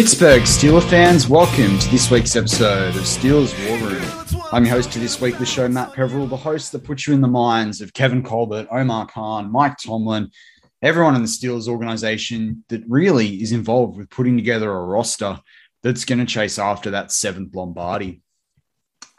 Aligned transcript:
Pittsburgh 0.00 0.44
Steeler 0.44 0.82
fans, 0.88 1.28
welcome 1.28 1.78
to 1.78 1.90
this 1.90 2.10
week's 2.10 2.34
episode 2.34 2.96
of 2.96 3.02
Steelers 3.02 3.52
War 3.68 3.90
Room. 3.90 4.42
I'm 4.50 4.64
your 4.64 4.76
host 4.76 4.92
to 4.92 4.98
this 4.98 5.20
week, 5.20 5.36
the 5.36 5.44
show, 5.44 5.68
Matt 5.68 5.92
Peverill, 5.92 6.26
the 6.26 6.38
host 6.38 6.72
that 6.72 6.84
puts 6.84 7.06
you 7.06 7.12
in 7.12 7.20
the 7.20 7.28
minds 7.28 7.82
of 7.82 7.92
Kevin 7.92 8.22
Colbert, 8.22 8.66
Omar 8.70 9.08
Khan, 9.08 9.52
Mike 9.52 9.76
Tomlin, 9.76 10.30
everyone 10.80 11.16
in 11.16 11.20
the 11.20 11.28
Steelers 11.28 11.68
organization 11.68 12.64
that 12.68 12.82
really 12.88 13.42
is 13.42 13.52
involved 13.52 13.98
with 13.98 14.08
putting 14.08 14.38
together 14.38 14.72
a 14.72 14.86
roster 14.86 15.38
that's 15.82 16.06
going 16.06 16.20
to 16.20 16.24
chase 16.24 16.58
after 16.58 16.92
that 16.92 17.12
seventh 17.12 17.54
Lombardi. 17.54 18.22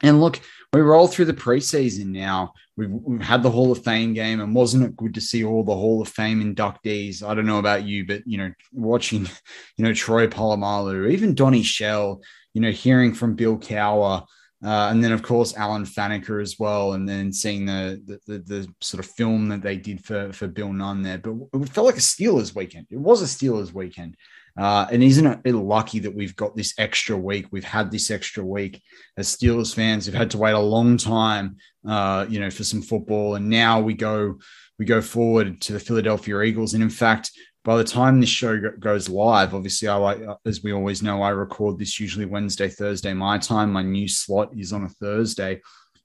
And 0.02 0.20
look, 0.20 0.40
we 0.74 0.82
roll 0.82 1.08
through 1.08 1.26
the 1.26 1.34
preseason 1.34 2.08
now. 2.08 2.54
We've, 2.78 2.90
we've, 2.90 3.22
had 3.22 3.44
the 3.44 3.52
Hall 3.52 3.72
of 3.72 3.84
Fame 3.84 4.14
game, 4.14 4.40
and 4.40 4.56
wasn't 4.56 4.86
it 4.86 4.96
good 4.96 5.14
to 5.16 5.22
see 5.22 5.44
all 5.44 5.64
the 5.64 5.76
Hall 5.76 6.02
of 6.02 6.08
Fame 6.08 6.42
inductees? 6.42 7.22
I 7.22 7.34
don't 7.34 7.46
know 7.46 7.60
about 7.60 7.84
you, 7.84 8.06
but 8.08 8.26
you 8.26 8.38
know, 8.38 8.52
watching, 8.72 9.28
you 9.78 9.84
know, 9.84 9.94
Troy 9.94 10.28
Polamalu, 10.28 11.12
even 11.12 11.36
Donnie 11.36 11.64
Shell, 11.64 12.22
you 12.54 12.62
know, 12.62 12.72
hearing 12.72 13.14
from 13.14 13.36
Bill 13.36 13.58
Cowher, 13.58 14.26
uh, 14.64 14.90
and 14.92 15.04
then 15.04 15.12
of 15.12 15.24
course 15.24 15.58
Alan 15.58 15.86
Faneca 15.86 16.42
as 16.42 16.58
well, 16.58 16.94
and 16.94 17.08
then 17.08 17.34
seeing 17.34 17.66
the, 17.66 18.02
the 18.06 18.20
the, 18.28 18.40
the 18.40 18.74
sort 18.80 19.04
of 19.04 19.12
film 19.12 19.50
that 19.50 19.62
they 19.62 19.76
did 19.76 20.06
for 20.06 20.32
for 20.32 20.48
Bill 20.48 20.72
Nunn 20.72 21.02
there. 21.02 21.18
But 21.18 21.34
it 21.54 21.70
felt 21.70 21.88
like 21.88 21.98
a 21.98 22.00
Steelers 22.00 22.56
weekend. 22.56 22.88
It 22.92 22.98
was 22.98 23.22
a 23.22 23.26
Steelers 23.26 23.74
weekend. 23.74 24.16
Uh, 24.58 24.86
and 24.92 25.02
isn't 25.02 25.42
it 25.46 25.54
lucky 25.54 26.00
that 26.00 26.14
we've 26.14 26.36
got 26.36 26.56
this 26.56 26.74
extra 26.78 27.18
week? 27.18 27.48
We've 27.52 27.64
had 27.64 27.90
this 27.92 28.12
extra 28.12 28.44
week 28.44 28.82
as 29.18 29.36
Steelers 29.36 29.74
fans. 29.74 30.08
We've 30.08 30.16
had 30.16 30.32
to 30.32 30.38
wait 30.38 30.52
a 30.52 30.60
long 30.60 30.98
time, 30.98 31.58
uh, 31.88 32.26
you 32.30 32.40
know, 32.40 32.50
for 32.50 32.64
some 32.64 32.82
football, 32.82 33.36
and 33.36 33.50
now 33.50 33.80
we 33.80 33.94
go 33.94 34.38
we 34.78 34.86
go 34.86 35.02
forward 35.02 35.62
to 35.62 35.74
the 35.74 35.80
Philadelphia 35.80 36.42
Eagles. 36.42 36.74
And 36.74 36.82
in 36.82 36.90
fact, 36.90 37.32
by 37.64 37.78
the 37.78 37.84
time 37.84 38.20
this 38.20 38.30
show 38.30 38.60
goes 38.80 39.08
live, 39.08 39.54
obviously, 39.54 39.88
I 39.88 39.96
like 39.96 40.20
as 40.46 40.64
we 40.64 40.74
always 40.74 41.04
know, 41.04 41.22
I 41.22 41.30
record 41.30 41.78
this 41.78 42.00
usually 42.00 42.26
Wednesday, 42.26 42.68
Thursday 42.68 43.14
my 43.14 43.38
time. 43.38 43.72
My 43.72 43.84
new 43.84 44.08
slot 44.08 44.50
is 44.58 44.74
on 44.74 44.84
a 44.84 44.90
Thursday. 44.90 45.62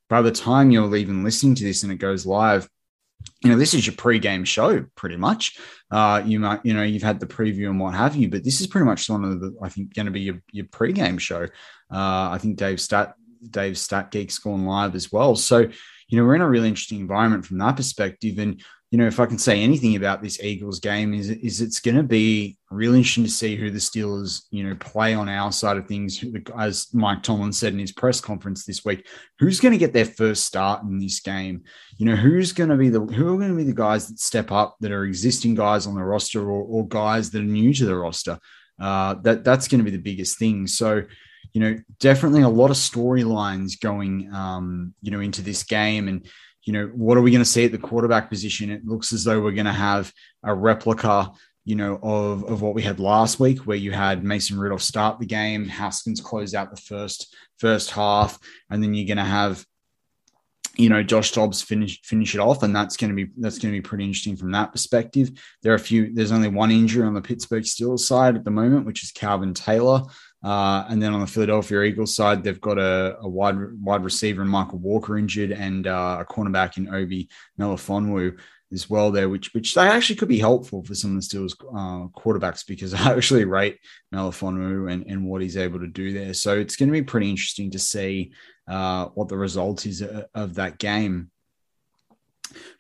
By 0.09 0.23
the 0.23 0.31
time 0.31 0.71
you're 0.71 0.95
even 0.95 1.25
listening 1.25 1.55
to 1.57 1.65
this 1.65 1.83
and 1.83 1.91
it 1.91 1.97
goes 1.97 2.27
live, 2.27 2.69
you 3.43 3.51
know, 3.51 3.57
this 3.57 3.75
is 3.75 3.87
your 3.87 3.95
pre-game 3.97 4.45
show 4.45 4.85
pretty 4.95 5.17
much. 5.17 5.59
Uh, 5.91 6.23
you 6.25 6.41
might, 6.41 6.65
you 6.65 6.75
know, 6.75 6.83
you've 6.83 7.03
had 7.03 7.21
the 7.21 7.27
preview 7.27 7.69
and 7.69 7.79
what 7.79 7.95
have 7.95 8.17
you, 8.17 8.29
but 8.29 8.43
this 8.43 8.61
is 8.61 8.67
pretty 8.67 8.87
much 8.87 9.09
one 9.09 9.25
of 9.25 9.41
the, 9.41 9.55
I 9.63 9.69
think, 9.69 9.95
going 9.95 10.07
to 10.07 10.13
be 10.13 10.23
your, 10.23 10.43
your 10.53 10.67
pre-game 10.73 11.19
show. 11.19 11.45
Uh, 11.93 12.31
I 12.33 12.39
think 12.41 12.57
Dave 12.57 12.81
Stat, 12.81 13.15
Dave 13.49 13.79
Stat 13.79 14.11
Geek's 14.11 14.39
gone 14.39 14.65
live 14.65 14.95
as 14.95 15.13
well. 15.13 15.37
So, 15.37 15.59
you 16.09 16.19
know, 16.19 16.25
we're 16.25 16.37
in 16.37 16.41
a 16.41 16.49
really 16.49 16.69
interesting 16.69 17.01
environment 17.01 17.45
from 17.45 17.59
that 17.59 17.77
perspective. 17.77 18.39
And 18.39 18.63
you 18.97 19.03
know, 19.03 19.09
if 19.09 19.21
I 19.21 19.27
can 19.27 19.37
say 19.37 19.61
anything 19.61 19.95
about 19.95 20.23
this 20.23 20.41
Eagles 20.43 20.81
game, 20.81 21.13
is 21.13 21.29
is 21.29 21.61
it's 21.61 21.81
going 21.81 21.99
to 21.99 22.03
be 22.03 22.57
really 22.71 22.97
interesting 22.97 23.25
to 23.25 23.31
see 23.31 23.55
who 23.55 23.71
the 23.71 23.79
Steelers, 23.79 24.45
you 24.51 24.65
know, 24.65 24.75
play 24.75 25.13
on 25.13 25.29
our 25.29 25.53
side 25.53 25.77
of 25.77 25.87
things. 25.87 26.25
As 26.59 26.87
Mike 26.95 27.23
Tomlin 27.23 27.53
said 27.53 27.75
in 27.75 27.79
his 27.79 27.93
press 27.93 28.23
conference 28.23 28.65
this 28.65 28.87
week, 28.87 29.07
who's 29.39 29.61
going 29.61 29.73
to 29.73 29.79
get 29.79 29.93
their 29.93 30.07
first 30.07 30.47
start 30.47 30.83
in 30.85 30.99
this 30.99 31.21
game? 31.21 31.65
You 31.99 32.07
know, 32.07 32.17
who's 32.17 32.55
going 32.55 32.71
to 32.71 32.77
be 32.77 32.89
the 32.89 33.01
who 33.01 33.35
are 33.35 33.37
going 33.37 33.51
to 33.51 33.55
be 33.55 33.65
the 33.65 33.75
guys 33.75 34.09
that 34.09 34.19
step 34.19 34.51
up 34.51 34.77
that 34.81 34.93
are 34.93 35.05
existing 35.05 35.57
guys 35.57 35.87
on 35.87 35.95
the 35.95 36.03
roster 36.03 36.41
or, 36.41 36.63
or 36.63 36.89
guys 36.89 37.31
that 37.33 37.43
are 37.43 37.45
new 37.45 37.75
to 37.75 37.85
the 37.85 37.97
roster? 37.97 38.39
Uh, 38.81 39.17
that 39.25 39.45
that's 39.45 39.69
going 39.69 39.81
to 39.81 39.85
be 39.85 39.95
the 39.95 40.03
biggest 40.03 40.39
thing. 40.39 40.67
So 40.67 41.03
you 41.53 41.61
know, 41.61 41.77
definitely 42.01 42.43
a 42.43 42.49
lot 42.49 42.71
of 42.71 42.77
storylines 42.77 43.81
going, 43.81 44.33
um, 44.35 44.95
you 45.01 45.11
know, 45.11 45.21
into 45.21 45.43
this 45.43 45.63
game. 45.63 46.09
And 46.09 46.27
you 46.67 46.73
know, 46.73 46.89
what 46.89 47.17
are 47.17 47.23
we 47.23 47.31
going 47.31 47.43
to 47.43 47.49
see 47.49 47.65
at 47.65 47.73
the 47.73 47.79
quarterback 47.79 48.29
position? 48.29 48.71
It 48.71 48.85
looks 48.85 49.13
as 49.13 49.23
though 49.23 49.41
we're 49.41 49.53
going 49.53 49.67
to 49.67 49.73
have 49.73 50.13
a 50.43 50.53
replica, 50.53 51.31
you 51.65 51.77
know, 51.77 51.99
of, 52.03 52.45
of 52.45 52.61
what 52.61 52.75
we 52.75 52.83
had 52.83 52.99
last 52.99 53.39
week, 53.39 53.61
where 53.61 53.77
you 53.77 53.93
had 53.93 54.25
Mason 54.25 54.59
Rudolph 54.59 54.83
start 54.83 55.21
the 55.21 55.27
game, 55.27 55.69
Haskins 55.69 56.21
close 56.21 56.55
out 56.55 56.75
the 56.75 56.81
first 56.81 57.35
first 57.59 57.93
half, 57.93 58.39
and 58.69 58.83
then 58.83 58.95
you're 58.95 59.07
going 59.07 59.17
to 59.17 59.25
have, 59.25 59.65
you 60.77 60.89
know, 60.89 61.05
Josh 61.05 61.31
Dobbs 61.31 61.63
finish 61.63 62.03
finish 62.03 62.35
it 62.35 62.41
off, 62.41 62.65
and 62.65 62.75
that's 62.75 62.97
going 62.97 63.11
to 63.11 63.17
be 63.17 63.31
that's 63.39 63.59
going 63.59 63.73
to 63.73 63.79
be 63.79 63.89
pretty 63.89 64.05
interesting 64.05 64.37
from 64.37 64.51
that 64.51 64.73
perspective. 64.73 65.31
There 65.63 65.71
are 65.71 65.77
a 65.77 65.81
few. 65.81 66.13
There's 66.13 66.33
only 66.33 66.49
one 66.49 66.73
injury 66.73 67.07
on 67.07 67.15
the 67.15 67.23
Pittsburgh 67.23 67.63
Steelers 67.63 68.01
side 68.01 68.35
at 68.35 68.45
the 68.45 68.51
moment, 68.51 68.87
which 68.87 69.05
is 69.05 69.13
Calvin 69.13 69.55
Taylor. 69.55 70.03
Uh, 70.45 70.85
and 70.89 71.03
then 71.03 71.13
on 71.13 71.21
the 71.21 71.27
Philadelphia 71.27 71.83
Eagles 71.83 72.15
side, 72.15 72.45
they've 72.45 72.61
got 72.61 72.79
a, 72.79 73.17
a 73.21 73.29
wide 73.29 73.57
wide 73.81 74.05
receiver 74.05 74.43
in 74.43 74.49
Michael 74.49 74.79
Walker 74.79 75.19
injured, 75.19 75.51
and 75.51 75.87
uh, 75.87 76.19
a 76.21 76.25
cornerback 76.25 76.77
in 76.77 76.95
Obi 76.95 77.29
Melifonwu 77.59 78.39
as 78.73 78.91
well 78.91 79.11
there, 79.11 79.29
which 79.29 79.55
which 79.55 79.75
they 79.75 79.87
actually 79.87 80.17
could 80.17 80.29
be 80.29 80.39
helpful 80.39 80.85
for 80.85 80.95
some 80.95 81.17
of 81.17 81.23
the 81.23 81.27
Steelers 81.27 81.55
uh, 81.71 82.09
quarterbacks 82.09 82.67
because 82.67 82.95
I 82.95 83.15
actually 83.15 83.45
rate 83.45 83.79
Melifonwu 84.15 84.93
and, 84.93 85.07
and 85.07 85.27
what 85.27 85.43
he's 85.43 85.57
able 85.57 85.81
to 85.81 85.87
do 85.87 86.13
there. 86.13 86.35
So 86.35 86.59
it's 86.59 86.77
going 86.77 86.89
to 86.89 86.93
be 86.93 87.03
pretty 87.03 87.31
interesting 87.31 87.71
to 87.73 87.79
see 87.79 88.33
uh, 88.69 89.07
what 89.07 89.29
the 89.29 89.37
result 89.37 89.87
is 89.87 90.03
uh, 90.03 90.25
of 90.35 90.55
that 90.55 90.79
game. 90.79 91.31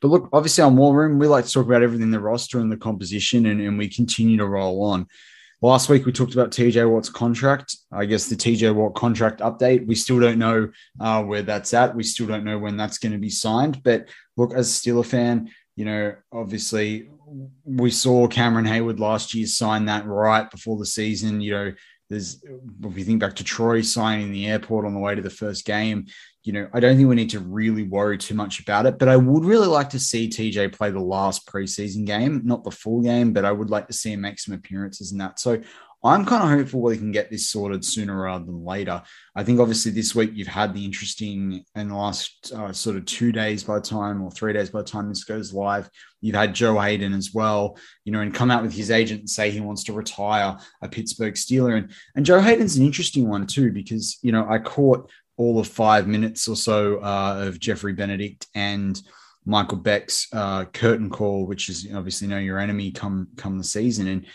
But 0.01 0.09
look, 0.09 0.29
obviously 0.33 0.63
on 0.63 0.77
War 0.77 0.95
Room, 0.95 1.19
we 1.19 1.27
like 1.27 1.45
to 1.45 1.53
talk 1.53 1.67
about 1.67 1.83
everything 1.83 2.11
the 2.11 2.21
roster 2.21 2.61
and 2.61 2.71
the 2.71 2.77
composition, 2.77 3.47
and, 3.47 3.61
and 3.61 3.79
we 3.79 3.89
continue 3.89 4.37
to 4.39 4.47
roll 4.47 4.83
on. 4.85 5.07
Last 5.63 5.89
week 5.89 6.05
we 6.05 6.13
talked 6.13 6.35
about 6.35 6.51
TJ 6.51 6.89
Watt's 6.89 7.09
contract. 7.09 7.77
I 7.91 8.05
guess 8.05 8.27
the 8.27 8.37
TJ 8.37 8.75
Watt 8.75 8.95
contract 8.95 9.41
update. 9.41 9.87
We 9.87 9.95
still 9.95 10.21
don't 10.21 10.39
know 10.39 10.71
uh, 11.01 11.23
where 11.23 11.43
that's 11.43 11.73
at. 11.73 11.95
We 11.95 12.03
still 12.03 12.27
don't 12.27 12.45
know 12.45 12.59
when 12.59 12.77
that's 12.77 12.99
going 12.99 13.13
to 13.13 13.19
be 13.19 13.31
signed. 13.31 13.83
But 13.83 14.09
look, 14.37 14.53
as 14.53 14.69
a 14.69 14.73
Steeler 14.73 15.07
fan, 15.07 15.51
you 15.75 15.87
know, 15.87 16.15
obviously 16.31 17.09
we 17.65 17.91
saw 17.91 18.29
Cameron 18.29 18.67
Heyward 18.67 18.99
last 18.99 19.35
year 19.35 19.47
sign 19.47 19.87
that 19.87 20.07
right 20.07 20.51
before 20.51 20.79
the 20.79 20.87
season. 20.87 21.41
You 21.41 21.51
know, 21.53 21.73
there's 22.11 22.45
if 22.85 22.99
you 22.99 23.05
think 23.05 23.21
back 23.21 23.35
to 23.37 23.45
Troy 23.45 23.81
signing 23.81 24.33
the 24.33 24.47
airport 24.47 24.85
on 24.85 24.93
the 24.93 25.01
way 25.01 25.15
to 25.15 25.23
the 25.23 25.31
first 25.31 25.65
game, 25.65 26.07
you 26.47 26.53
know, 26.53 26.69
I 26.73 26.79
don't 26.79 26.97
think 26.97 27.09
we 27.09 27.17
need 27.17 27.31
to 27.31 27.41
really 27.41 27.83
worry 27.83 28.17
too 28.17 28.35
much 28.35 28.61
about 28.61 28.87
it. 28.87 29.01
But 29.01 29.09
I 29.09 29.17
would 29.17 29.45
really 29.45 29.67
like 29.67 29.91
to 29.91 29.99
see 29.99 30.29
TJ 30.29 30.73
play 30.73 30.91
the 30.93 31.01
last 31.01 31.45
preseason 31.47 32.07
game, 32.07 32.43
not 32.45 32.63
the 32.63 32.71
full 32.71 33.03
game, 33.03 33.33
but 33.33 33.45
I 33.45 33.51
would 33.51 33.69
like 33.69 33.89
to 33.89 33.93
see 33.93 34.13
him 34.13 34.21
make 34.21 34.39
some 34.39 34.55
appearances 34.55 35.11
in 35.11 35.19
that. 35.19 35.41
So 35.41 35.61
I'm 36.05 36.25
kind 36.25 36.45
of 36.45 36.51
hopeful 36.51 36.83
we 36.83 36.99
can 36.99 37.11
get 37.11 37.31
this 37.31 37.49
sorted 37.49 37.85
sooner 37.85 38.17
rather 38.23 38.45
than 38.45 38.65
later. 38.65 39.03
I 39.35 39.43
think 39.43 39.59
obviously 39.59 39.91
this 39.91 40.15
week 40.15 40.31
you've 40.35 40.47
had 40.47 40.73
the 40.73 40.85
interesting 40.85 41.65
in 41.75 41.89
the 41.89 41.97
last 41.97 42.53
uh, 42.55 42.73
sort 42.73 42.97
of 42.97 43.07
two 43.07 43.33
days 43.33 43.65
by 43.65 43.77
the 43.77 43.81
time 43.81 44.23
or 44.23 44.31
three 44.31 44.53
days 44.53 44.71
by 44.71 44.83
the 44.83 44.89
time 44.89 45.09
this 45.09 45.25
goes 45.25 45.53
live. 45.53 45.91
You've 46.21 46.37
had 46.37 46.55
Joe 46.55 46.79
Haden 46.79 47.13
as 47.13 47.35
well, 47.35 47.77
you 48.05 48.13
know, 48.13 48.21
and 48.21 48.33
come 48.33 48.53
out 48.53 48.63
with 48.63 48.73
his 48.73 48.93
agent 48.93 49.21
and 49.21 49.31
say 49.31 49.51
he 49.51 49.61
wants 49.61 49.83
to 49.85 49.93
retire 49.93 50.57
a 50.81 50.89
Pittsburgh 50.89 51.35
Steeler. 51.35 51.77
And 51.77 51.91
and 52.15 52.25
Joe 52.25 52.41
Haden's 52.41 52.77
an 52.77 52.85
interesting 52.85 53.29
one 53.29 53.49
too 53.49 53.73
because 53.73 54.19
you 54.23 54.31
know 54.31 54.47
I 54.49 54.59
caught 54.59 55.11
all 55.37 55.59
of 55.59 55.69
five 55.69 56.07
minutes 56.07 56.49
or 56.49 56.57
so 56.57 56.99
uh, 56.99 57.45
of 57.47 57.61
Jeffrey 57.61 57.93
Benedict 57.93 58.47
and 58.55 59.01
Michael 59.45 59.79
Beck's 59.79 60.29
uh, 60.33 60.65
curtain 60.67 61.09
call, 61.09 61.47
which 61.47 61.69
is 61.69 61.87
obviously 61.95 62.27
know 62.27 62.39
your 62.39 62.59
enemy 62.59 62.91
come 62.91 63.29
come 63.37 63.59
the 63.59 63.65
season. 63.65 64.09
And 64.09 64.27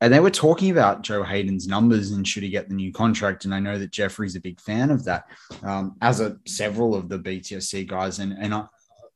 and 0.00 0.12
they 0.12 0.20
were 0.20 0.30
talking 0.30 0.70
about 0.70 1.02
Joe 1.02 1.24
Haden's 1.24 1.66
numbers 1.66 2.12
and 2.12 2.26
should 2.26 2.44
he 2.44 2.50
get 2.50 2.68
the 2.68 2.74
new 2.74 2.92
contract. 2.92 3.44
And 3.44 3.54
I 3.54 3.58
know 3.58 3.78
that 3.78 3.90
Jeffrey's 3.90 4.36
a 4.36 4.40
big 4.40 4.60
fan 4.60 4.90
of 4.90 5.04
that, 5.04 5.24
um, 5.62 5.96
as 6.02 6.20
are 6.20 6.38
several 6.46 6.94
of 6.94 7.08
the 7.08 7.18
BTSC 7.18 7.88
guys 7.88 8.18
and 8.18 8.36
and 8.38 8.54
I, 8.54 8.66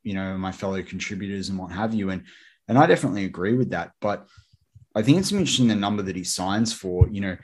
you 0.03 0.13
know 0.13 0.37
my 0.37 0.51
fellow 0.51 0.81
contributors 0.81 1.49
and 1.49 1.57
what 1.57 1.71
have 1.71 1.93
you. 1.93 2.09
And 2.09 2.23
and 2.67 2.77
I 2.77 2.87
definitely 2.87 3.25
agree 3.25 3.53
with 3.53 3.69
that. 3.69 3.91
But 4.01 4.27
I 4.95 5.01
think 5.01 5.17
it's 5.17 5.31
interesting 5.31 5.67
the 5.67 5.75
number 5.75 6.03
that 6.03 6.15
he 6.15 6.23
signs 6.23 6.73
for. 6.73 7.07
You 7.07 7.21
know, 7.21 7.37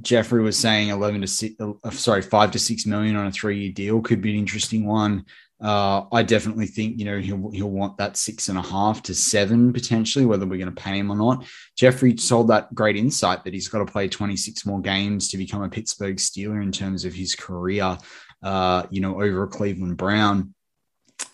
Jeffrey 0.00 0.42
was 0.42 0.58
saying 0.58 0.88
11 0.88 1.20
to 1.22 1.26
six, 1.26 1.54
uh, 1.60 1.90
sorry, 1.90 2.22
five 2.22 2.50
to 2.52 2.58
six 2.58 2.86
million 2.86 3.16
on 3.16 3.26
a 3.26 3.32
three 3.32 3.60
year 3.60 3.72
deal 3.72 4.00
could 4.00 4.20
be 4.20 4.30
an 4.30 4.38
interesting 4.38 4.86
one. 4.86 5.24
Uh, 5.62 6.06
I 6.10 6.22
definitely 6.22 6.66
think 6.66 6.98
you 6.98 7.04
know 7.04 7.18
he'll 7.18 7.50
he'll 7.50 7.70
want 7.70 7.98
that 7.98 8.16
six 8.16 8.48
and 8.48 8.56
a 8.56 8.62
half 8.62 9.02
to 9.04 9.14
seven 9.14 9.72
potentially, 9.72 10.24
whether 10.24 10.46
we're 10.46 10.58
going 10.58 10.74
to 10.74 10.82
pay 10.82 10.98
him 10.98 11.10
or 11.10 11.16
not. 11.16 11.44
Jeffrey 11.76 12.16
sold 12.16 12.48
that 12.48 12.74
great 12.74 12.96
insight 12.96 13.44
that 13.44 13.52
he's 13.52 13.68
got 13.68 13.78
to 13.78 13.92
play 13.92 14.08
26 14.08 14.64
more 14.64 14.80
games 14.80 15.28
to 15.28 15.36
become 15.36 15.62
a 15.62 15.68
Pittsburgh 15.68 16.16
Steeler 16.16 16.62
in 16.62 16.72
terms 16.72 17.04
of 17.04 17.12
his 17.12 17.34
career. 17.34 17.98
Uh, 18.42 18.86
you 18.90 19.02
know, 19.02 19.20
over 19.20 19.42
a 19.42 19.48
Cleveland 19.48 19.98
Brown. 19.98 20.54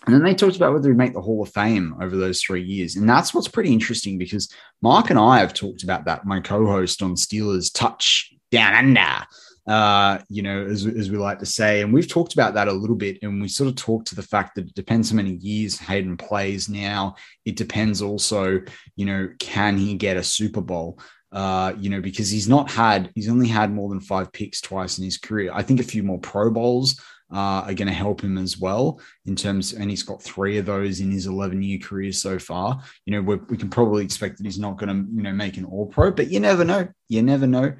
And 0.05 0.15
then 0.15 0.23
they 0.23 0.33
talked 0.33 0.55
about 0.55 0.73
whether 0.73 0.89
he'd 0.89 0.97
make 0.97 1.13
the 1.13 1.21
Hall 1.21 1.43
of 1.43 1.53
Fame 1.53 1.95
over 2.01 2.15
those 2.15 2.41
three 2.41 2.63
years. 2.63 2.95
And 2.95 3.09
that's 3.09 3.33
what's 3.33 3.47
pretty 3.47 3.73
interesting 3.73 4.17
because 4.17 4.49
Mark 4.81 5.09
and 5.09 5.19
I 5.19 5.39
have 5.39 5.53
talked 5.53 5.83
about 5.83 6.05
that, 6.05 6.25
my 6.25 6.39
co 6.39 6.65
host 6.65 7.01
on 7.01 7.15
Steelers 7.15 7.71
Touch 7.73 8.33
Down 8.51 8.73
Under 8.73 9.25
uh, 9.67 10.19
you 10.29 10.41
know, 10.41 10.65
as, 10.65 10.85
as 10.85 11.11
we 11.11 11.17
like 11.17 11.39
to 11.39 11.45
say. 11.45 11.81
And 11.81 11.93
we've 11.93 12.07
talked 12.07 12.33
about 12.33 12.53
that 12.53 12.69
a 12.69 12.73
little 12.73 12.95
bit. 12.95 13.19
And 13.21 13.41
we 13.41 13.49
sort 13.49 13.69
of 13.69 13.75
talked 13.75 14.07
to 14.07 14.15
the 14.15 14.23
fact 14.23 14.55
that 14.55 14.67
it 14.67 14.75
depends 14.75 15.09
how 15.09 15.17
many 15.17 15.33
years 15.33 15.77
Haden 15.77 16.15
plays 16.17 16.69
now. 16.69 17.15
It 17.45 17.57
depends 17.57 18.01
also, 18.01 18.61
you 18.95 19.05
know, 19.05 19.29
can 19.39 19.77
he 19.77 19.95
get 19.95 20.17
a 20.17 20.23
Super 20.23 20.61
Bowl? 20.61 20.99
Uh, 21.33 21.73
you 21.77 21.89
know, 21.89 21.99
because 21.99 22.29
he's 22.29 22.47
not 22.47 22.71
had, 22.71 23.11
he's 23.13 23.29
only 23.29 23.49
had 23.49 23.73
more 23.73 23.89
than 23.89 23.99
five 23.99 24.31
picks 24.31 24.61
twice 24.61 24.97
in 24.97 25.03
his 25.03 25.17
career. 25.17 25.51
I 25.53 25.61
think 25.61 25.81
a 25.81 25.83
few 25.83 26.01
more 26.01 26.19
Pro 26.19 26.49
Bowls 26.49 26.99
uh, 27.31 27.65
are 27.65 27.73
going 27.73 27.87
to 27.87 27.93
help 27.93 28.21
him 28.21 28.37
as 28.37 28.57
well 28.57 28.99
in 29.25 29.35
terms, 29.35 29.73
and 29.73 29.89
he's 29.89 30.03
got 30.03 30.21
three 30.21 30.57
of 30.57 30.65
those 30.65 30.99
in 30.99 31.11
his 31.11 31.27
11 31.27 31.61
year 31.61 31.79
career 31.79 32.11
so 32.11 32.39
far. 32.39 32.81
You 33.05 33.13
know, 33.13 33.37
we 33.49 33.57
can 33.57 33.69
probably 33.69 34.03
expect 34.03 34.37
that 34.37 34.45
he's 34.45 34.59
not 34.59 34.77
going 34.77 34.89
to, 34.89 35.11
you 35.13 35.23
know, 35.23 35.33
make 35.33 35.57
an 35.57 35.65
All 35.65 35.87
Pro, 35.87 36.11
but 36.11 36.31
you 36.31 36.39
never 36.39 36.63
know. 36.63 36.87
You 37.09 37.21
never 37.21 37.47
know. 37.47 37.73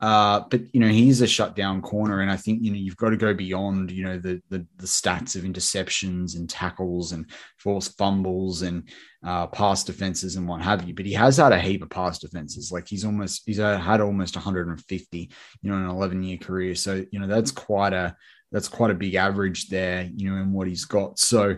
Uh, 0.00 0.44
but 0.50 0.60
you 0.74 0.80
know 0.80 0.88
he's 0.88 1.22
a 1.22 1.26
shutdown 1.26 1.80
corner, 1.80 2.20
and 2.20 2.30
I 2.30 2.36
think 2.36 2.62
you 2.62 2.70
know 2.70 2.76
you've 2.76 2.96
got 2.96 3.10
to 3.10 3.16
go 3.16 3.32
beyond 3.32 3.90
you 3.90 4.04
know 4.04 4.18
the 4.18 4.42
the, 4.50 4.66
the 4.76 4.86
stats 4.86 5.34
of 5.34 5.44
interceptions 5.44 6.36
and 6.36 6.50
tackles 6.50 7.12
and 7.12 7.30
forced 7.56 7.96
fumbles 7.96 8.60
and 8.60 8.86
uh, 9.24 9.46
pass 9.46 9.82
defenses 9.82 10.36
and 10.36 10.46
what 10.46 10.60
have 10.60 10.86
you. 10.86 10.94
But 10.94 11.06
he 11.06 11.12
has 11.12 11.38
had 11.38 11.52
a 11.52 11.58
heap 11.58 11.82
of 11.82 11.88
pass 11.88 12.18
defenses. 12.18 12.70
Like 12.70 12.86
he's 12.86 13.04
almost 13.04 13.44
he's 13.46 13.56
had 13.56 14.00
almost 14.02 14.36
150, 14.36 15.18
you 15.62 15.70
know, 15.70 15.76
in 15.76 15.84
an 15.84 15.88
11 15.88 16.22
year 16.22 16.38
career. 16.38 16.74
So 16.74 17.02
you 17.10 17.18
know 17.20 17.28
that's 17.28 17.52
quite 17.52 17.94
a 17.94 18.14
that's 18.54 18.68
quite 18.68 18.92
a 18.92 18.94
big 18.94 19.16
average 19.16 19.68
there, 19.68 20.08
you 20.14 20.30
know, 20.30 20.40
in 20.40 20.52
what 20.52 20.68
he's 20.68 20.84
got. 20.84 21.18
So 21.18 21.56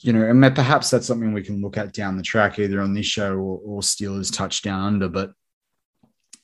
you 0.00 0.12
know, 0.12 0.24
and 0.28 0.54
perhaps 0.54 0.90
that's 0.90 1.06
something 1.06 1.32
we 1.32 1.42
can 1.42 1.60
look 1.60 1.76
at 1.76 1.92
down 1.92 2.16
the 2.16 2.22
track, 2.22 2.58
either 2.58 2.80
on 2.80 2.94
this 2.94 3.06
show 3.06 3.34
or, 3.34 3.60
or 3.64 3.80
Steelers 3.80 4.34
touchdown 4.34 4.80
under. 4.80 5.08
But 5.08 5.32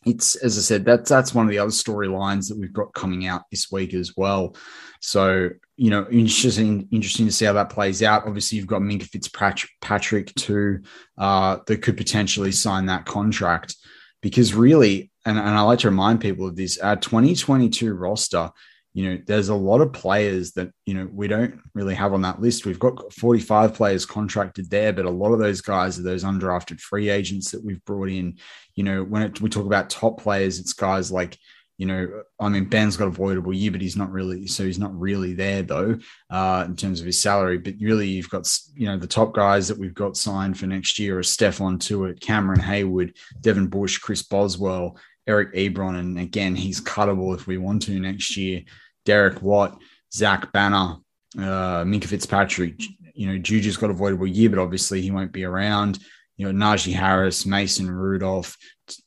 it's 0.04 0.36
as 0.36 0.58
I 0.58 0.60
said, 0.60 0.84
that's 0.84 1.08
that's 1.08 1.34
one 1.34 1.46
of 1.46 1.50
the 1.50 1.58
other 1.58 1.70
storylines 1.70 2.48
that 2.48 2.58
we've 2.58 2.72
got 2.72 2.92
coming 2.92 3.26
out 3.26 3.44
this 3.50 3.72
week 3.72 3.94
as 3.94 4.12
well. 4.14 4.56
So 5.00 5.48
you 5.76 5.90
know, 5.90 6.06
interesting 6.10 6.88
interesting 6.92 7.26
to 7.26 7.32
see 7.32 7.46
how 7.46 7.54
that 7.54 7.70
plays 7.70 8.02
out. 8.02 8.26
Obviously, 8.26 8.58
you've 8.58 8.66
got 8.66 8.82
Minkah 8.82 9.08
Fitzpatrick 9.08 10.34
too, 10.34 10.82
uh, 11.16 11.58
that 11.66 11.82
could 11.82 11.96
potentially 11.96 12.52
sign 12.52 12.86
that 12.86 13.06
contract 13.06 13.76
because 14.20 14.52
really, 14.52 15.10
and, 15.24 15.38
and 15.38 15.48
I 15.48 15.62
like 15.62 15.80
to 15.80 15.88
remind 15.88 16.20
people 16.20 16.46
of 16.46 16.56
this, 16.56 16.78
our 16.78 16.96
2022 16.96 17.94
roster 17.94 18.50
you 18.94 19.08
know, 19.08 19.22
there's 19.26 19.48
a 19.48 19.54
lot 19.54 19.80
of 19.80 19.92
players 19.92 20.52
that, 20.52 20.70
you 20.84 20.92
know, 20.94 21.08
we 21.10 21.26
don't 21.26 21.58
really 21.74 21.94
have 21.94 22.12
on 22.12 22.22
that 22.22 22.40
list. 22.42 22.66
We've 22.66 22.78
got 22.78 23.12
45 23.12 23.74
players 23.74 24.04
contracted 24.04 24.68
there, 24.68 24.92
but 24.92 25.06
a 25.06 25.10
lot 25.10 25.32
of 25.32 25.38
those 25.38 25.62
guys 25.62 25.98
are 25.98 26.02
those 26.02 26.24
undrafted 26.24 26.78
free 26.78 27.08
agents 27.08 27.50
that 27.52 27.64
we've 27.64 27.84
brought 27.86 28.10
in. 28.10 28.36
You 28.74 28.84
know, 28.84 29.02
when 29.02 29.22
it, 29.22 29.40
we 29.40 29.48
talk 29.48 29.64
about 29.64 29.88
top 29.88 30.20
players, 30.20 30.58
it's 30.58 30.74
guys 30.74 31.10
like, 31.10 31.38
you 31.78 31.86
know, 31.86 32.22
I 32.38 32.50
mean, 32.50 32.66
Ben's 32.66 32.98
got 32.98 33.08
a 33.08 33.10
voidable 33.10 33.58
year, 33.58 33.72
but 33.72 33.80
he's 33.80 33.96
not 33.96 34.12
really, 34.12 34.46
so 34.46 34.64
he's 34.64 34.78
not 34.78 34.96
really 34.96 35.32
there 35.32 35.62
though, 35.62 35.98
uh, 36.28 36.64
in 36.68 36.76
terms 36.76 37.00
of 37.00 37.06
his 37.06 37.20
salary. 37.20 37.58
But 37.58 37.74
really, 37.80 38.08
you've 38.08 38.28
got, 38.28 38.46
you 38.76 38.86
know, 38.86 38.98
the 38.98 39.06
top 39.06 39.32
guys 39.32 39.68
that 39.68 39.78
we've 39.78 39.94
got 39.94 40.18
signed 40.18 40.58
for 40.58 40.66
next 40.66 40.98
year 40.98 41.18
are 41.18 41.22
Stephon 41.22 41.78
Tuitt, 41.78 42.20
Cameron 42.20 42.60
Heyward, 42.60 43.16
Devin 43.40 43.68
Bush, 43.68 43.98
Chris 43.98 44.22
Boswell, 44.22 44.98
Eric 45.26 45.54
Ebron, 45.54 45.98
and 45.98 46.18
again, 46.18 46.54
he's 46.54 46.80
cuttable 46.80 47.34
if 47.34 47.46
we 47.46 47.58
want 47.58 47.82
to 47.82 47.98
next 48.00 48.36
year. 48.36 48.62
Derek 49.04 49.42
Watt, 49.42 49.78
Zach 50.12 50.52
Banner, 50.52 50.96
uh, 51.38 51.84
Minkah 51.84 52.06
Fitzpatrick. 52.06 52.80
You 53.14 53.28
know, 53.28 53.38
Juju's 53.38 53.76
got 53.76 53.90
a 53.90 53.94
voidable 53.94 54.32
year, 54.32 54.50
but 54.50 54.58
obviously 54.58 55.00
he 55.00 55.10
won't 55.10 55.32
be 55.32 55.44
around. 55.44 55.98
You 56.36 56.50
know, 56.50 56.66
Najee 56.66 56.94
Harris, 56.94 57.46
Mason 57.46 57.90
Rudolph, 57.90 58.56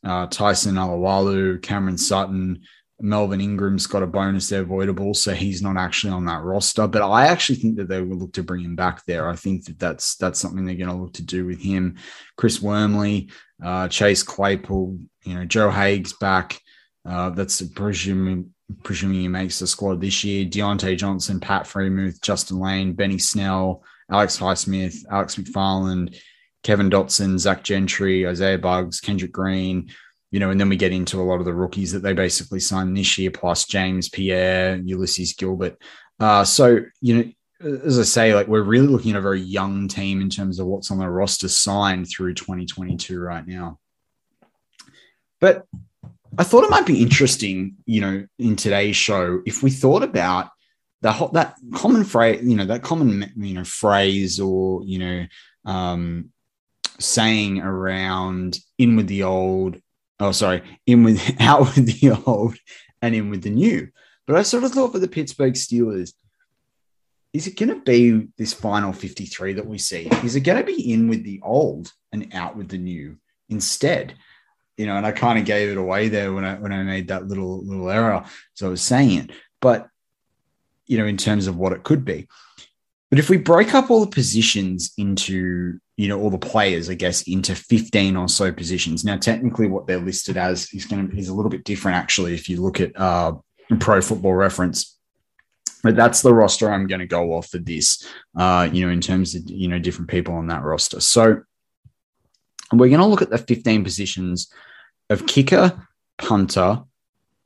uh, 0.04 0.26
Tyson 0.26 0.76
Alualu, 0.76 1.60
Cameron 1.60 1.98
Sutton, 1.98 2.62
Melvin 3.00 3.40
Ingram's 3.40 3.86
got 3.86 4.02
a 4.02 4.06
bonus 4.06 4.48
there, 4.48 4.64
voidable, 4.64 5.14
so 5.14 5.34
he's 5.34 5.60
not 5.60 5.76
actually 5.76 6.12
on 6.12 6.24
that 6.26 6.42
roster. 6.42 6.86
But 6.86 7.02
I 7.02 7.26
actually 7.26 7.56
think 7.56 7.76
that 7.76 7.88
they 7.88 8.00
will 8.00 8.16
look 8.16 8.32
to 8.34 8.42
bring 8.42 8.64
him 8.64 8.74
back 8.74 9.04
there. 9.04 9.28
I 9.28 9.36
think 9.36 9.66
that 9.66 9.78
that's 9.78 10.16
that's 10.16 10.40
something 10.40 10.64
they're 10.64 10.76
going 10.76 10.88
to 10.88 10.96
look 10.96 11.12
to 11.14 11.22
do 11.22 11.44
with 11.44 11.60
him. 11.60 11.96
Chris 12.36 12.62
Wormley, 12.62 13.30
uh, 13.62 13.88
Chase 13.88 14.22
Claypool, 14.22 14.98
you 15.24 15.34
know, 15.34 15.44
Joe 15.44 15.70
Haeg's 15.70 16.14
back. 16.14 16.60
Uh, 17.04 17.30
that's 17.30 17.62
presuming 17.62 18.52
presuming 18.82 19.20
he 19.20 19.28
makes 19.28 19.58
the 19.58 19.66
squad 19.66 20.00
this 20.00 20.24
year. 20.24 20.44
Diontae 20.44 20.96
Johnson, 20.96 21.38
Pat 21.38 21.64
Freiermuth, 21.64 22.20
Justin 22.20 22.58
Layne, 22.58 22.94
Benny 22.94 23.18
Snell, 23.18 23.84
Alex 24.10 24.38
Highsmith, 24.38 25.04
Alex 25.10 25.36
McFarland, 25.36 26.18
Kevin 26.62 26.90
Dotson, 26.90 27.38
Zach 27.38 27.62
Gentry, 27.62 28.26
Isaiah 28.26 28.58
Buggs, 28.58 29.00
Kendrick 29.00 29.32
Green, 29.32 29.90
you 30.36 30.40
know, 30.40 30.50
and 30.50 30.60
then 30.60 30.68
we 30.68 30.76
get 30.76 30.92
into 30.92 31.18
a 31.18 31.24
lot 31.24 31.38
of 31.38 31.46
the 31.46 31.54
rookies 31.54 31.92
that 31.92 32.02
they 32.02 32.12
basically 32.12 32.60
signed 32.60 32.94
this 32.94 33.16
year, 33.16 33.30
plus 33.30 33.64
James 33.64 34.10
Pierre, 34.10 34.76
Ulysses 34.84 35.32
Gilbert. 35.32 35.78
Uh, 36.20 36.44
so, 36.44 36.80
you 37.00 37.16
know, 37.16 37.70
as 37.82 37.98
I 37.98 38.02
say, 38.02 38.34
like 38.34 38.46
we're 38.46 38.60
really 38.60 38.86
looking 38.86 39.12
at 39.12 39.16
a 39.16 39.22
very 39.22 39.40
young 39.40 39.88
team 39.88 40.20
in 40.20 40.28
terms 40.28 40.58
of 40.58 40.66
what's 40.66 40.90
on 40.90 40.98
the 40.98 41.08
roster 41.08 41.48
signed 41.48 42.08
through 42.10 42.34
2022 42.34 43.18
right 43.18 43.46
now. 43.46 43.78
But 45.40 45.64
I 46.36 46.44
thought 46.44 46.64
it 46.64 46.70
might 46.70 46.84
be 46.84 47.00
interesting, 47.00 47.76
you 47.86 48.02
know, 48.02 48.26
in 48.38 48.56
today's 48.56 48.94
show, 48.94 49.40
if 49.46 49.62
we 49.62 49.70
thought 49.70 50.02
about 50.02 50.50
the 51.00 51.30
that 51.32 51.54
common 51.72 52.04
phrase, 52.04 52.42
you 52.44 52.56
know, 52.56 52.66
that 52.66 52.82
common 52.82 53.32
you 53.38 53.54
know 53.54 53.64
phrase 53.64 54.38
or 54.38 54.82
you 54.84 54.98
know 54.98 55.26
um, 55.64 56.28
saying 56.98 57.62
around 57.62 58.58
"in 58.76 58.96
with 58.96 59.06
the 59.06 59.22
old," 59.22 59.80
oh 60.20 60.32
sorry, 60.32 60.62
in 60.86 61.02
with 61.02 61.20
out 61.40 61.60
with 61.60 61.86
the 61.86 62.10
old 62.26 62.56
and 63.02 63.14
in 63.14 63.30
with 63.30 63.42
the 63.42 63.50
new. 63.50 63.88
But 64.26 64.36
I 64.36 64.42
sort 64.42 64.64
of 64.64 64.72
thought 64.72 64.92
for 64.92 64.98
the 64.98 65.08
Pittsburgh 65.08 65.54
Steelers, 65.54 66.12
is 67.32 67.46
it 67.46 67.56
going 67.56 67.68
to 67.68 67.80
be 67.80 68.28
this 68.36 68.52
final 68.52 68.92
53 68.92 69.54
that 69.54 69.66
we 69.66 69.78
see? 69.78 70.08
Is 70.24 70.34
it 70.34 70.40
going 70.40 70.58
to 70.58 70.64
be 70.64 70.92
in 70.92 71.08
with 71.08 71.22
the 71.22 71.40
old 71.44 71.92
and 72.12 72.34
out 72.34 72.56
with 72.56 72.68
the 72.68 72.78
new 72.78 73.18
instead? 73.48 74.14
you 74.76 74.86
know, 74.86 74.96
and 74.96 75.06
I 75.06 75.12
kind 75.12 75.38
of 75.38 75.44
gave 75.44 75.70
it 75.70 75.78
away 75.78 76.08
there 76.08 76.32
when 76.32 76.44
I 76.44 76.54
when 76.54 76.72
I 76.72 76.82
made 76.82 77.08
that 77.08 77.26
little 77.26 77.64
little 77.64 77.90
error. 77.90 78.24
So 78.54 78.66
I 78.66 78.70
was 78.70 78.82
saying 78.82 79.18
it, 79.18 79.30
but 79.60 79.88
you 80.86 80.98
know, 80.98 81.06
in 81.06 81.16
terms 81.16 81.46
of 81.46 81.56
what 81.56 81.72
it 81.72 81.82
could 81.82 82.04
be. 82.04 82.28
But 83.16 83.20
if 83.20 83.30
we 83.30 83.38
break 83.38 83.72
up 83.72 83.90
all 83.90 84.04
the 84.04 84.10
positions 84.10 84.92
into, 84.98 85.78
you 85.96 86.06
know, 86.06 86.20
all 86.20 86.28
the 86.28 86.36
players, 86.36 86.90
I 86.90 86.94
guess, 86.96 87.22
into 87.22 87.54
15 87.54 88.14
or 88.14 88.28
so 88.28 88.52
positions. 88.52 89.06
Now, 89.06 89.16
technically, 89.16 89.68
what 89.68 89.86
they're 89.86 89.96
listed 89.96 90.36
as 90.36 90.68
is 90.74 90.84
going 90.84 91.08
to 91.08 91.16
is 91.16 91.30
a 91.30 91.34
little 91.34 91.48
bit 91.48 91.64
different, 91.64 91.96
actually, 91.96 92.34
if 92.34 92.46
you 92.50 92.60
look 92.60 92.78
at 92.78 92.92
uh, 92.94 93.32
Pro 93.80 94.02
Football 94.02 94.34
Reference. 94.34 94.98
But 95.82 95.96
that's 95.96 96.20
the 96.20 96.34
roster 96.34 96.70
I'm 96.70 96.86
going 96.86 97.00
to 97.00 97.06
go 97.06 97.32
off 97.32 97.48
for 97.48 97.56
this, 97.56 98.06
uh, 98.36 98.68
you 98.70 98.84
know, 98.84 98.92
in 98.92 99.00
terms 99.00 99.34
of, 99.34 99.44
you 99.46 99.68
know, 99.68 99.78
different 99.78 100.10
people 100.10 100.34
on 100.34 100.48
that 100.48 100.62
roster. 100.62 101.00
So 101.00 101.40
we're 102.70 102.88
going 102.88 103.00
to 103.00 103.06
look 103.06 103.22
at 103.22 103.30
the 103.30 103.38
15 103.38 103.82
positions 103.82 104.52
of 105.08 105.26
kicker, 105.26 105.88
punter, 106.18 106.82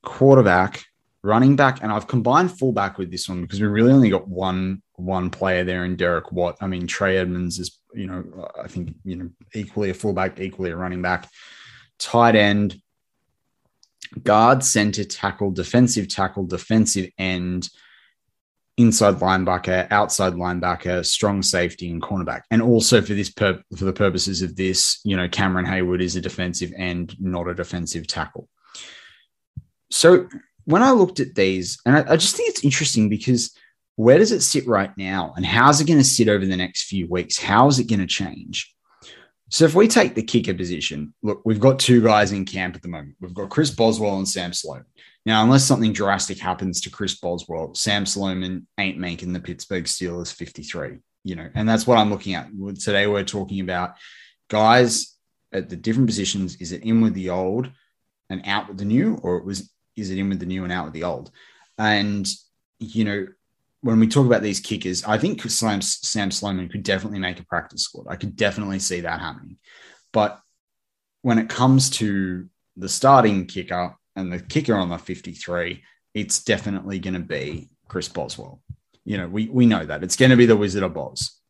quarterback, 0.03 0.85
running 1.23 1.55
back, 1.55 1.81
and 1.81 1.93
I've 1.93 2.09
combined 2.09 2.59
fullback 2.59 2.99
with 2.99 3.13
this 3.13 3.29
one 3.29 3.43
because 3.43 3.61
we 3.61 3.69
really 3.69 3.93
only 3.93 4.11
got 4.11 4.27
one 4.27 4.83
one 5.01 5.31
player 5.31 5.65
there 5.65 5.85
in 5.85 5.97
Derek 5.97 6.33
Watt. 6.33 6.57
I 6.61 6.67
mean, 6.67 6.87
Trey 6.87 7.17
Edmunds 7.17 7.59
is, 7.59 7.79
you 7.95 8.07
know, 8.07 8.49
I 8.63 8.69
think, 8.69 8.95
you 9.05 9.17
know, 9.17 9.31
equally 9.55 9.91
a 9.91 9.95
fullback, 9.95 10.41
equally 10.41 10.71
a 10.71 10.77
running 10.77 11.03
back, 11.03 11.29
tight 11.99 12.37
end, 12.37 12.81
guard, 14.23 14.65
center, 14.65 15.05
tackle, 15.05 15.51
defensive 15.51 16.09
tackle, 16.09 16.47
defensive 16.47 17.11
end, 17.19 17.69
inside 18.77 19.17
linebacker, 19.17 19.87
outside 19.91 20.33
linebacker, 20.33 21.05
strong 21.05 21.43
safety, 21.43 21.91
and 21.91 22.01
cornerback. 22.01 22.43
And 22.51 22.63
also 22.63 23.03
for 23.03 23.15
this 23.15 23.31
pur- 23.31 23.63
for 23.77 23.85
the 23.85 23.93
purposes 23.93 24.43
of 24.43 24.57
this, 24.57 25.01
you 25.05 25.17
know, 25.17 25.29
Cameron 25.29 25.67
Heyward 25.67 26.01
is 26.01 26.17
a 26.17 26.21
defensive 26.21 26.73
end, 26.77 27.15
not 27.21 27.49
a 27.49 27.55
defensive 27.55 28.07
tackle. 28.07 28.49
So 29.91 30.29
when 30.65 30.83
I 30.83 30.93
looked 30.93 31.21
at 31.21 31.35
these, 31.35 31.79
and 31.85 31.97
I, 31.97 32.13
I 32.13 32.17
just 32.17 32.37
think 32.37 32.49
it's 32.49 32.65
interesting 32.65 33.09
because 33.09 33.55
where 34.01 34.17
does 34.17 34.33
it 34.33 34.41
sit 34.41 34.67
right 34.67 34.97
now, 34.97 35.35
and 35.37 35.45
how's 35.45 35.79
it 35.83 35.87
going 35.87 35.99
to 35.99 36.05
sit 36.05 36.27
over 36.27 36.47
the 36.47 36.57
next 36.57 36.85
few 36.85 37.07
weeks? 37.07 37.39
How 37.39 37.67
is 37.67 37.79
it 37.79 37.87
going 37.87 38.01
to 38.01 38.07
change? 38.07 38.75
So 39.51 39.67
if 39.67 39.75
we 39.75 39.89
take 39.89 40.15
the 40.15 40.23
kicker 40.23 40.55
position, 40.55 41.13
look, 41.23 41.43
we've 41.45 41.61
got 41.61 41.79
two 41.79 42.03
guys 42.03 42.33
in 42.33 42.47
camp 42.47 42.75
at 42.75 42.81
the 42.81 42.89
moment. 42.89 43.17
We've 43.21 43.35
got 43.35 43.51
Chris 43.51 43.71
Boswell 43.71 44.17
and 44.17 44.27
Sam 44.27 44.55
Sloman. 44.55 44.87
Now, 45.27 45.45
unless 45.45 45.65
something 45.65 45.93
drastic 45.93 46.39
happens 46.39 46.81
to 46.81 46.91
Chris 46.91 47.21
Boswell, 47.21 47.75
Sam 47.75 48.07
Sloman 48.07 48.67
ain't 48.79 48.97
making 48.97 49.35
the 49.35 49.41
Pittsburgh 49.41 49.85
Steelers 49.85 50.33
53, 50.33 51.01
you 51.25 51.35
know, 51.35 51.51
and 51.55 51.69
that's 51.69 51.87
what 51.87 51.99
I'm 51.99 52.09
looking 52.09 52.35
at. 52.35 52.49
Today, 52.83 53.07
we're 53.07 53.23
talking 53.23 53.61
about 53.61 53.97
guys 54.49 55.15
at 55.53 55.69
the 55.69 55.77
different 55.77 56.09
positions. 56.09 56.57
Is 56.57 56.73
it 56.73 56.85
in 56.85 57.03
with 57.03 57.13
the 57.13 57.29
old 57.29 57.71
and 58.31 58.41
out 58.47 58.69
with 58.69 58.79
the 58.79 58.87
new, 58.87 59.17
or 59.17 59.37
it 59.37 59.45
was, 59.45 59.71
is 59.95 60.09
it 60.11 60.17
in 60.17 60.31
with 60.31 60.41
the 60.41 60.47
new 60.47 60.65
and 60.65 60.73
out 60.73 60.87
with 60.87 60.95
the 60.95 61.05
old? 61.05 61.31
And, 61.77 62.27
you 62.79 63.05
know, 63.05 63.27
when 63.83 63.99
we 63.99 64.07
talk 64.07 64.27
about 64.27 64.43
these 64.43 64.61
kickers, 64.61 65.05
I 65.05 65.19
think 65.19 65.43
Sam, 65.43 65.81
Sam 65.81 66.31
Sloman 66.31 66.69
could 66.69 66.83
definitely 66.83 67.19
make 67.19 67.41
a 67.41 67.47
practice 67.47 67.83
squad. 67.83 68.07
I 68.09 68.17
could 68.17 68.37
definitely 68.37 68.79
see 68.79 69.01
that 69.01 69.21
happening. 69.21 69.57
But 70.13 70.41
when 71.23 71.39
it 71.39 71.49
comes 71.49 71.91
to 71.91 72.49
the 72.77 72.89
starting 72.89 73.47
kicker, 73.47 73.97
and 74.17 74.33
the 74.33 74.41
kicker 74.41 74.75
on 74.75 74.89
the 74.89 74.99
53, 74.99 75.83
it's 76.15 76.43
definitely 76.45 76.99
going 76.99 77.15
to 77.15 77.21
be 77.21 77.69
Chris 77.89 78.09
Boswell. 78.09 78.61
You 79.05 79.19
know, 79.19 79.29
we, 79.29 79.49
we 79.49 79.67
know 79.67 79.85
that 79.85 80.03
it's 80.03 80.17
going 80.17 80.31
to 80.31 80.37
be 80.37 80.47
the 80.47 80.57
Wizard 80.57 80.83
of 80.83 80.95
Boz. 80.95 81.41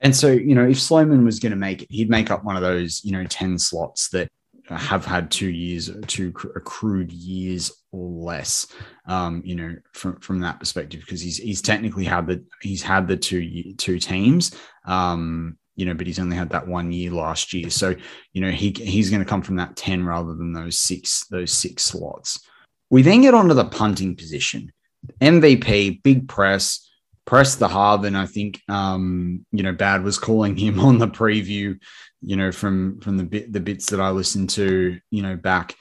And 0.00 0.14
so, 0.14 0.30
you 0.30 0.54
know, 0.54 0.66
if 0.66 0.80
Sloman 0.80 1.24
was 1.24 1.40
going 1.40 1.50
to 1.50 1.56
make 1.56 1.82
it, 1.82 1.90
he'd 1.90 2.10
make 2.10 2.30
up 2.30 2.44
one 2.44 2.56
of 2.56 2.62
those, 2.62 3.02
you 3.04 3.12
know, 3.12 3.24
10 3.24 3.58
slots 3.58 4.10
that 4.10 4.30
have 4.68 5.04
had 5.04 5.30
two 5.30 5.48
years, 5.48 5.90
two 6.06 6.32
accrued 6.54 7.10
years 7.12 7.72
or 7.94 8.24
less, 8.24 8.66
um, 9.06 9.42
you 9.44 9.54
know, 9.54 9.76
from, 9.92 10.18
from 10.20 10.40
that 10.40 10.58
perspective, 10.58 11.00
because 11.00 11.20
he's, 11.20 11.36
he's 11.36 11.62
technically 11.62 12.04
had 12.04 12.26
the, 12.26 12.44
he's 12.60 12.82
had 12.82 13.06
the 13.06 13.16
two, 13.16 13.74
two 13.74 13.98
teams. 13.98 14.54
Um, 14.84 15.56
you 15.76 15.86
know, 15.86 15.94
but 15.94 16.06
he's 16.06 16.20
only 16.20 16.36
had 16.36 16.50
that 16.50 16.68
one 16.68 16.92
year 16.92 17.10
last 17.10 17.52
year. 17.52 17.68
So, 17.68 17.96
you 18.32 18.40
know, 18.40 18.50
he 18.50 18.70
he's 18.70 19.10
going 19.10 19.22
to 19.22 19.28
come 19.28 19.42
from 19.42 19.56
that 19.56 19.74
10 19.74 20.06
rather 20.06 20.34
than 20.34 20.52
those 20.52 20.78
six, 20.78 21.26
those 21.30 21.52
six 21.52 21.82
slots. 21.82 22.46
We 22.90 23.02
then 23.02 23.22
get 23.22 23.34
onto 23.34 23.54
the 23.54 23.64
punting 23.64 24.14
position. 24.14 24.72
MVP, 25.20 26.02
big 26.02 26.28
press, 26.28 26.88
Pressley 27.24 27.68
Harvin. 27.68 28.16
I 28.16 28.26
think 28.26 28.60
um, 28.68 29.44
you 29.50 29.62
know, 29.62 29.72
Bad 29.72 30.04
was 30.04 30.18
calling 30.18 30.56
him 30.56 30.78
on 30.88 30.98
the 30.98 31.08
preview, 31.08 31.78
you 32.22 32.36
know, 32.36 32.52
from 32.52 33.00
from 33.00 33.16
the 33.16 33.24
bit 33.24 33.52
the 33.52 33.60
bits 33.60 33.90
that 33.90 34.00
I 34.00 34.10
listened 34.10 34.50
to, 34.50 34.98
you 35.10 35.22
know, 35.22 35.36
back 35.36 35.74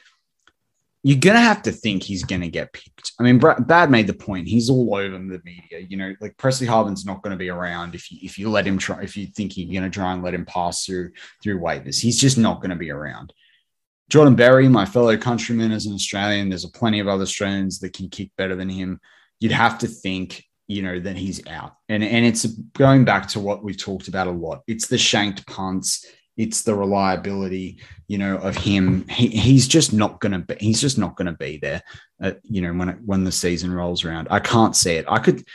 you're 1.04 1.20
to 1.36 1.42
have 1.42 1.62
to 1.64 1.72
think 1.72 2.02
he's 2.02 2.24
to 2.42 2.48
get 2.48 2.72
picked. 2.72 3.12
I 3.20 3.24
mean, 3.24 3.38
Bad 3.38 3.92
made 3.92 4.08
the 4.08 4.14
point. 4.14 4.48
He's 4.48 4.70
all 4.70 4.96
over 4.96 5.18
the 5.18 5.42
media. 5.44 5.80
You 5.80 5.98
know, 5.98 6.16
like 6.22 6.38
Pressley 6.38 6.66
Harvin's 6.66 7.06
not 7.06 7.22
to 7.32 7.38
be 7.38 7.50
around 7.50 7.94
if 7.94 8.10
you 8.10 8.20
if 8.22 8.40
you 8.40 8.50
let 8.50 8.66
him 8.66 8.78
try. 8.78 9.02
If 9.02 9.18
you 9.18 9.28
think 9.28 9.58
you're 9.58 9.72
to 9.90 9.94
try 9.94 10.14
and 10.14 10.24
let 10.24 10.34
him 10.34 10.46
pass 10.46 10.86
through 10.86 11.12
through 11.44 11.60
waivers, 11.60 12.00
he's 12.00 12.20
just 12.20 12.38
not 12.38 12.62
to 12.70 12.78
be 12.78 12.90
around. 12.90 13.34
Jordan 14.10 14.36
Berry, 14.36 14.70
my 14.70 14.86
fellow 14.86 15.18
countryman, 15.18 15.72
as 15.72 15.86
an 15.86 15.94
Australian, 15.94 16.50
there's 16.50 16.66
a 16.66 16.72
plenty 16.72 17.00
of 17.00 17.08
other 17.08 17.24
Australians 17.24 17.80
that 17.80 17.94
can 17.94 18.10
kick 18.10 18.32
better 18.38 18.56
than 18.56 18.70
him. 18.70 19.00
You'd 19.40 19.52
have 19.52 19.80
to 19.80 19.88
think, 19.88 20.46
you 20.68 20.84
know, 20.84 21.00
that 21.02 21.18
he's 21.18 21.46
out. 21.48 21.74
And 21.90 22.02
and 22.02 22.26
it's 22.26 22.46
going 22.46 23.04
back 23.04 23.28
to 23.30 23.42
what 23.42 23.62
we've 23.62 23.78
talked 23.78 24.08
about 24.08 24.28
a 24.28 24.32
lot. 24.32 24.62
It's 24.68 24.88
the 24.88 24.98
shanked 24.98 25.46
punts 25.48 26.06
it's 26.38 26.64
the 26.64 26.76
reliability, 26.76 27.80
you 28.08 28.18
know, 28.18 28.38
of 28.38 28.56
him. 28.56 29.08
He, 29.08 29.28
he's 29.28 29.68
just 29.68 29.94
not 29.94 30.20
to 30.22 30.40
be. 30.40 30.56
He's 30.60 30.82
just 30.82 30.98
not 30.98 31.16
to 31.18 31.32
be 31.34 31.58
there. 31.58 31.82
At, 32.20 32.40
you 32.44 32.62
know, 32.62 32.74
when 32.74 32.90
it, 32.90 32.98
when 33.06 33.24
the 33.24 33.32
season 33.32 33.72
rolls 33.72 34.04
around, 34.04 34.28
I 34.32 34.40
can't 34.40 34.76
see 34.76 34.94
it. 34.94 35.06
I 35.08 35.20
could. 35.20 35.46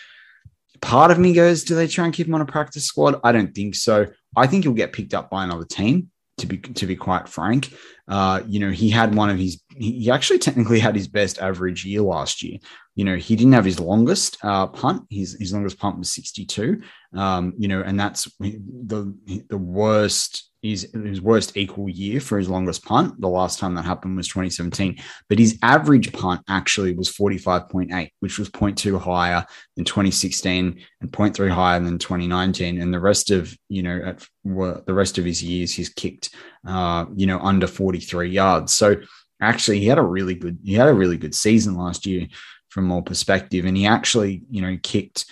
Part 0.80 1.10
of 1.10 1.18
me 1.18 1.32
goes, 1.32 1.64
do 1.64 1.74
they 1.74 1.88
try 1.88 2.04
and 2.04 2.14
keep 2.14 2.28
him 2.28 2.34
on 2.34 2.40
a 2.40 2.46
practice 2.46 2.84
squad? 2.84 3.20
I 3.24 3.32
don't 3.32 3.52
think 3.52 3.74
so. 3.74 4.06
I 4.36 4.46
think 4.46 4.64
he'll 4.64 4.74
get 4.74 4.92
picked 4.92 5.14
up 5.14 5.28
by 5.30 5.44
another 5.44 5.64
team. 5.64 6.10
To 6.38 6.46
be 6.46 6.58
to 6.58 6.86
be 6.86 6.94
quite 6.94 7.28
frank, 7.28 7.72
uh, 8.06 8.42
you 8.46 8.60
know, 8.60 8.70
he 8.70 8.90
had 8.90 9.12
one 9.12 9.28
of 9.28 9.38
his. 9.38 9.60
He 9.76 10.08
actually 10.08 10.38
technically 10.38 10.78
had 10.78 10.94
his 10.94 11.08
best 11.08 11.40
average 11.40 11.84
year 11.84 12.00
last 12.00 12.44
year. 12.44 12.58
You 12.94 13.04
know, 13.04 13.16
he 13.16 13.34
didn't 13.34 13.54
have 13.54 13.64
his 13.64 13.80
longest 13.80 14.38
uh, 14.44 14.68
punt. 14.68 15.02
His 15.10 15.36
his 15.40 15.52
longest 15.52 15.80
punt 15.80 15.98
was 15.98 16.12
sixty 16.12 16.44
two. 16.44 16.82
Um, 17.12 17.54
you 17.58 17.66
know, 17.66 17.80
and 17.80 17.98
that's 17.98 18.30
the 18.38 19.12
the 19.48 19.58
worst 19.58 20.47
his, 20.62 20.90
his 20.92 21.20
worst 21.20 21.56
equal 21.56 21.88
year 21.88 22.20
for 22.20 22.38
his 22.38 22.48
longest 22.48 22.84
punt. 22.84 23.20
The 23.20 23.28
last 23.28 23.58
time 23.58 23.74
that 23.74 23.84
happened 23.84 24.16
was 24.16 24.28
2017. 24.28 24.98
But 25.28 25.38
his 25.38 25.58
average 25.62 26.12
punt 26.12 26.42
actually 26.48 26.94
was 26.94 27.12
45.8, 27.12 28.10
which 28.20 28.38
was 28.38 28.50
0.2 28.50 29.00
higher 29.00 29.44
than 29.76 29.84
2016 29.84 30.80
and 31.00 31.12
0.3 31.12 31.50
higher 31.50 31.80
than 31.80 31.98
2019. 31.98 32.80
And 32.80 32.92
the 32.92 33.00
rest 33.00 33.30
of, 33.30 33.56
you 33.68 33.82
know, 33.82 34.00
at, 34.04 34.26
well, 34.44 34.82
the 34.86 34.94
rest 34.94 35.18
of 35.18 35.24
his 35.24 35.42
years, 35.42 35.72
he's 35.72 35.90
kicked, 35.90 36.34
uh, 36.66 37.06
you 37.14 37.26
know, 37.26 37.38
under 37.38 37.66
43 37.66 38.30
yards. 38.30 38.74
So 38.74 38.96
actually, 39.40 39.78
he 39.78 39.86
had 39.86 39.98
a 39.98 40.02
really 40.02 40.34
good, 40.34 40.58
he 40.64 40.74
had 40.74 40.88
a 40.88 40.94
really 40.94 41.18
good 41.18 41.34
season 41.34 41.76
last 41.76 42.04
year 42.04 42.26
from 42.68 42.90
all 42.90 43.02
perspective. 43.02 43.64
And 43.64 43.76
he 43.76 43.86
actually, 43.86 44.42
you 44.50 44.60
know, 44.60 44.76
kicked, 44.82 45.26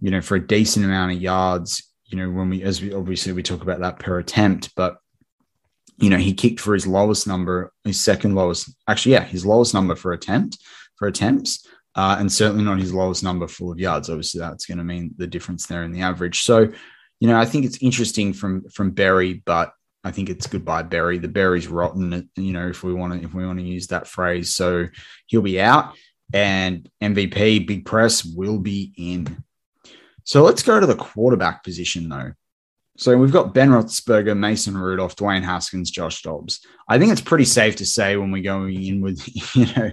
you 0.00 0.10
know, 0.10 0.22
for 0.22 0.36
a 0.36 0.46
decent 0.46 0.86
amount 0.86 1.12
of 1.12 1.20
yards 1.20 1.89
you 2.10 2.18
know, 2.18 2.30
when 2.30 2.50
we, 2.50 2.62
as 2.62 2.82
we 2.82 2.92
obviously 2.92 3.32
we 3.32 3.42
talk 3.42 3.62
about 3.62 3.80
that 3.80 3.98
per 3.98 4.18
attempt, 4.18 4.74
but 4.74 4.98
you 5.98 6.10
know, 6.10 6.16
he 6.16 6.32
kicked 6.32 6.60
for 6.60 6.74
his 6.74 6.86
lowest 6.86 7.26
number, 7.26 7.72
his 7.84 8.00
second 8.00 8.34
lowest, 8.34 8.70
actually, 8.88 9.12
yeah, 9.12 9.24
his 9.24 9.44
lowest 9.44 9.74
number 9.74 9.94
for 9.94 10.12
attempt 10.12 10.58
for 10.96 11.08
attempts, 11.08 11.66
uh, 11.94 12.16
and 12.18 12.32
certainly 12.32 12.64
not 12.64 12.78
his 12.78 12.94
lowest 12.94 13.22
number 13.22 13.46
full 13.46 13.70
of 13.70 13.78
yards. 13.78 14.08
Obviously, 14.08 14.40
that's 14.40 14.66
going 14.66 14.78
to 14.78 14.84
mean 14.84 15.14
the 15.16 15.26
difference 15.26 15.66
there 15.66 15.84
in 15.84 15.92
the 15.92 16.02
average. 16.02 16.42
So, 16.42 16.72
you 17.20 17.28
know, 17.28 17.38
I 17.38 17.44
think 17.44 17.64
it's 17.64 17.82
interesting 17.82 18.32
from 18.32 18.68
from 18.70 18.92
Barry, 18.92 19.42
but 19.44 19.72
I 20.02 20.10
think 20.10 20.30
it's 20.30 20.46
goodbye 20.46 20.84
Barry. 20.84 21.18
The 21.18 21.28
Berry's 21.28 21.68
rotten, 21.68 22.30
you 22.36 22.52
know, 22.52 22.68
if 22.68 22.82
we 22.82 22.94
want 22.94 23.14
to 23.14 23.22
if 23.22 23.34
we 23.34 23.46
want 23.46 23.58
to 23.58 23.64
use 23.64 23.88
that 23.88 24.06
phrase. 24.06 24.54
So 24.54 24.88
he'll 25.26 25.42
be 25.42 25.60
out, 25.60 25.94
and 26.32 26.88
MVP 27.02 27.66
big 27.66 27.84
press 27.84 28.24
will 28.24 28.58
be 28.58 28.92
in. 28.96 29.44
So 30.24 30.42
let's 30.42 30.62
go 30.62 30.80
to 30.80 30.86
the 30.86 30.96
quarterback 30.96 31.64
position, 31.64 32.08
though. 32.08 32.32
So 33.00 33.16
we've 33.16 33.32
got 33.32 33.54
Ben 33.54 33.70
Roethlisberger, 33.70 34.36
Mason 34.36 34.76
Rudolph, 34.76 35.16
Dwayne 35.16 35.42
Haskins, 35.42 35.90
Josh 35.90 36.20
Dobbs. 36.20 36.60
I 36.86 36.98
think 36.98 37.10
it's 37.10 37.22
pretty 37.22 37.46
safe 37.46 37.76
to 37.76 37.86
say 37.86 38.16
when 38.18 38.30
we're 38.30 38.42
going 38.42 38.82
in 38.82 39.00
with, 39.00 39.26
you 39.56 39.66
know, 39.74 39.90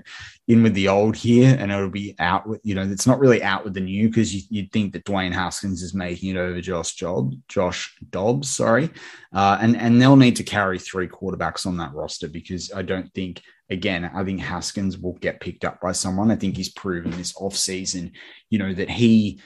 in 0.50 0.62
with 0.62 0.74
the 0.74 0.89
old 0.89 1.15
here, 1.15 1.55
and 1.57 1.72
it'll 1.72 1.89
be 1.89 2.15
out 2.19 2.48
with, 2.48 2.60
you 2.63 2.75
know, 2.75 2.81
it's 2.81 3.07
not 3.07 3.19
really 3.19 3.41
out 3.41 3.63
with 3.63 3.74
the 3.74 3.79
new 3.79 4.10
because 4.10 4.34
you, 4.34 4.62
would 4.62 4.74
think 4.74 4.91
that 4.91 5.05
Dwayne 5.05 5.31
Haskins 5.31 5.81
is 5.81 5.93
making 5.93 6.31
it 6.31 6.38
over 6.38 6.60
Josh 6.60 6.96
Job, 6.96 7.34
Josh 7.48 7.96
Dobbs, 8.10 8.50
sorry, 8.50 8.89
uh, 9.31 9.57
and 9.62 9.77
and 9.77 10.01
they'll 10.01 10.17
need 10.17 10.36
to 10.38 10.43
carry 10.43 10.77
three 10.77 11.07
quarterbacks 11.07 11.65
on 11.65 11.77
that 11.77 11.93
roster 11.93 12.27
because 12.27 12.74
I 12.74 12.81
don't 12.81 13.13
think, 13.13 13.41
again, 13.69 14.12
I 14.13 14.24
think 14.25 14.41
Haskins 14.41 14.98
will 14.98 15.13
get 15.13 15.39
picked 15.39 15.63
up 15.63 15.79
by 15.79 15.93
someone. 15.93 16.29
I 16.29 16.36
think 16.36 16.57
he's 16.57 16.74
proven 16.74 17.12
this 17.12 17.34
off 17.38 17.55
season, 17.55 18.12
you 18.50 18.60
know, 18.60 18.74
that 18.74 18.89
he 18.89 19.39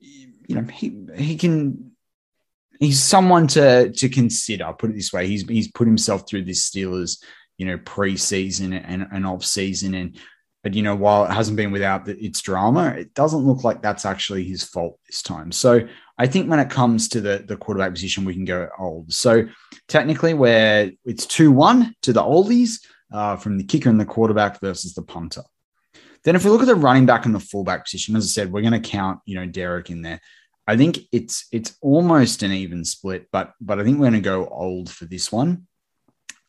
you 0.00 0.56
know, 0.56 0.64
he 0.72 1.06
he 1.16 1.36
can 1.36 1.92
he's 2.78 3.00
someone 3.02 3.46
to 3.48 3.92
to 3.92 4.08
consider. 4.08 4.72
Put 4.78 4.90
it 4.90 4.96
this 4.96 5.12
way, 5.12 5.26
he's 5.26 5.46
he's 5.46 5.70
put 5.70 5.86
himself 5.86 6.28
through 6.28 6.44
this 6.44 6.68
Steelers, 6.68 7.22
you 7.58 7.66
know, 7.66 7.78
preseason 7.78 8.82
and 8.84 9.06
and 9.12 9.26
off 9.26 9.44
season, 9.44 9.94
and 9.94 10.18
but 10.62 10.74
you 10.74 10.82
know, 10.82 10.96
while 10.96 11.24
it 11.24 11.30
hasn't 11.30 11.56
been 11.56 11.72
without 11.72 12.04
the, 12.04 12.18
its 12.22 12.40
drama, 12.40 12.88
it 12.88 13.14
doesn't 13.14 13.46
look 13.46 13.64
like 13.64 13.80
that's 13.80 14.04
actually 14.04 14.44
his 14.44 14.62
fault 14.62 14.98
this 15.06 15.22
time. 15.22 15.52
So 15.52 15.86
I 16.18 16.26
think 16.26 16.50
when 16.50 16.58
it 16.58 16.70
comes 16.70 17.08
to 17.10 17.20
the 17.20 17.44
the 17.46 17.56
quarterback 17.56 17.92
position, 17.92 18.24
we 18.24 18.34
can 18.34 18.44
go 18.44 18.68
old. 18.78 19.12
So 19.12 19.44
technically, 19.88 20.34
where 20.34 20.90
it's 21.04 21.26
two 21.26 21.50
one 21.52 21.94
to 22.02 22.12
the 22.12 22.22
oldies 22.22 22.80
uh, 23.12 23.36
from 23.36 23.58
the 23.58 23.64
kicker 23.64 23.88
and 23.88 24.00
the 24.00 24.04
quarterback 24.04 24.60
versus 24.60 24.94
the 24.94 25.02
punter. 25.02 25.42
Then 26.24 26.36
if 26.36 26.44
we 26.44 26.50
look 26.50 26.60
at 26.60 26.66
the 26.66 26.74
running 26.74 27.06
back 27.06 27.24
and 27.24 27.34
the 27.34 27.40
fullback 27.40 27.84
position, 27.84 28.16
as 28.16 28.24
I 28.24 28.28
said, 28.28 28.52
we're 28.52 28.60
going 28.62 28.80
to 28.80 28.88
count, 28.88 29.20
you 29.24 29.36
know, 29.36 29.46
Derek 29.46 29.90
in 29.90 30.02
there. 30.02 30.20
I 30.66 30.76
think 30.76 30.98
it's 31.10 31.46
it's 31.50 31.76
almost 31.80 32.42
an 32.42 32.52
even 32.52 32.84
split, 32.84 33.28
but 33.32 33.54
but 33.60 33.80
I 33.80 33.84
think 33.84 33.98
we're 33.98 34.10
going 34.10 34.14
to 34.14 34.20
go 34.20 34.46
old 34.46 34.90
for 34.90 35.04
this 35.04 35.32
one. 35.32 35.66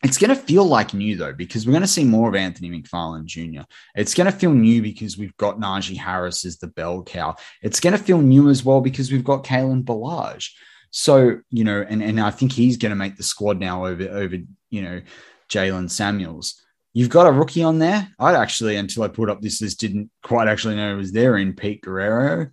It's 0.04 0.18
going 0.18 0.30
to 0.30 0.36
feel 0.36 0.66
like 0.66 0.94
new 0.94 1.16
though, 1.16 1.34
because 1.34 1.66
we're 1.66 1.74
going 1.74 1.82
to 1.82 1.88
see 1.88 2.04
more 2.04 2.30
of 2.30 2.36
Anthony 2.36 2.70
McFarland 2.70 3.26
Jr. 3.26 3.62
It's 3.96 4.14
going 4.14 4.32
to 4.32 4.38
feel 4.38 4.54
new 4.54 4.82
because 4.82 5.18
we've 5.18 5.36
got 5.38 5.60
Najee 5.60 5.98
Harris 5.98 6.44
as 6.46 6.58
the 6.58 6.68
bell 6.68 7.04
cow. 7.04 7.36
It's 7.62 7.80
going 7.80 7.98
to 7.98 8.04
feel 8.04 8.22
new 8.22 8.50
as 8.50 8.64
well 8.64 8.82
because 8.82 9.12
we've 9.12 9.24
got 9.24 9.44
Kalen 9.44 9.84
Ballage. 9.84 10.50
So 10.92 11.40
you 11.50 11.64
know, 11.64 11.86
and 11.88 12.04
and 12.04 12.20
I 12.20 12.32
think 12.32 12.52
he's 12.52 12.78
going 12.78 12.92
to 12.92 12.96
make 12.96 13.16
the 13.16 13.24
squad 13.24 13.60
now 13.60 13.86
over 13.86 14.04
over 14.04 14.38
you 14.70 14.82
know 14.82 15.02
Jaylen 15.50 15.90
Samuels. 15.90 16.61
You've 16.94 17.10
got 17.10 17.28
a 17.28 17.32
rookie 17.32 17.64
on 17.64 17.80
there. 17.80 18.10
I 18.20 18.36
actually, 18.36 18.76
until 18.76 19.04
I 19.04 19.08
put 19.08 19.30
up 19.30 19.42
this 19.42 19.62
list, 19.62 19.80
didn't 19.80 20.10
quite 20.24 20.48
actually 20.48 20.76
know 20.76 20.94
it 20.94 20.98
was 20.98 21.12
there 21.12 21.38
in 21.38 21.54
Pete 21.54 21.82
Guerrero. 21.82 22.50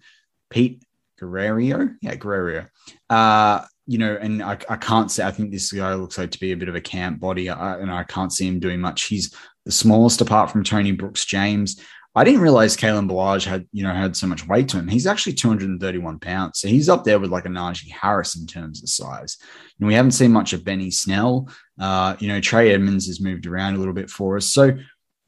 Pete 0.51 0.83
Guerrero. 1.19 1.91
Yeah, 2.01 2.15
Guerrero. 2.15 2.67
Uh, 3.11 3.65
you 3.87 3.99
know, 3.99 4.17
and 4.21 4.43
I, 4.43 4.59
I 4.69 4.77
can't 4.77 5.11
say, 5.11 5.27
I 5.27 5.31
think 5.31 5.51
this 5.51 5.73
guy 5.73 5.95
looks 5.95 6.19
like 6.19 6.31
to 6.33 6.41
be 6.41 6.53
a 6.53 6.57
bit 6.57 6.69
of 6.69 6.75
a 6.75 6.81
camp 6.81 7.21
body, 7.21 7.49
uh, 7.49 7.79
and 7.79 7.91
I 7.91 8.05
can't 8.05 8.33
see 8.33 8.47
him 8.47 8.61
doing 8.61 8.81
much. 8.81 9.05
He's 9.05 9.35
the 9.65 9.73
smallest 9.73 10.21
apart 10.21 10.51
from 10.51 10.63
Tony 10.63 10.93
Brooks 10.93 11.25
James. 11.25 11.81
I 12.19 12.25
didn't 12.25 12.41
realize 12.41 12.77
Kalen 12.77 13.09
Ballage 13.09 13.45
had, 13.45 13.69
you 13.73 13.85
know, 13.85 13.95
had 13.95 14.17
so 14.17 14.27
much 14.27 14.45
weight 14.49 14.69
to 14.71 14.77
him. 14.77 14.89
He's 14.89 15.07
actually 15.07 15.35
231 15.35 16.19
pounds. 16.19 16.59
So 16.59 16.67
he's 16.67 16.89
up 16.89 17.05
there 17.05 17.21
with 17.21 17.31
like 17.31 17.47
a 17.47 17.49
Najee 17.49 17.93
Harris 17.93 18.35
in 18.35 18.45
terms 18.45 18.83
of 18.83 18.89
size. 18.89 19.37
And 19.79 19.87
we 19.87 19.95
haven't 19.95 20.11
seen 20.11 20.33
much 20.33 20.53
of 20.53 20.65
Benny 20.65 20.91
Snell. 20.91 21.49
Uh, 21.79 22.17
you 22.19 22.27
know, 22.27 22.41
Trey 22.41 22.75
Edmunds 22.75 23.07
has 23.07 23.21
moved 23.21 23.47
around 23.47 23.77
a 23.77 23.79
little 23.79 23.95
bit 23.95 24.11
for 24.11 24.37
us. 24.37 24.47
So, 24.47 24.77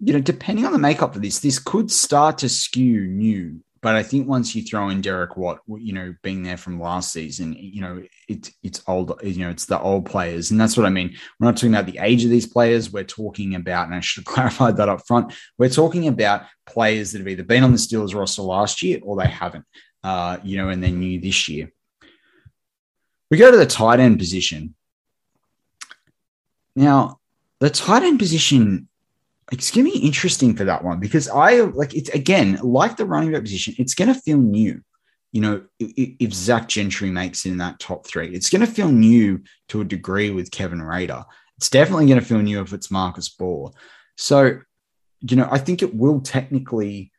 you 0.01 0.13
know, 0.13 0.19
depending 0.19 0.67
on 0.67 0.73
the 0.73 0.81
makeup 0.81 1.15
of 1.15 1.23
this, 1.23 1.39
this 1.39 1.61
could 1.61 1.93
start 1.93 2.39
to 2.39 2.49
skew 2.49 3.07
new 3.07 3.61
but 3.83 3.97
I 3.97 4.03
think 4.03 4.29
once 4.29 4.55
you 4.55 4.63
throw 4.63 4.91
in 4.91 5.01
Derek 5.01 5.39
Watt, 5.39 5.61
you 5.67 5.95
know, 5.95 6.15
being 6.23 6.43
there 6.43 6.59
from 6.59 6.81
last 6.81 7.13
season, 7.13 7.55
you 7.59 7.81
know, 7.81 8.03
it's 8.29 8.53
it's 8.63 8.83
old, 8.87 9.19
you 9.23 9.39
know, 9.39 9.51
it's 9.51 9.65
the 9.65 9.81
old 9.81 10.05
players. 10.05 10.51
And 10.51 10.61
that's 10.61 10.77
what 10.77 10.85
I 10.85 10.91
mean. 10.91 11.17
We're 11.39 11.47
not 11.47 11.57
talking 11.57 11.75
about 11.75 11.87
the 11.87 11.99
age 11.99 12.23
of 12.23 12.31
these 12.31 12.47
players. 12.47 12.93
We're 12.93 13.05
talking 13.05 13.55
about, 13.55 13.87
and 13.87 13.95
I 13.95 14.01
should 14.01 14.27
have 14.27 14.35
clarified 14.35 14.77
that 14.77 14.91
up 14.91 15.07
front, 15.07 15.33
we're 15.57 15.71
talking 15.71 16.09
about 16.09 16.43
players 16.67 17.13
that 17.13 17.19
have 17.19 17.29
either 17.29 17.43
been 17.43 17.65
on 17.65 17.73
the 17.73 17.79
Steelers 17.79 18.15
roster 18.15 18.43
last 18.43 18.83
year 18.83 19.01
or 19.03 19.17
they 19.17 19.29
haven't, 19.29 19.65
uh, 20.05 20.37
you 20.45 20.59
know, 20.59 20.69
and 20.69 20.83
they're 20.83 20.91
new 20.91 21.19
this 21.19 21.49
year. 21.49 21.73
We 23.31 23.39
go 23.39 23.51
to 23.51 23.57
the 23.57 23.67
tight 23.67 24.01
end 24.01 24.19
position. 24.19 24.75
Now, 26.77 27.21
the 27.61 27.71
tight 27.71 28.03
end 28.03 28.19
position 28.19 28.89
it's 29.51 29.71
going 29.71 29.87
to 29.87 29.93
be 29.93 30.07
interesting 30.07 30.55
for 30.55 30.65
that 30.65 30.85
one 30.85 31.01
because 31.01 31.29
I 31.29 31.61
like 31.61 31.95
it's 31.95 32.11
again 32.11 32.59
like 32.63 32.97
the 32.97 33.05
running 33.05 33.33
back 33.33 33.43
position. 33.43 33.75
It's 33.79 33.95
going 33.95 34.13
to 34.13 34.21
feel 34.21 34.39
new. 34.39 34.81
You 35.33 35.41
know, 35.41 35.63
if, 35.79 36.33
Zach 36.33 36.67
Gentry 36.67 37.09
makes 37.09 37.47
it 37.47 37.51
in 37.51 37.59
that 37.59 37.79
top 37.79 38.05
three, 38.05 38.35
it's 38.35 38.51
going 38.51 38.67
to 38.67 38.73
feel 38.73 38.89
new 38.89 39.45
to 39.69 39.81
a 39.81 39.85
degree 39.85 40.31
with 40.31 40.51
Kevin 40.51 40.83
Rader. 40.83 41.25
It's 41.57 41.71
definitely 41.71 42.07
going 42.07 42.19
to 42.19 42.25
feel 42.25 42.41
new 42.41 42.61
if 42.61 42.73
it's 42.73 42.91
Marcus 42.91 43.29
Baugh. 43.29 43.71
So, 44.17 44.59
you 45.21 45.37
know, 45.37 45.49
I 45.49 45.59
think 45.59 45.83
it 45.83 45.95
will 45.95 46.21
technically, 46.21 47.13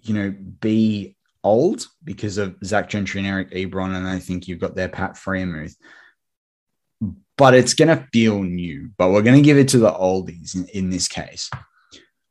you 0.00 0.14
know, 0.14 0.34
be 0.60 1.14
old 1.44 1.86
because 2.04 2.38
of 2.38 2.56
Zach 2.64 2.88
Gentry 2.88 3.20
and 3.20 3.28
Eric 3.28 3.50
Ebron, 3.50 3.94
and 3.94 4.08
I 4.08 4.18
think 4.18 4.48
you've 4.48 4.60
got 4.60 4.74
their 4.74 4.88
Pat 4.88 5.12
Freiermuth 5.12 5.74
but 7.36 7.54
it's 7.54 7.74
going 7.74 7.88
to 7.88 8.06
feel 8.12 8.42
new. 8.42 8.90
But 8.96 9.10
we're 9.10 9.22
going 9.22 9.36
to 9.36 9.46
give 9.46 9.58
it 9.58 9.68
to 9.68 9.78
the 9.78 9.92
oldies 9.92 10.54
in, 10.54 10.66
in 10.68 10.90
this 10.90 11.08
case. 11.08 11.50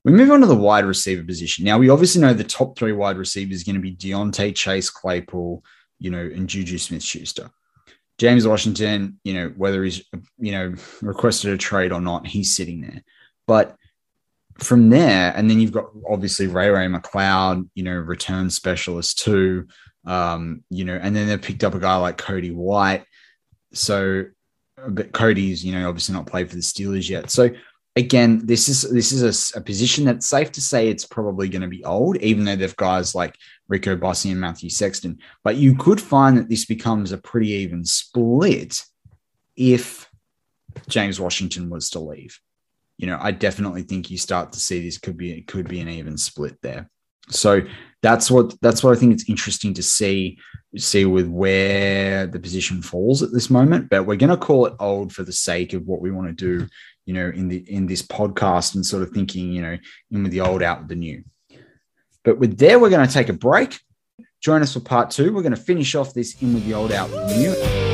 We 0.04 0.12
move 0.12 0.32
on 0.32 0.42
to 0.42 0.48
the 0.48 0.56
wide 0.56 0.86
receiver 0.86 1.24
position. 1.24 1.66
Now, 1.66 1.78
we 1.78 1.90
obviously 1.90 2.22
know 2.22 2.34
the 2.34 2.44
top 2.44 2.78
three 2.78 2.92
wide 2.92 3.18
receivers 3.18 3.62
are 3.62 3.66
going 3.66 3.76
to 3.76 3.82
be 3.82 3.96
Diontae 3.96 4.56
Chase, 4.56 4.90
Claypool, 4.90 5.64
you 6.00 6.12
know, 6.12 6.20
and 6.20 6.48
Juju 6.48 6.78
Smith 6.78 7.04
Schuster. 7.04 7.50
James 8.18 8.48
Washington, 8.48 9.20
you 9.24 9.34
know, 9.34 9.54
whether 9.58 9.84
he's, 9.84 10.04
you 10.38 10.52
know, 10.52 10.76
requested 11.02 11.52
a 11.52 11.58
trade 11.58 11.92
or 11.92 12.02
not, 12.02 12.28
he's 12.28 12.56
sitting 12.56 12.82
there. 12.82 13.04
But 13.48 13.76
from 14.60 14.90
there, 14.90 15.34
and 15.36 15.50
then 15.50 15.60
you've 15.60 15.72
got 15.72 15.88
obviously 16.10 16.48
Ray 16.48 16.70
Ray 16.70 16.88
McCloud, 16.88 17.70
you 17.76 17.84
know, 17.84 17.96
return 17.96 18.50
specialist 18.50 19.20
too. 19.20 19.68
Um, 20.06 20.64
you 20.70 20.86
know, 20.86 20.96
and 20.96 21.16
then 21.16 21.28
they 21.28 21.38
picked 21.38 21.64
up 21.64 21.74
a 21.74 21.80
guy 21.80 21.98
like 21.98 22.18
Cody 22.18 22.52
White. 22.52 23.06
So 23.74 24.26
but 24.90 25.12
Cody's, 25.12 25.64
you 25.64 25.74
know, 25.74 25.88
obviously 25.88 26.14
not 26.14 26.28
played 26.28 26.50
for 26.50 26.56
the 26.56 26.62
Steelers 26.62 27.10
yet. 27.10 27.30
So 27.30 27.50
again, 27.96 28.46
this 28.46 28.68
is 28.68 28.82
this 28.84 29.12
is 29.12 29.54
a, 29.56 29.60
a 29.60 29.62
position 29.62 30.06
that's 30.06 30.28
safe 30.28 30.52
to 30.54 30.62
say 30.62 30.88
it's 30.88 31.06
probably 31.06 31.50
going 31.50 31.62
to 31.62 31.68
be 31.68 31.84
old, 31.86 32.18
even 32.18 32.46
though 32.46 32.56
they've 32.56 32.76
guys 32.76 33.16
like 33.16 33.36
Rico 33.68 33.96
Bussey 33.96 34.32
and 34.32 34.40
Matthew 34.40 34.70
Sexton. 34.70 35.20
But 35.44 35.56
you 35.56 35.76
could 35.76 36.02
find 36.02 36.38
that 36.38 36.50
this 36.50 36.66
becomes 36.66 37.12
a 37.12 37.18
pretty 37.18 37.50
even 37.50 37.86
split 37.86 38.82
if 39.56 40.10
James 40.88 41.20
Washington 41.20 41.70
was 41.70 41.90
to 41.92 42.00
leave. 42.00 42.40
You 42.98 43.08
know, 43.08 43.18
I 43.20 43.32
definitely 43.32 43.84
think 43.84 44.10
you 44.10 44.18
start 44.18 44.54
to 44.54 44.60
see 44.60 44.84
this 44.84 44.98
could 44.98 45.18
be 45.18 45.32
it 45.32 45.48
could 45.48 45.68
be 45.68 45.80
an 45.80 45.90
even 45.90 46.18
split 46.18 46.62
there. 46.62 46.90
So 47.30 47.62
that's 48.02 48.30
what 48.30 48.60
that's 48.62 48.84
what 48.84 48.96
I 48.96 49.00
think 49.00 49.14
it's 49.14 49.30
interesting 49.30 49.74
to 49.76 49.84
see 49.84 50.38
see 50.78 51.06
with 51.06 51.28
where 51.28 52.28
the 52.28 52.40
position 52.40 52.82
falls 52.82 53.24
at 53.24 53.32
this 53.32 53.50
moment. 53.50 53.90
But 53.90 54.06
we're 54.06 54.18
going 54.18 54.30
to 54.30 54.38
call 54.38 54.66
it 54.66 54.74
old 54.80 55.14
for 55.14 55.24
the 55.24 55.34
sake 55.34 55.74
of 55.74 55.88
what 55.88 56.02
we 56.02 56.12
want 56.12 56.28
to 56.28 56.34
do, 56.34 56.68
you 57.06 57.14
know, 57.14 57.30
in 57.30 57.48
the 57.48 57.58
in 57.72 57.86
this 57.86 58.02
podcast 58.02 58.76
and 58.76 58.86
sort 58.86 59.04
of 59.04 59.12
thinking, 59.12 59.52
you 59.52 59.62
know, 59.62 59.78
in 60.12 60.24
with 60.24 60.32
the 60.32 60.42
old, 60.42 60.64
out 60.64 60.80
with 60.80 60.90
the 60.90 60.96
new. 60.96 61.24
But 62.24 62.40
with 62.40 62.58
there, 62.58 62.80
we're 62.80 62.90
going 62.90 63.08
to 63.08 63.14
take 63.14 63.30
a 63.30 63.34
break. 63.34 63.80
Join 64.42 64.62
us 64.62 64.74
for 64.74 64.80
part 64.80 65.12
two. 65.12 65.34
We're 65.34 65.42
going 65.42 65.56
to 65.56 65.62
finish 65.62 65.96
off 65.96 66.14
this 66.14 66.42
in 66.42 66.54
with 66.54 66.66
the 66.66 66.74
old, 66.74 66.92
out 66.92 67.10
with 67.10 67.30
the 67.30 67.38
new. 67.38 67.85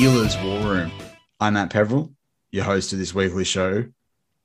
Steelers 0.00 0.42
War 0.42 0.72
Room. 0.72 0.90
I'm 1.40 1.52
Matt 1.52 1.68
Peveril, 1.68 2.14
your 2.52 2.64
host 2.64 2.94
of 2.94 2.98
this 2.98 3.14
weekly 3.14 3.44
show, 3.44 3.84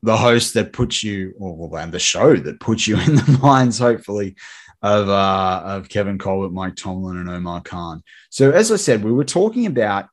the 0.04 0.18
host 0.18 0.54
that 0.56 0.74
puts 0.74 1.02
you, 1.02 1.34
well, 1.38 1.78
and 1.78 1.94
the 1.94 1.98
show 1.98 2.36
that 2.36 2.60
puts 2.60 2.86
you 2.86 3.00
in 3.00 3.16
the 3.16 3.40
minds, 3.42 3.80
hopefully, 3.80 4.36
of 4.82 5.08
uh, 5.08 5.62
of 5.64 5.88
Kevin 5.88 6.18
Colbert, 6.18 6.52
Mike 6.52 6.76
Tomlin, 6.76 7.16
and 7.16 7.30
Omar 7.30 7.62
Khan. 7.62 8.04
So, 8.30 8.52
as 8.52 8.70
I 8.70 8.76
said, 8.76 9.02
we 9.02 9.14
were 9.14 9.24
talking 9.24 9.66
about 9.66 10.10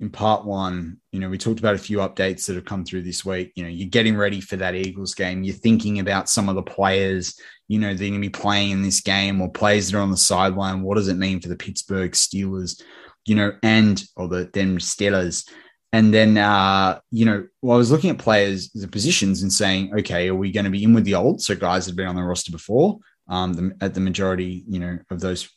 in 0.00 0.08
part 0.08 0.46
one, 0.46 0.96
you 1.12 1.20
know, 1.20 1.28
we 1.28 1.36
talked 1.36 1.60
about 1.60 1.74
a 1.74 1.78
few 1.78 1.98
updates 1.98 2.46
that 2.46 2.56
have 2.56 2.64
come 2.64 2.86
through 2.86 3.02
this 3.02 3.22
week. 3.22 3.52
You 3.56 3.64
know, 3.64 3.68
you're 3.68 3.90
getting 3.90 4.16
ready 4.16 4.40
for 4.40 4.56
that 4.56 4.74
Eagles 4.74 5.12
game. 5.12 5.44
You're 5.44 5.54
thinking 5.54 5.98
about 5.98 6.30
some 6.30 6.48
of 6.48 6.54
the 6.54 6.62
players, 6.62 7.38
you 7.68 7.78
know, 7.78 7.88
they're 7.88 8.08
going 8.08 8.14
to 8.14 8.18
be 8.18 8.30
playing 8.30 8.70
in 8.70 8.82
this 8.82 9.02
game 9.02 9.42
or 9.42 9.52
players 9.52 9.90
that 9.90 9.98
are 9.98 10.00
on 10.00 10.10
the 10.10 10.16
sideline. 10.16 10.80
What 10.80 10.94
does 10.94 11.08
it 11.08 11.18
mean 11.18 11.38
for 11.38 11.48
the 11.48 11.54
Pittsburgh 11.56 12.12
Steelers? 12.12 12.80
You 13.26 13.34
know, 13.34 13.52
and 13.62 14.02
or 14.16 14.28
the 14.28 14.50
then 14.52 14.78
Steelers. 14.78 15.48
And 15.92 16.14
then, 16.14 16.38
uh, 16.38 17.00
you 17.10 17.24
know, 17.24 17.48
well, 17.62 17.74
I 17.74 17.78
was 17.78 17.90
looking 17.90 18.10
at 18.10 18.18
players, 18.18 18.70
the 18.70 18.86
positions, 18.86 19.42
and 19.42 19.52
saying, 19.52 19.92
okay, 19.98 20.28
are 20.28 20.34
we 20.36 20.52
going 20.52 20.64
to 20.64 20.70
be 20.70 20.84
in 20.84 20.94
with 20.94 21.04
the 21.04 21.16
old? 21.16 21.42
So 21.42 21.56
guys 21.56 21.84
that 21.84 21.92
have 21.92 21.96
been 21.96 22.06
on 22.06 22.14
the 22.14 22.22
roster 22.22 22.52
before, 22.52 23.00
um, 23.28 23.54
the, 23.54 23.72
at 23.80 23.94
the 23.94 24.00
majority, 24.00 24.64
you 24.68 24.78
know, 24.78 24.98
of 25.10 25.18
those, 25.18 25.50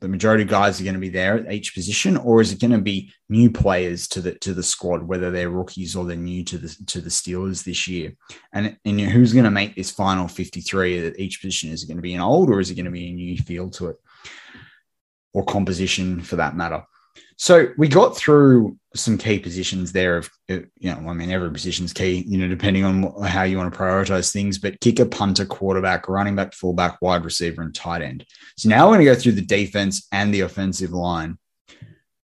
the 0.00 0.08
majority 0.08 0.44
of 0.44 0.48
guys 0.48 0.80
are 0.80 0.84
going 0.84 0.94
to 0.94 1.00
be 1.00 1.10
there 1.10 1.34
at 1.36 1.52
each 1.52 1.74
position, 1.74 2.16
or 2.16 2.40
is 2.40 2.50
it 2.50 2.60
going 2.60 2.70
to 2.70 2.78
be 2.78 3.12
new 3.28 3.50
players 3.50 4.08
to 4.08 4.22
the 4.22 4.32
to 4.36 4.54
the 4.54 4.62
squad, 4.62 5.02
whether 5.02 5.30
they're 5.30 5.50
rookies 5.50 5.94
or 5.94 6.04
they're 6.06 6.16
new 6.16 6.44
to 6.44 6.56
the 6.56 6.74
to 6.86 7.02
the 7.02 7.10
Steelers 7.10 7.62
this 7.62 7.86
year? 7.86 8.14
And 8.52 8.78
and 8.86 9.00
who's 9.00 9.32
going 9.34 9.44
to 9.44 9.50
make 9.50 9.74
this 9.74 9.90
final 9.90 10.28
fifty 10.28 10.62
three 10.62 11.06
at 11.06 11.18
each 11.18 11.42
position? 11.42 11.72
Is 11.72 11.82
it 11.82 11.88
going 11.88 11.98
to 11.98 12.02
be 12.02 12.14
an 12.14 12.20
old, 12.20 12.48
or 12.50 12.60
is 12.60 12.70
it 12.70 12.74
going 12.74 12.84
to 12.86 12.90
be 12.90 13.08
a 13.08 13.12
new 13.12 13.36
feel 13.36 13.68
to 13.70 13.88
it, 13.88 13.96
or 15.34 15.44
composition 15.44 16.22
for 16.22 16.36
that 16.36 16.56
matter? 16.56 16.84
So 17.36 17.68
we 17.76 17.88
got 17.88 18.16
through 18.16 18.78
some 18.94 19.18
key 19.18 19.38
positions 19.38 19.92
there. 19.92 20.18
Of 20.18 20.30
uh, 20.50 20.60
you 20.78 20.94
know, 20.94 21.08
I 21.08 21.12
mean, 21.12 21.30
every 21.30 21.50
position's 21.50 21.92
key. 21.92 22.24
You 22.26 22.38
know, 22.38 22.48
depending 22.48 22.84
on 22.84 23.22
how 23.22 23.42
you 23.42 23.56
want 23.56 23.72
to 23.72 23.78
prioritize 23.78 24.32
things. 24.32 24.58
But 24.58 24.80
kicker, 24.80 25.04
punter, 25.04 25.44
quarterback, 25.44 26.08
running 26.08 26.36
back, 26.36 26.54
fullback, 26.54 27.02
wide 27.02 27.24
receiver, 27.24 27.62
and 27.62 27.74
tight 27.74 28.02
end. 28.02 28.24
So 28.56 28.68
now 28.68 28.86
we're 28.86 28.96
going 28.96 29.06
to 29.06 29.12
go 29.14 29.20
through 29.20 29.32
the 29.32 29.42
defense 29.42 30.06
and 30.12 30.32
the 30.32 30.42
offensive 30.42 30.92
line. 30.92 31.38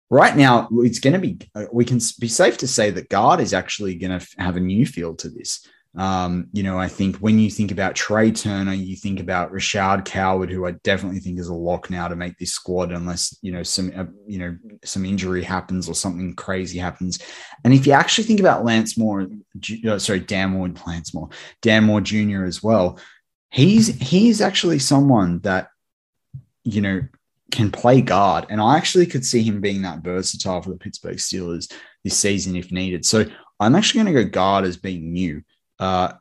Right 0.09 0.37
now, 0.37 0.69
it's 0.73 1.01
going 1.01 1.15
to 1.15 1.19
be. 1.19 1.39
Uh, 1.55 1.65
we 1.73 1.85
can 1.85 1.99
be 2.21 2.29
safe 2.29 2.59
to 2.59 2.69
say 2.69 2.91
that 2.91 3.09
guard 3.09 3.41
is 3.41 3.55
actually 3.55 3.95
going 3.97 4.19
to 4.19 4.27
have 4.39 4.57
a 4.57 4.61
new 4.61 4.87
feel 4.87 5.15
to 5.17 5.29
this. 5.29 5.67
Um, 5.95 6.49
you 6.55 6.63
know, 6.63 6.79
I 6.79 6.89
think 6.89 7.17
when 7.17 7.39
you 7.39 7.51
think 7.51 7.71
about 7.71 7.95
Trai 7.95 8.35
Turner, 8.35 8.73
you 8.73 8.97
think 8.97 9.21
about 9.21 9.53
Rashaad 9.53 10.07
Coward, 10.07 10.51
who 10.51 10.67
I 10.67 10.73
definitely 10.85 11.21
think 11.21 11.39
is 11.39 11.49
a 11.49 11.55
lock 11.55 11.91
now 11.91 12.09
to 12.09 12.17
make 12.17 12.39
this 12.39 12.53
squad, 12.53 12.93
unless 12.93 13.37
you 13.43 13.53
know 13.53 13.63
some 13.63 13.93
uh, 13.95 14.07
you 14.27 14.39
know 14.39 14.57
some 14.85 15.05
injury 15.05 15.43
happens 15.43 15.91
or 15.91 15.95
something 15.95 16.35
crazy 16.35 16.79
happens. 16.79 17.19
And 17.65 17.75
if 17.75 17.87
you 17.87 17.93
actually 17.93 18.25
think 18.25 18.41
about 18.41 18.65
Lance 18.65 18.97
Moore, 18.97 19.29
uh, 19.87 19.99
sorry, 19.99 20.21
Dan 20.21 20.51
Moore, 20.51 20.71
Lance 20.87 21.13
Moore, 21.13 21.29
Dan 21.61 21.85
Moore 21.85 22.01
Jr. 22.01 22.45
as 22.45 22.63
well, 22.63 22.99
he's 23.51 23.89
he's 24.01 24.41
actually 24.41 24.79
someone 24.79 25.41
that 25.41 25.69
you 26.65 26.81
know 26.81 27.03
can 27.51 27.71
play 27.71 28.01
guard, 28.01 28.47
and 28.49 28.63
I 28.63 28.79
actually 28.79 29.05
could 29.05 29.27
see 29.27 29.43
him 29.43 29.61
being 29.61 29.83
that 29.83 30.03
versatile 30.03 30.63
for 30.63 30.71
the 30.71 30.79
Pittsburgh 30.79 31.19
Steelers 31.19 31.71
this 32.03 32.17
season 32.17 32.57
if 32.57 32.73
needed. 32.73 33.05
So 33.05 33.27
I'm 33.61 33.77
actually 33.77 34.03
going 34.03 34.15
to 34.15 34.25
go 34.25 34.31
guard 34.31 34.65
as 34.65 34.79
being 34.79 35.13
new. 35.13 35.43
Uh, 35.83 36.13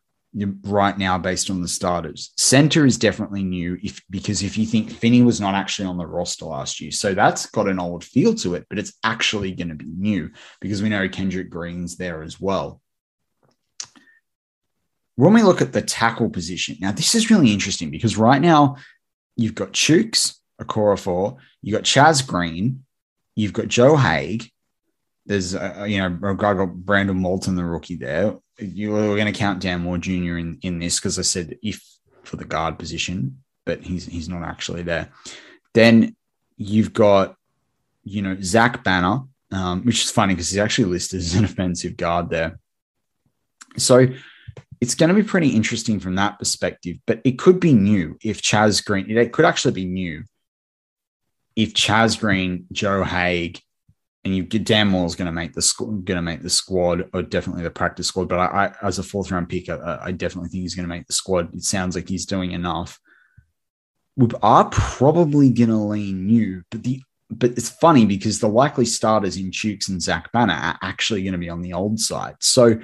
right 0.63 0.97
now 0.97 1.19
based 1.19 1.51
on 1.51 1.61
the 1.61 1.67
starters. 1.67 2.33
Center 2.35 2.83
is 2.83 2.97
definitely 2.97 3.43
new 3.43 3.77
if 3.83 4.01
because 4.09 4.41
if 4.41 4.57
you 4.57 4.65
think 4.65 4.89
Finney 4.89 5.21
was 5.21 5.39
not 5.39 5.53
actually 5.53 5.87
on 5.87 5.97
the 5.97 6.07
roster 6.07 6.45
last 6.45 6.81
year, 6.81 6.89
so 6.89 7.13
that's 7.13 7.45
got 7.45 7.67
an 7.67 7.79
old 7.79 8.03
feel 8.03 8.33
to 8.35 8.55
it, 8.55 8.65
but 8.69 8.79
it's 8.79 8.93
actually 9.03 9.51
going 9.51 9.67
to 9.67 9.75
be 9.75 9.85
new 9.85 10.31
because 10.61 10.81
we 10.81 10.89
know 10.89 11.07
Kendrick 11.07 11.51
Green's 11.51 11.95
there 11.95 12.23
as 12.23 12.41
well. 12.41 12.81
When 15.15 15.33
we 15.33 15.43
look 15.43 15.61
at 15.61 15.73
the 15.73 15.83
tackle 15.83 16.31
position, 16.31 16.77
now 16.81 16.91
this 16.91 17.13
is 17.13 17.29
really 17.29 17.53
interesting 17.53 17.91
because 17.91 18.17
right 18.17 18.41
now 18.41 18.77
you've 19.35 19.53
got 19.53 19.73
Chuks, 19.73 20.39
a 20.57 20.65
Okorafor, 20.65 21.37
you've 21.61 21.77
got 21.77 21.83
Chaz 21.83 22.25
Green, 22.25 22.83
you've 23.35 23.53
got 23.53 23.67
Joe 23.67 23.95
Haeg, 23.95 24.49
there's 25.25 25.53
you 25.53 25.99
know 25.99 26.17
a 26.23 26.35
guy 26.35 26.53
got 26.53 26.73
Brandon 26.73 27.15
Moulton, 27.15 27.55
the 27.55 27.63
rookie 27.63 27.95
there. 27.95 28.35
You 28.61 28.91
were 28.91 29.15
going 29.15 29.31
to 29.31 29.37
count 29.37 29.61
Dan 29.61 29.81
Moore 29.81 29.97
Jr. 29.97 30.37
in 30.37 30.59
in 30.61 30.79
this 30.79 30.99
because 30.99 31.17
I 31.19 31.23
said 31.23 31.57
if 31.61 31.83
for 32.23 32.35
the 32.35 32.45
guard 32.45 32.77
position, 32.79 33.41
but 33.65 33.83
he's 33.83 34.05
he's 34.05 34.29
not 34.29 34.43
actually 34.43 34.83
there. 34.83 35.11
Then 35.73 36.15
you've 36.57 36.93
got 36.93 37.35
you 38.03 38.21
know 38.21 38.37
Zach 38.41 38.83
Banner, 38.83 39.21
um, 39.51 39.83
which 39.83 40.03
is 40.03 40.11
funny 40.11 40.33
because 40.33 40.49
he's 40.49 40.59
actually 40.59 40.85
listed 40.85 41.19
as 41.19 41.35
an 41.35 41.45
offensive 41.51 41.97
guard 41.97 42.29
there. 42.29 42.59
So 43.77 44.07
it's 44.79 44.95
going 44.95 45.09
to 45.09 45.15
be 45.15 45.23
pretty 45.23 45.49
interesting 45.49 45.99
from 45.99 46.15
that 46.15 46.39
perspective, 46.39 46.97
but 47.05 47.21
it 47.23 47.37
could 47.37 47.59
be 47.59 47.73
new 47.73 48.17
if 48.23 48.41
Chaz 48.41 48.83
Green, 48.83 49.09
it 49.09 49.31
could 49.31 49.45
actually 49.45 49.73
be 49.73 49.85
new 49.85 50.23
if 51.55 51.73
Chaz 51.73 52.19
Green, 52.19 52.65
Joe 52.71 53.03
Haeg, 53.03 53.61
and 54.23 54.35
you 54.35 54.43
get 54.43 54.65
Dan 54.65 54.87
Moore's 54.87 55.15
going 55.15 55.25
to 55.25 55.31
make 55.31 55.53
the 55.53 55.73
going 55.79 56.05
to 56.05 56.21
make 56.21 56.43
the 56.43 56.49
squad 56.49 57.09
or 57.13 57.23
definitely 57.23 57.63
the 57.63 57.71
practice 57.71 58.07
squad. 58.07 58.29
But 58.29 58.39
I, 58.39 58.67
I 58.81 58.87
as 58.87 58.99
a 58.99 59.03
fourth 59.03 59.31
round 59.31 59.49
pick, 59.49 59.69
I, 59.69 59.99
I 60.03 60.11
definitely 60.11 60.49
think 60.49 60.61
he's 60.61 60.75
going 60.75 60.87
to 60.87 60.93
make 60.93 61.07
the 61.07 61.13
squad. 61.13 61.53
It 61.55 61.63
sounds 61.63 61.95
like 61.95 62.07
he's 62.07 62.25
doing 62.25 62.51
enough. 62.51 62.99
We 64.15 64.27
are 64.43 64.65
probably 64.69 65.49
going 65.49 65.69
to 65.69 65.77
lean 65.77 66.27
new, 66.27 66.63
but 66.69 66.83
the 66.83 67.01
but 67.31 67.51
it's 67.51 67.69
funny 67.69 68.05
because 68.05 68.39
the 68.39 68.49
likely 68.49 68.85
starters 68.85 69.37
in 69.37 69.51
Chuks 69.51 69.87
and 69.87 70.01
Zach 70.01 70.31
Banner 70.33 70.53
are 70.53 70.77
actually 70.81 71.23
going 71.23 71.31
to 71.31 71.39
be 71.39 71.49
on 71.49 71.61
the 71.61 71.73
old 71.73 71.97
side. 71.97 72.35
So, 72.41 72.77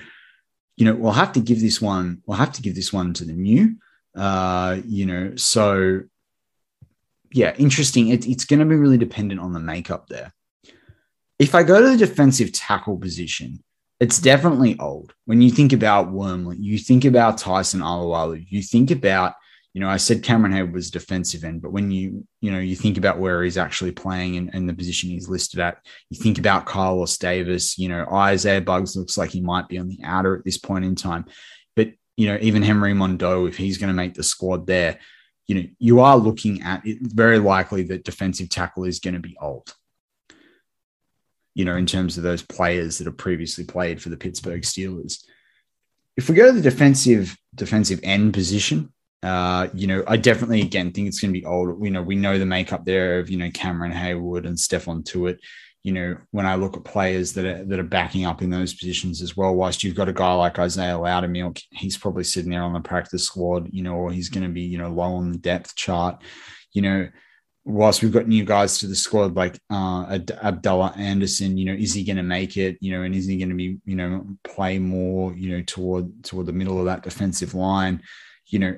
you 0.78 0.86
know, 0.86 0.96
we'll 0.96 1.12
have 1.12 1.34
to 1.34 1.42
give 1.42 1.60
this 1.60 1.82
one. 1.82 2.22
We'll 2.26 2.38
have 2.38 2.54
to 2.54 2.62
give 2.62 2.74
this 2.74 2.94
one 2.94 3.14
to 3.16 3.26
the 3.26 3.34
new. 3.34 3.76
Uh, 4.16 4.80
you 4.86 5.06
know, 5.06 5.36
so 5.36 6.04
yeah, 7.34 7.54
interesting. 7.58 8.08
It, 8.08 8.26
it's 8.26 8.46
going 8.46 8.60
to 8.60 8.66
be 8.66 8.76
really 8.76 8.98
dependent 8.98 9.42
on 9.42 9.52
the 9.52 9.60
makeup 9.60 10.08
there 10.08 10.34
if 11.40 11.54
I 11.54 11.64
go 11.64 11.82
to 11.82 11.90
the 11.90 11.98
defensive 11.98 12.52
tackle 12.52 12.98
position, 12.98 13.64
it's 14.00 14.20
definitely 14.20 14.78
old. 14.80 15.14
When 15.26 15.42
you 15.42 15.50
think 15.50 15.74
about 15.74 16.12
Wormley, 16.12 16.58
you 16.58 16.78
think 16.78 17.06
about 17.06 17.38
Tyson 17.38 17.82
Alualu, 17.82 18.46
you 18.48 18.62
think 18.62 18.92
about, 18.92 19.34
you 19.74 19.82
know, 19.82 19.90
I 19.90 19.98
said 19.98 20.24
Cameron 20.24 20.54
Heyward 20.54 20.74
was 20.74 20.92
defensive 20.92 21.44
end, 21.44 21.62
but 21.62 21.72
when 21.72 21.92
you, 21.92 22.28
you 22.42 22.52
know, 22.52 22.60
you 22.60 22.76
think 22.76 22.98
about 22.98 23.20
where 23.20 23.44
he's 23.44 23.58
actually 23.58 23.92
playing 23.92 24.38
and, 24.38 24.54
and 24.54 24.68
the 24.68 24.74
position 24.74 25.10
he's 25.10 25.30
listed 25.30 25.60
at, 25.60 25.78
you 26.10 26.20
think 26.20 26.40
about 26.40 26.66
Carlos 26.66 27.18
Davis, 27.18 27.78
you 27.78 27.90
know, 27.90 28.06
Isaiah 28.12 28.62
Buggs 28.62 28.96
looks 28.96 29.18
like 29.18 29.32
he 29.32 29.42
might 29.42 29.68
be 29.68 29.78
on 29.78 29.88
the 29.88 30.00
outer 30.04 30.38
at 30.38 30.46
this 30.46 30.58
point 30.58 30.86
in 30.86 30.96
time. 30.96 31.26
But, 31.76 31.90
you 32.16 32.28
know, 32.28 32.38
even 32.42 32.64
Henry 32.64 32.94
Mondeaux, 32.94 33.48
if 33.48 33.58
he's 33.58 33.78
going 33.78 33.90
to 33.90 33.94
make 33.94 34.16
the 34.16 34.24
squad 34.24 34.66
there, 34.66 35.00
you 35.48 35.56
know, 35.56 35.64
you 35.80 36.00
are 36.02 36.18
looking 36.18 36.62
at 36.64 36.86
it 36.86 36.98
very 37.02 37.40
likely 37.40 37.84
that 37.84 38.04
defensive 38.04 38.50
tackle 38.50 38.84
is 38.84 39.00
going 39.00 39.14
to 39.14 39.20
be 39.20 39.38
old 39.40 39.74
you 41.58 41.66
know, 41.66 41.76
in 41.76 41.88
terms 41.88 42.18
of 42.18 42.24
those 42.24 42.44
players 42.44 43.00
that 43.00 43.08
have 43.08 43.18
previously 43.18 43.64
played 43.64 44.00
for 44.00 44.10
the 44.10 44.16
Pittsburgh 44.16 44.62
Steelers. 44.62 45.24
If 46.16 46.30
we 46.30 46.36
go 46.36 46.46
to 46.46 46.52
the 46.52 46.62
defensive 46.62 47.36
defensive 47.56 48.00
end 48.04 48.36
position, 48.36 48.94
uh, 49.24 49.68
you 49.74 49.88
know, 49.88 50.04
I 50.08 50.18
definitely 50.18 50.62
again 50.62 50.92
think 50.92 51.08
it's 51.08 51.20
going 51.20 51.34
to 51.34 51.40
be 51.40 51.48
old. 51.48 51.84
You 51.84 51.90
know, 51.90 52.04
we 52.04 52.16
know 52.16 52.38
the 52.38 52.46
makeup 52.46 52.86
there 52.86 53.18
of 53.18 53.32
you 53.32 53.38
know 53.38 53.50
Cameron 53.50 53.92
Heyward 53.92 54.46
and 54.46 54.56
Stephon 54.56 55.04
Tuitt. 55.04 55.40
You 55.82 55.94
know, 55.94 56.18
when 56.30 56.46
I 56.46 56.56
look 56.56 56.78
at 56.78 56.84
players 56.84 57.34
that 57.34 57.46
are 57.46 57.66
that 57.66 57.80
are 57.80 57.84
backing 57.84 58.28
up 58.28 58.44
in 58.44 58.52
those 58.52 58.76
positions 58.76 59.24
as 59.24 59.36
well, 59.36 59.56
whilst 59.56 59.84
you've 59.84 59.96
got 59.96 60.10
a 60.10 60.14
guy 60.14 60.36
like 60.36 60.60
Isaiah 60.60 60.94
Loudermilk, 60.94 61.60
he's 61.72 61.98
probably 61.98 62.24
sitting 62.24 62.52
there 62.52 62.62
on 62.62 62.74
the 62.74 62.82
practice 62.82 63.24
squad, 63.24 63.70
you 63.72 63.82
know, 63.82 63.96
or 63.96 64.12
he's 64.12 64.30
going 64.30 64.46
to 64.46 64.54
be 64.54 64.62
you 64.62 64.78
know 64.78 64.92
low 64.92 65.16
on 65.16 65.32
the 65.32 65.40
depth 65.40 65.76
chart. 65.76 66.22
You 66.74 66.84
know, 66.84 67.10
whilst 67.68 68.02
we've 68.02 68.14
got 68.14 68.28
new 68.28 68.46
guys 68.46 68.78
to 68.78 68.88
the 68.88 68.96
squad 68.96 69.36
like 69.36 69.60
uh, 69.70 70.18
Abdullah 70.42 70.94
Anderson, 70.96 71.58
you 71.58 71.66
know, 71.66 71.74
is 71.74 71.94
he 71.94 72.06
going 72.06 72.16
to 72.16 72.24
make 72.24 72.56
it? 72.56 72.78
You 72.80 72.94
know, 72.94 73.04
and 73.04 73.14
is 73.14 73.28
he 73.28 73.38
going 73.38 73.50
to 73.50 73.56
be, 73.56 73.78
you 73.86 73.96
know, 73.96 74.26
play 74.46 74.80
more, 74.80 75.34
you 75.34 75.52
know, 75.52 75.64
toward 75.68 76.24
toward 76.24 76.46
the 76.46 76.54
middle 76.54 76.80
of 76.80 76.86
that 76.86 77.04
defensive 77.04 77.54
line? 77.54 78.02
You 78.46 78.60
know, 78.60 78.78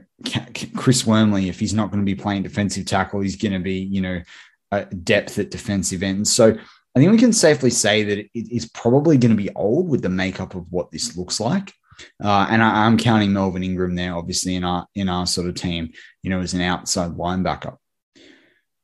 Chris 0.75 1.05
Wormley, 1.05 1.49
if 1.49 1.59
he's 1.59 1.75
not 1.75 1.91
going 1.91 2.03
to 2.03 2.05
be 2.05 2.19
playing 2.19 2.41
defensive 2.41 2.87
tackle, 2.87 3.21
he's 3.21 3.35
going 3.35 3.53
to 3.53 3.59
be, 3.59 3.75
you 3.75 4.01
know, 4.01 4.21
depth 5.03 5.37
at 5.37 5.51
defensive 5.51 6.01
end. 6.01 6.27
So 6.27 6.57
I 6.95 6.99
think 6.99 7.11
we 7.11 7.19
can 7.19 7.33
safely 7.33 7.69
say 7.69 8.03
that 8.03 8.17
it 8.17 8.29
is 8.33 8.67
probably 8.69 9.19
going 9.19 9.37
to 9.37 9.41
be 9.41 9.53
old 9.55 9.87
with 9.87 10.01
the 10.01 10.09
makeup 10.09 10.55
of 10.55 10.65
what 10.71 10.89
this 10.89 11.15
looks 11.15 11.39
like. 11.39 11.71
Uh, 12.23 12.47
and 12.49 12.63
I, 12.63 12.87
am 12.87 12.97
counting 12.97 13.33
Melvin 13.33 13.63
Ingram 13.63 13.93
there, 13.93 14.15
obviously 14.15 14.55
in 14.55 14.63
our 14.63 14.87
in 14.95 15.09
our 15.09 15.27
sort 15.27 15.47
of 15.47 15.53
team, 15.53 15.91
you 16.23 16.31
know, 16.31 16.39
as 16.39 16.55
an 16.55 16.61
outside 16.61 17.11
linebacker 17.11 17.77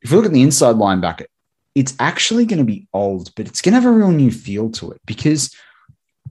if 0.06 0.12
we 0.12 0.18
look 0.18 0.28
at 0.28 0.34
the 0.34 0.44
inside 0.44 0.76
linebacker, 0.76 1.26
it's 1.74 1.96
actually 2.00 2.46
going 2.46 2.60
to 2.60 2.64
be 2.64 2.88
old, 2.94 3.34
but 3.34 3.48
it's 3.48 3.60
going 3.60 3.74
to 3.74 3.82
have 3.82 3.90
a 3.90 3.92
real 3.92 4.12
new 4.12 4.32
feel 4.32 4.70
to 4.70 4.92
it 4.92 5.02
because 5.08 5.54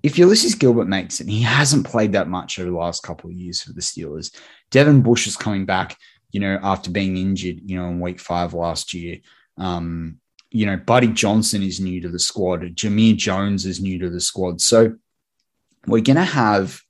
if 0.04 0.16
Ulysses 0.16 0.54
Gilbert 0.54 0.86
makes 0.86 1.20
it, 1.20 1.28
he 1.28 1.42
hasn't 1.42 1.84
played 1.84 2.12
that 2.12 2.28
much 2.28 2.60
over 2.60 2.70
the 2.70 2.76
last 2.76 3.02
couple 3.02 3.30
of 3.30 3.36
years 3.36 3.62
for 3.62 3.72
the 3.72 3.80
Steelers. 3.80 4.32
Devin 4.70 5.02
Bush 5.02 5.26
is 5.26 5.36
coming 5.36 5.66
back, 5.66 5.98
you 6.30 6.38
know, 6.38 6.56
after 6.62 6.88
being 6.88 7.16
injured, 7.16 7.62
you 7.64 7.76
know, 7.76 7.88
in 7.88 7.98
week 7.98 8.20
five 8.20 8.54
last 8.54 8.94
year. 8.94 9.18
Um, 9.58 10.20
you 10.52 10.66
know, 10.66 10.76
Buddy 10.76 11.08
Johnson 11.08 11.64
is 11.64 11.80
new 11.80 12.00
to 12.00 12.08
the 12.08 12.20
squad. 12.20 12.60
Jamir 12.76 13.16
Jones 13.16 13.66
is 13.66 13.80
new 13.80 13.98
to 13.98 14.08
the 14.08 14.20
squad. 14.20 14.60
So 14.60 14.94
we're 15.84 16.00
going 16.00 16.14
to 16.14 16.22
have 16.22 16.80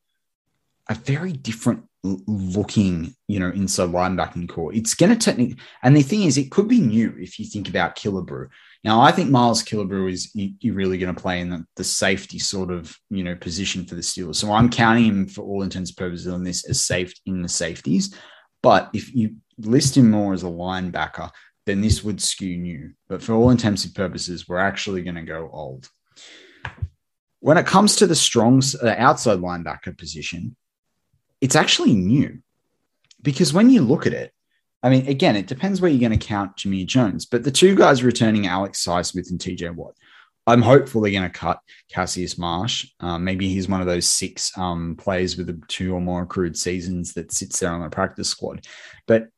a 0.90 0.94
very 0.94 1.32
different 1.32 1.84
looking, 2.04 3.14
you 3.28 3.40
know, 3.40 3.50
inside 3.50 3.88
linebacking 3.88 4.48
core. 4.48 4.74
It's 4.74 4.94
going 4.94 5.10
to 5.10 5.16
technically, 5.16 5.56
and 5.82 5.96
the 5.96 6.02
thing 6.02 6.24
is, 6.24 6.36
it 6.36 6.50
could 6.50 6.68
be 6.68 6.80
new 6.80 7.14
if 7.18 7.38
you 7.38 7.46
think 7.46 7.68
about 7.68 7.96
Killebrew. 7.96 8.48
Now, 8.84 9.00
I 9.00 9.10
think 9.10 9.30
Miles 9.30 9.64
Killebrew 9.64 10.12
is 10.12 10.30
you 10.34 10.74
really 10.74 10.98
going 10.98 11.14
to 11.14 11.20
play 11.20 11.40
in 11.40 11.48
the, 11.48 11.64
the, 11.76 11.84
safety 11.84 12.38
sort 12.38 12.70
of, 12.70 12.94
you 13.08 13.24
know, 13.24 13.34
position 13.34 13.86
for 13.86 13.94
the 13.94 14.02
Steelers. 14.02 14.36
So 14.36 14.52
I'm 14.52 14.68
counting 14.68 15.06
him 15.06 15.26
for 15.26 15.42
all 15.42 15.62
intents 15.62 15.90
and 15.90 15.96
purposes 15.96 16.28
on 16.28 16.44
this 16.44 16.68
as 16.68 16.84
safe 16.84 17.14
in 17.24 17.40
the 17.40 17.48
safeties. 17.48 18.14
But 18.62 18.90
if 18.92 19.14
you 19.14 19.36
list 19.58 19.96
him 19.96 20.10
more 20.10 20.34
as 20.34 20.42
a 20.42 20.46
linebacker, 20.46 21.30
then 21.64 21.80
this 21.80 22.04
would 22.04 22.20
skew 22.20 22.58
new. 22.58 22.92
But 23.08 23.22
for 23.22 23.32
all 23.32 23.48
intents 23.48 23.86
and 23.86 23.94
purposes, 23.94 24.46
we're 24.46 24.58
actually 24.58 25.02
going 25.02 25.14
to 25.14 25.22
go 25.22 25.48
old. 25.50 25.88
When 27.40 27.56
it 27.56 27.66
comes 27.66 27.96
to 27.96 28.06
the 28.06 28.14
strong 28.14 28.62
uh, 28.82 28.94
outside 28.98 29.38
linebacker 29.38 29.96
position, 29.96 30.56
it's 31.44 31.56
actually 31.56 31.92
new 31.92 32.38
because 33.20 33.52
when 33.52 33.68
you 33.68 33.82
look 33.82 34.06
at 34.06 34.14
it, 34.14 34.32
I 34.82 34.88
mean, 34.88 35.06
again, 35.06 35.36
it 35.36 35.46
depends 35.46 35.78
where 35.78 35.90
you're 35.90 36.08
going 36.08 36.18
to 36.18 36.26
count 36.26 36.56
Jamir 36.56 36.86
Jones, 36.86 37.26
but 37.26 37.44
the 37.44 37.50
two 37.50 37.74
guys 37.74 38.02
returning 38.02 38.46
Alex 38.46 38.82
Highsmith 38.82 39.30
and 39.30 39.38
TJ 39.38 39.74
Watt, 39.74 39.94
I'm 40.46 40.62
hopeful 40.62 41.02
they're 41.02 41.12
going 41.12 41.24
to 41.24 41.28
cut 41.28 41.60
Cassius 41.90 42.38
Marsh. 42.38 42.86
Um, 43.00 43.24
maybe 43.24 43.46
he's 43.50 43.68
one 43.68 43.82
of 43.82 43.86
those 43.86 44.08
six 44.08 44.56
um, 44.56 44.96
players 44.96 45.36
with 45.36 45.68
two 45.68 45.94
or 45.94 46.00
more 46.00 46.22
accrued 46.22 46.56
seasons 46.56 47.12
that 47.12 47.30
sits 47.30 47.60
there 47.60 47.72
on 47.72 47.82
the 47.82 47.90
practice 47.90 48.30
squad. 48.30 48.66
But 49.06 49.28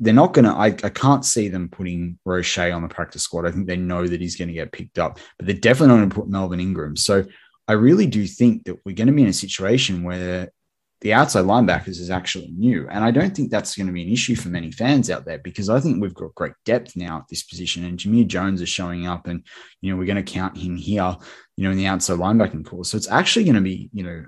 they're 0.00 0.12
not 0.12 0.34
going 0.34 0.44
to, 0.44 0.54
I 0.54 0.70
can't 0.70 1.24
see 1.24 1.48
them 1.48 1.70
putting 1.70 2.18
Roche 2.26 2.58
on 2.58 2.82
the 2.82 2.88
practice 2.88 3.22
squad. 3.22 3.46
I 3.46 3.52
think 3.52 3.66
they 3.66 3.78
know 3.78 4.06
that 4.06 4.20
he's 4.20 4.36
going 4.36 4.48
to 4.48 4.54
get 4.54 4.70
picked 4.70 4.98
up, 4.98 5.18
but 5.38 5.46
they're 5.46 5.56
definitely 5.56 5.94
not 5.94 6.00
going 6.00 6.10
to 6.10 6.16
put 6.16 6.28
Melvin 6.28 6.60
Ingram. 6.60 6.94
So 6.94 7.24
I 7.66 7.72
really 7.72 8.06
do 8.06 8.26
think 8.26 8.64
that 8.64 8.84
we're 8.84 8.94
going 8.94 9.06
to 9.06 9.14
be 9.14 9.22
in 9.22 9.28
a 9.28 9.32
situation 9.32 10.02
where 10.02 10.50
the 11.04 11.12
outside 11.12 11.44
linebackers 11.44 12.00
is 12.00 12.08
actually 12.08 12.50
new. 12.56 12.88
And 12.88 13.04
I 13.04 13.10
don't 13.10 13.36
think 13.36 13.50
that's 13.50 13.76
going 13.76 13.88
to 13.88 13.92
be 13.92 14.02
an 14.02 14.08
issue 14.08 14.34
for 14.34 14.48
many 14.48 14.72
fans 14.72 15.10
out 15.10 15.26
there 15.26 15.38
because 15.38 15.68
I 15.68 15.78
think 15.78 16.00
we've 16.00 16.14
got 16.14 16.34
great 16.34 16.54
depth 16.64 16.96
now 16.96 17.18
at 17.18 17.28
this 17.28 17.42
position. 17.42 17.84
And 17.84 17.98
Jamir 17.98 18.26
Jones 18.26 18.62
is 18.62 18.70
showing 18.70 19.06
up, 19.06 19.26
and, 19.26 19.44
you 19.82 19.90
know, 19.92 19.98
we're 19.98 20.06
going 20.06 20.24
to 20.24 20.32
count 20.32 20.56
him 20.56 20.76
here, 20.76 21.14
you 21.58 21.64
know, 21.64 21.72
in 21.72 21.76
the 21.76 21.86
outside 21.86 22.18
linebacking 22.18 22.64
core. 22.64 22.86
So 22.86 22.96
it's 22.96 23.10
actually 23.10 23.44
going 23.44 23.56
to 23.56 23.60
be, 23.60 23.90
you 23.92 24.02
know, 24.02 24.24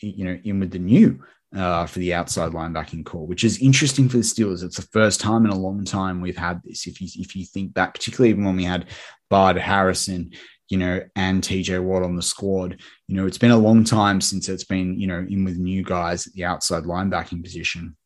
you 0.00 0.24
know, 0.26 0.38
in 0.44 0.60
with 0.60 0.70
the 0.70 0.78
new 0.78 1.18
uh, 1.56 1.86
for 1.86 1.98
the 1.98 2.12
outside 2.12 2.52
linebacking 2.52 3.06
core, 3.06 3.26
which 3.26 3.42
is 3.42 3.62
interesting 3.62 4.06
for 4.10 4.18
the 4.18 4.22
Steelers. 4.22 4.62
It's 4.62 4.76
the 4.76 4.82
first 4.82 5.22
time 5.22 5.46
in 5.46 5.50
a 5.50 5.58
long 5.58 5.84
time 5.86 6.20
we've 6.20 6.36
had 6.36 6.60
this. 6.62 6.86
If 6.86 7.00
you 7.00 7.08
if 7.14 7.36
you 7.36 7.46
think 7.46 7.72
back, 7.72 7.94
particularly 7.94 8.30
even 8.30 8.44
when 8.44 8.56
we 8.56 8.64
had 8.64 8.86
Bud 9.30 9.56
Harrison 9.56 10.32
you 10.68 10.78
know, 10.78 11.00
and 11.16 11.42
TJ 11.42 11.82
Watt 11.82 12.02
on 12.02 12.16
the 12.16 12.22
squad. 12.22 12.80
You 13.06 13.16
know, 13.16 13.26
it's 13.26 13.38
been 13.38 13.50
a 13.50 13.58
long 13.58 13.84
time 13.84 14.20
since 14.20 14.48
it's 14.48 14.64
been, 14.64 14.98
you 15.00 15.06
know, 15.06 15.26
in 15.28 15.44
with 15.44 15.56
new 15.56 15.82
guys 15.82 16.26
at 16.26 16.34
the 16.34 16.44
outside 16.44 16.84
linebacking 16.84 17.42
position. 17.42 17.96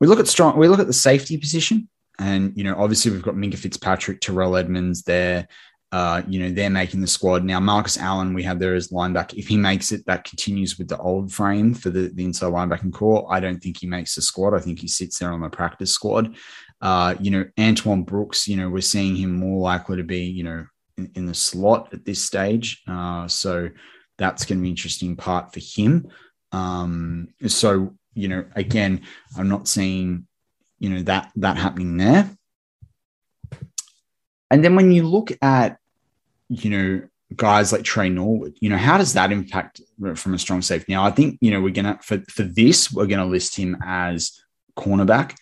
We 0.00 0.06
look 0.06 0.20
at 0.20 0.28
strong, 0.28 0.58
we 0.58 0.68
look 0.68 0.80
at 0.80 0.86
the 0.86 0.92
safety 0.92 1.36
position, 1.36 1.88
and 2.18 2.52
you 2.56 2.64
know, 2.64 2.74
obviously 2.76 3.10
we've 3.10 3.22
got 3.22 3.34
Minkah 3.34 3.58
Fitzpatrick, 3.58 4.20
Terrell 4.20 4.56
Edmunds 4.56 5.02
there. 5.02 5.46
Uh, 5.92 6.22
you 6.26 6.40
know, 6.40 6.50
they're 6.50 6.70
making 6.70 7.02
the 7.02 7.06
squad. 7.06 7.44
Now, 7.44 7.60
Marcus 7.60 7.98
Allen, 7.98 8.32
we 8.32 8.42
have 8.44 8.58
there 8.58 8.74
as 8.74 8.88
linebacker. 8.88 9.34
If 9.34 9.46
he 9.46 9.58
makes 9.58 9.92
it, 9.92 10.04
that 10.06 10.24
continues 10.24 10.78
with 10.78 10.88
the 10.88 10.96
old 10.96 11.30
frame 11.30 11.74
for 11.74 11.90
the, 11.90 12.08
the 12.08 12.24
inside 12.24 12.50
linebacking 12.52 12.94
core. 12.94 13.26
I 13.30 13.40
don't 13.40 13.62
think 13.62 13.78
he 13.78 13.86
makes 13.86 14.14
the 14.14 14.22
squad. 14.22 14.54
I 14.54 14.60
think 14.60 14.80
he 14.80 14.88
sits 14.88 15.18
there 15.18 15.32
on 15.32 15.42
the 15.42 15.50
practice 15.50 15.92
squad. 15.92 16.34
Uh, 16.80 17.14
you 17.20 17.30
know, 17.30 17.44
Antoine 17.60 18.04
Brooks, 18.04 18.48
you 18.48 18.56
know, 18.56 18.70
we're 18.70 18.80
seeing 18.80 19.14
him 19.14 19.32
more 19.32 19.60
likely 19.60 19.98
to 19.98 20.02
be, 20.02 20.24
you 20.24 20.44
know, 20.44 20.66
in, 20.96 21.10
in 21.14 21.26
the 21.26 21.34
slot 21.34 21.92
at 21.92 22.06
this 22.06 22.24
stage. 22.24 22.82
Uh, 22.88 23.28
so 23.28 23.68
that's 24.16 24.46
going 24.46 24.58
to 24.58 24.62
be 24.62 24.68
an 24.68 24.72
interesting 24.72 25.14
part 25.14 25.52
for 25.52 25.60
him. 25.60 26.08
Um, 26.52 27.28
so, 27.46 27.94
you 28.14 28.28
know, 28.28 28.46
again, 28.56 29.02
I'm 29.36 29.48
not 29.48 29.68
seeing, 29.68 30.26
you 30.78 30.88
know, 30.88 31.02
that 31.02 31.30
that 31.36 31.58
happening 31.58 31.98
there. 31.98 32.30
And 34.50 34.64
then 34.64 34.74
when 34.74 34.90
you 34.90 35.06
look 35.06 35.32
at 35.40 35.78
you 36.52 36.70
know, 36.70 37.02
guys 37.34 37.72
like 37.72 37.82
Tre 37.82 38.08
Norwood, 38.08 38.56
you 38.60 38.68
know, 38.68 38.76
how 38.76 38.98
does 38.98 39.14
that 39.14 39.32
impact 39.32 39.80
from 40.16 40.34
a 40.34 40.38
strong 40.38 40.62
safety? 40.62 40.92
Now, 40.92 41.04
I 41.04 41.10
think, 41.10 41.38
you 41.40 41.50
know, 41.50 41.60
we're 41.60 41.72
to, 41.86 41.98
for, 42.02 42.18
for 42.28 42.42
this, 42.42 42.92
we're 42.92 43.06
to 43.18 43.24
list 43.24 43.56
him 43.56 43.76
as 43.84 44.38
cornerback. 44.76 45.34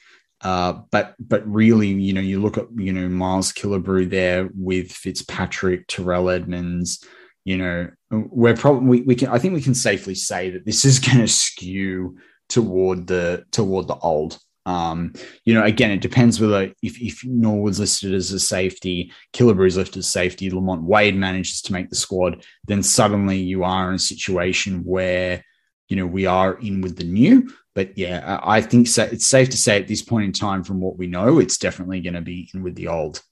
Uh, 0.43 0.81
but 0.91 1.15
but 1.19 1.47
really, 1.47 1.89
you 1.89 2.15
know, 2.15 2.21
you 2.21 2.41
look 2.41 2.57
at 2.57 2.67
you 2.75 2.95
know 2.95 3.07
Miles 3.09 3.53
Killebrew 3.53 4.09
there 4.09 4.49
with 4.55 4.91
Fitzpatrick, 4.91 5.87
Terrell 5.87 6.31
Edmunds. 6.31 7.05
You 7.45 7.59
know, 7.59 7.91
we're 8.11 8.57
probably 8.57 8.89
we, 8.89 9.01
we 9.03 9.15
can. 9.17 9.29
I 9.29 9.39
think 9.39 9.53
we 9.53 9.61
can 9.61 9.75
safely 9.75 10.15
say 10.15 10.49
that 10.51 10.65
this 10.65 10.87
is 10.87 10.99
going 10.99 11.19
to 11.19 11.29
skew 11.29 12.17
toward 12.49 13.07
the 13.07 13.45
toward 13.51 13.87
the 13.87 13.97
old. 13.97 14.39
Um, 14.67 15.15
you 15.45 15.55
know, 15.55 15.65
again, 15.65 15.91
it 15.91 16.01
depends 16.01 16.41
whether 16.41 16.73
if, 16.83 17.01
if 17.01 17.25
Norwood's 17.25 17.81
listed 17.81 18.15
as 18.15 18.31
a 18.33 18.41
safety, 18.41 19.13
Killebrew's 19.33 19.77
listed 19.77 19.99
as 19.99 20.09
safety, 20.09 20.51
Lamont 20.51 20.83
Wade 20.83 21.17
manages 21.17 21.63
to 21.63 21.73
make 21.73 21.89
the 21.89 21.97
squad, 21.97 22.45
then 22.67 22.83
suddenly 22.83 23.39
you 23.39 23.65
are 23.65 23.89
in 23.89 23.95
a 23.95 23.99
situation 23.99 24.85
where, 24.85 25.45
you 25.89 25.97
know, 25.97 26.07
we 26.07 26.27
are 26.27 26.59
in 26.59 26.83
with 26.83 26.97
the 26.97 27.05
new. 27.05 27.51
But 27.75 27.97
yeah, 27.97 28.41
I 28.43 28.61
think 28.61 28.89
so, 28.89 29.05
it's 29.05 29.27
safe 29.27 29.49
to 29.51 29.57
say 29.57 29.81
at 29.81 29.89
this 29.89 30.03
point 30.03 30.25
in 30.25 30.33
time, 30.33 30.63
from 30.63 30.81
what 30.81 30.99
we 30.99 31.07
know, 31.07 31.39
it's 31.39 31.57
definitely 31.57 32.01
going 32.01 32.15
to 32.15 32.21
be 32.21 32.51
in 32.53 32.63
with 32.63 32.75
the 32.75 32.89
old. 32.89 33.23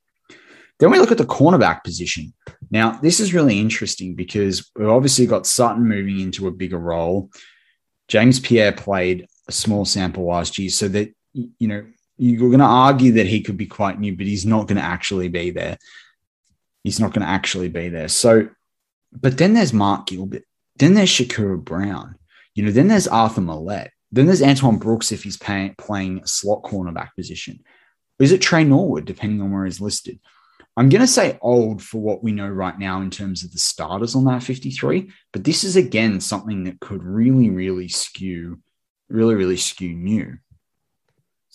Then 0.78 0.92
we 0.92 0.98
look 0.98 1.10
at 1.10 1.18
the 1.18 1.26
cornerback 1.26 1.82
position. 1.82 2.32
Now, 2.70 2.92
this 2.92 3.18
is 3.18 3.34
really 3.34 3.58
interesting 3.58 4.14
because 4.14 4.70
we've 4.76 4.88
obviously 4.88 5.26
got 5.26 5.46
Sutton 5.46 5.86
moving 5.86 6.20
into 6.20 6.46
a 6.46 6.52
bigger 6.52 6.78
role. 6.78 7.30
James 8.06 8.38
Pierre 8.38 8.72
played 8.72 9.26
a 9.48 9.52
small 9.52 9.84
sample 9.84 10.26
last 10.26 10.56
year, 10.56 10.70
so 10.70 10.88
that 10.88 11.12
you 11.58 11.68
know, 11.68 11.84
you're 12.16 12.50
going 12.50 12.58
to 12.58 12.64
argue 12.64 13.12
that 13.12 13.26
he 13.26 13.40
could 13.40 13.56
be 13.56 13.66
quite 13.66 14.00
new, 14.00 14.16
but 14.16 14.26
he's 14.26 14.46
not 14.46 14.66
going 14.66 14.76
to 14.76 14.82
actually 14.82 15.28
be 15.28 15.50
there. 15.50 15.78
He's 16.84 17.00
not 17.00 17.12
going 17.12 17.24
to 17.24 17.32
actually 17.32 17.68
be 17.68 17.88
there. 17.88 18.08
So, 18.08 18.48
but 19.12 19.38
then 19.38 19.54
there's 19.54 19.72
Mark 19.72 20.06
Gilbert. 20.06 20.44
Then 20.76 20.94
there's 20.94 21.10
Shakura 21.10 21.62
Brown. 21.62 22.16
You 22.54 22.64
know, 22.64 22.72
then 22.72 22.88
there's 22.88 23.08
Arthur 23.08 23.40
Maulet. 23.40 23.90
Then 24.10 24.26
there's 24.26 24.42
Antoine 24.42 24.78
Brooks 24.78 25.12
if 25.12 25.22
he's 25.22 25.36
pay, 25.36 25.74
playing 25.78 26.24
slot 26.24 26.62
cornerback 26.62 27.14
position. 27.14 27.60
Is 28.18 28.32
it 28.32 28.40
Tre 28.40 28.64
Norwood, 28.64 29.04
depending 29.04 29.40
on 29.40 29.52
where 29.52 29.64
he's 29.64 29.80
listed? 29.80 30.18
I'm 30.76 30.88
going 30.88 31.00
to 31.00 31.08
say 31.08 31.38
old 31.40 31.82
for 31.82 32.00
what 32.00 32.22
we 32.22 32.32
know 32.32 32.48
right 32.48 32.78
now 32.78 33.00
in 33.00 33.10
terms 33.10 33.44
of 33.44 33.52
the 33.52 33.58
starters 33.58 34.14
on 34.14 34.24
that 34.26 34.42
53, 34.42 35.10
but 35.32 35.44
this 35.44 35.64
is 35.64 35.76
again 35.76 36.20
something 36.20 36.64
that 36.64 36.80
could 36.80 37.02
really, 37.02 37.50
really 37.50 37.88
skew, 37.88 38.60
really, 39.08 39.34
really 39.34 39.56
skew 39.56 39.94
new. 39.94 40.38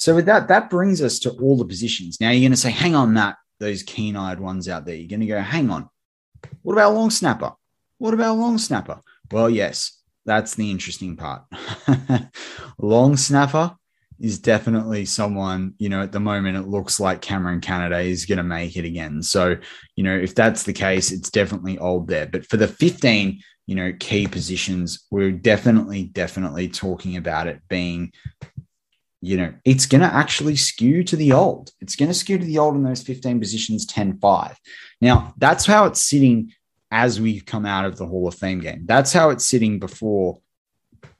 So 0.04 0.14
with 0.14 0.26
that, 0.26 0.50
that 0.50 0.70
brings 0.70 1.02
us 1.02 1.18
to 1.20 1.30
all 1.30 1.56
the 1.56 1.64
positions. 1.64 2.20
Now 2.20 2.32
you're 2.32 2.42
going 2.42 2.52
to 2.52 2.58
say, 2.58 2.72
hang 2.72 2.94
on, 2.94 3.14
Matt, 3.14 3.38
those 3.62 3.84
keen-eyed 3.84 4.38
ones 4.38 4.68
out 4.68 4.84
there. 4.84 4.96
You're 4.96 5.08
going 5.08 5.22
to 5.22 5.26
go, 5.26 5.40
hang 5.40 5.70
on. 5.70 5.88
What 6.62 6.74
about 6.74 6.94
long 6.94 7.10
snapper? 7.10 7.54
What 8.00 8.14
about 8.14 8.36
long 8.36 8.58
snapper? 8.58 9.00
Well, 9.32 9.50
yes, 9.50 9.98
that's 10.26 10.56
the 10.56 10.70
interesting 10.70 11.16
part. 11.16 11.44
long 12.78 13.16
snapper 13.16 13.78
is 14.20 14.40
definitely 14.40 15.06
someone, 15.06 15.74
you 15.78 15.88
know, 15.88 16.02
at 16.02 16.12
the 16.12 16.20
moment 16.20 16.58
it 16.58 16.68
looks 16.68 17.00
like 17.00 17.22
Kameron 17.22 17.62
Canaday 17.62 18.08
is 18.08 18.26
going 18.26 18.40
to 18.40 18.44
make 18.44 18.76
it 18.76 18.84
again. 18.84 19.24
So, 19.24 19.56
you 19.96 20.04
know, 20.04 20.18
if 20.18 20.36
that's 20.36 20.64
the 20.64 20.74
case, 20.74 21.14
it's 21.14 21.32
definitely 21.32 21.78
old 21.78 22.10
there. 22.10 22.28
But 22.28 22.46
for 22.48 22.58
the 22.58 22.68
15, 22.68 23.42
you 23.68 23.76
know, 23.76 23.94
key 23.98 24.28
positions, 24.28 25.08
we're 25.12 25.32
definitely, 25.32 26.04
definitely 26.04 26.68
talking 26.68 27.16
about 27.16 27.48
it 27.48 27.62
being 27.70 28.12
you 29.24 29.38
know, 29.38 29.54
it's 29.64 29.86
going 29.86 30.02
to 30.02 30.14
actually 30.14 30.58
skew 30.58 31.02
to 31.06 31.16
the 31.16 31.32
old. 31.32 31.72
It's 31.80 31.96
going 31.96 32.10
to 32.10 32.14
skew 32.14 32.38
to 32.38 32.46
the 32.46 32.58
old 32.58 32.76
in 32.76 32.84
those 32.84 33.02
15 33.02 33.40
positions 33.40 33.86
10 33.86 34.18
5. 34.18 34.60
Now, 35.00 35.34
that's 35.38 35.66
how 35.66 35.86
it's 35.86 36.04
sitting 36.04 36.52
as 36.92 37.22
we 37.22 37.40
come 37.40 37.66
out 37.66 37.86
of 37.86 37.98
the 37.98 38.06
Hall 38.06 38.28
of 38.28 38.36
Fame 38.36 38.60
game. 38.60 38.82
That's 38.86 39.14
how 39.14 39.30
it's 39.30 39.48
sitting 39.48 39.80
before 39.80 40.40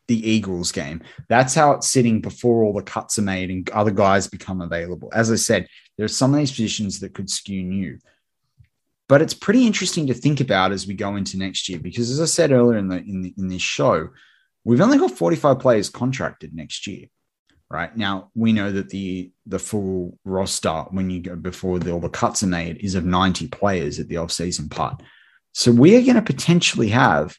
the 0.10 0.30
Eagles 0.30 0.74
game. 0.74 1.02
That's 1.30 1.56
how 1.56 1.72
it's 1.72 1.90
sitting 1.90 2.20
before 2.20 2.66
all 2.66 2.74
the 2.74 2.84
cuts 2.84 3.18
are 3.20 3.24
made 3.24 3.50
and 3.50 3.70
other 3.70 3.92
guys 3.92 4.28
become 4.28 4.60
available. 4.60 5.10
As 5.14 5.32
I 5.32 5.36
said, 5.36 5.70
there 5.96 6.04
are 6.04 6.10
some 6.10 6.34
of 6.34 6.40
these 6.40 6.52
positions 6.52 7.00
that 7.00 7.14
could 7.14 7.30
skew 7.30 7.64
new. 7.64 8.00
But 9.08 9.22
it's 9.22 9.34
pretty 9.34 9.66
interesting 9.66 10.08
to 10.08 10.14
think 10.14 10.42
about 10.42 10.74
as 10.74 10.86
we 10.86 10.94
go 10.94 11.16
into 11.16 11.38
next 11.38 11.70
year 11.70 11.80
because, 11.80 12.12
as 12.12 12.20
I 12.20 12.26
said 12.26 12.52
earlier 12.52 12.78
in 12.78 12.90
the 12.90 12.98
in, 12.98 13.22
the, 13.22 13.34
in 13.38 13.48
this 13.48 13.62
show, 13.62 14.10
we've 14.66 14.82
only 14.82 14.98
got 14.98 15.12
45 15.12 15.60
players 15.60 15.90
contracted 15.90 16.54
next 16.54 16.86
year 16.86 17.08
right? 17.74 17.98
Now 17.98 18.30
we 18.36 18.54
know 18.54 18.72
that 18.72 18.90
the 18.90 19.32
the 19.48 19.60
full 19.60 20.18
roster 20.24 20.86
when 20.92 21.10
you 21.10 21.20
go 21.20 21.36
before 21.36 21.80
the, 21.80 21.92
all 21.92 22.00
the 22.00 22.08
cuts 22.08 22.44
are 22.44 22.48
made 22.48 22.78
is 22.78 22.94
of 22.94 23.04
90 23.04 23.48
players 23.48 24.00
at 24.00 24.08
the 24.08 24.18
off-season 24.18 24.70
part. 24.70 25.02
So 25.54 25.72
we 25.72 25.98
are 25.98 26.02
going 26.02 26.16
to 26.16 26.22
potentially 26.22 26.90
have 26.90 27.36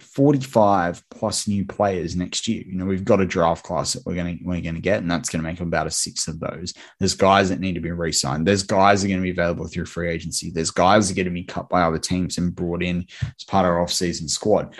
45 0.00 1.04
plus 1.08 1.46
new 1.46 1.64
players 1.64 2.16
next 2.16 2.48
year. 2.48 2.64
You 2.66 2.74
know 2.74 2.84
we've 2.84 3.04
got 3.04 3.20
a 3.20 3.26
draft 3.26 3.64
class 3.64 3.92
that 3.92 4.04
we're 4.04 4.16
going 4.16 4.38
to 4.38 4.44
we're 4.44 4.60
going 4.60 4.74
to 4.74 4.80
get 4.80 5.00
and 5.00 5.10
that's 5.10 5.28
going 5.28 5.42
to 5.42 5.48
make 5.48 5.60
about 5.60 5.86
a 5.86 5.90
sixth 5.90 6.26
of 6.26 6.40
those. 6.40 6.74
There's 6.98 7.14
guys 7.14 7.48
that 7.50 7.60
need 7.60 7.74
to 7.74 7.80
be 7.80 7.92
re-signed. 7.92 8.46
There's 8.46 8.64
guys 8.64 9.02
that 9.02 9.06
are 9.06 9.10
going 9.10 9.20
to 9.20 9.24
be 9.24 9.30
available 9.30 9.68
through 9.68 9.86
free 9.86 10.10
agency. 10.10 10.50
There's 10.50 10.72
guys 10.72 11.06
that 11.06 11.14
are 11.14 11.16
going 11.22 11.32
to 11.32 11.40
be 11.40 11.44
cut 11.44 11.68
by 11.68 11.82
other 11.82 11.98
teams 11.98 12.38
and 12.38 12.54
brought 12.54 12.82
in 12.82 13.06
as 13.22 13.44
part 13.46 13.66
of 13.66 13.70
our 13.70 13.80
off-season 13.80 14.28
squad 14.28 14.76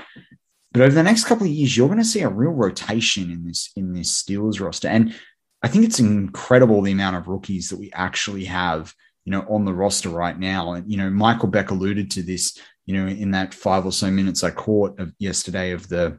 but 0.74 0.82
over 0.82 0.92
the 0.92 1.04
next 1.04 1.26
couple 1.26 1.46
of 1.46 1.52
years, 1.52 1.76
you're 1.76 1.86
going 1.86 2.00
to 2.00 2.04
see 2.04 2.22
a 2.22 2.28
real 2.28 2.50
rotation 2.50 3.30
in 3.30 3.46
this 3.46 3.70
in 3.76 3.94
this 3.94 4.22
Steelers 4.22 4.60
roster, 4.60 4.88
and 4.88 5.14
I 5.62 5.68
think 5.68 5.84
it's 5.84 6.00
incredible 6.00 6.82
the 6.82 6.90
amount 6.90 7.14
of 7.14 7.28
rookies 7.28 7.70
that 7.70 7.78
we 7.78 7.92
actually 7.92 8.44
have, 8.46 8.92
you 9.24 9.30
know, 9.30 9.46
on 9.48 9.64
the 9.64 9.72
roster 9.72 10.08
right 10.08 10.36
now. 10.36 10.72
And 10.72 10.90
you 10.90 10.98
know, 10.98 11.08
Michael 11.10 11.48
Beck 11.48 11.70
alluded 11.70 12.10
to 12.10 12.22
this, 12.22 12.58
you 12.86 12.94
know, 12.94 13.06
in 13.06 13.30
that 13.30 13.54
five 13.54 13.86
or 13.86 13.92
so 13.92 14.10
minutes 14.10 14.42
I 14.42 14.50
caught 14.50 14.98
of 14.98 15.12
yesterday 15.20 15.70
of 15.70 15.88
the 15.88 16.18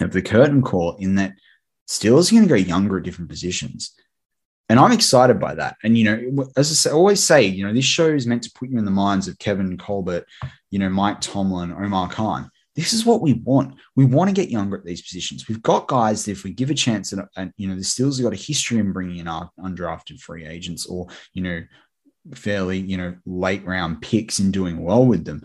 of 0.00 0.12
the 0.12 0.20
curtain 0.20 0.60
call, 0.60 0.96
in 0.96 1.14
that 1.14 1.32
Steelers 1.88 2.30
are 2.30 2.34
going 2.34 2.46
to 2.46 2.50
go 2.50 2.56
younger 2.56 2.98
at 2.98 3.04
different 3.04 3.30
positions. 3.30 3.94
And 4.68 4.78
I'm 4.78 4.92
excited 4.92 5.40
by 5.40 5.54
that. 5.54 5.76
And, 5.84 5.96
you 5.96 6.04
know, 6.04 6.46
as 6.56 6.86
I 6.86 6.90
always 6.90 7.22
say, 7.22 7.44
you 7.44 7.64
know, 7.64 7.72
this 7.72 7.84
show 7.84 8.08
is 8.08 8.26
meant 8.26 8.42
to 8.42 8.50
put 8.52 8.68
you 8.68 8.78
in 8.78 8.84
the 8.84 8.90
minds 8.90 9.28
of 9.28 9.38
Kevin 9.38 9.78
Colbert, 9.78 10.26
you 10.70 10.80
know, 10.80 10.90
Mike 10.90 11.20
Tomlin, 11.20 11.70
Omar 11.72 12.10
Khan 12.10 12.50
this 12.76 12.92
is 12.92 13.06
what 13.06 13.22
we 13.22 13.32
want. 13.32 13.74
We 13.96 14.04
want 14.04 14.28
to 14.28 14.34
get 14.34 14.50
younger 14.50 14.76
at 14.76 14.84
these 14.84 15.02
positions. 15.02 15.48
We've 15.48 15.62
got 15.62 15.88
guys 15.88 16.24
that 16.24 16.32
if 16.32 16.44
we 16.44 16.52
give 16.52 16.70
a 16.70 16.74
chance, 16.74 17.12
and, 17.12 17.22
and 17.36 17.52
you 17.56 17.68
know, 17.68 17.74
the 17.74 17.80
Steelers 17.80 18.18
have 18.18 18.24
got 18.24 18.38
a 18.38 18.42
history 18.42 18.78
in 18.78 18.92
bringing 18.92 19.16
in 19.16 19.28
our 19.28 19.50
undrafted 19.58 20.20
free 20.20 20.46
agents 20.46 20.86
or 20.86 21.08
you 21.32 21.42
know, 21.42 21.62
fairly 22.34 22.78
you 22.78 22.96
know 22.96 23.14
late 23.24 23.64
round 23.64 24.02
picks 24.02 24.38
and 24.38 24.52
doing 24.52 24.82
well 24.82 25.04
with 25.04 25.24
them. 25.24 25.42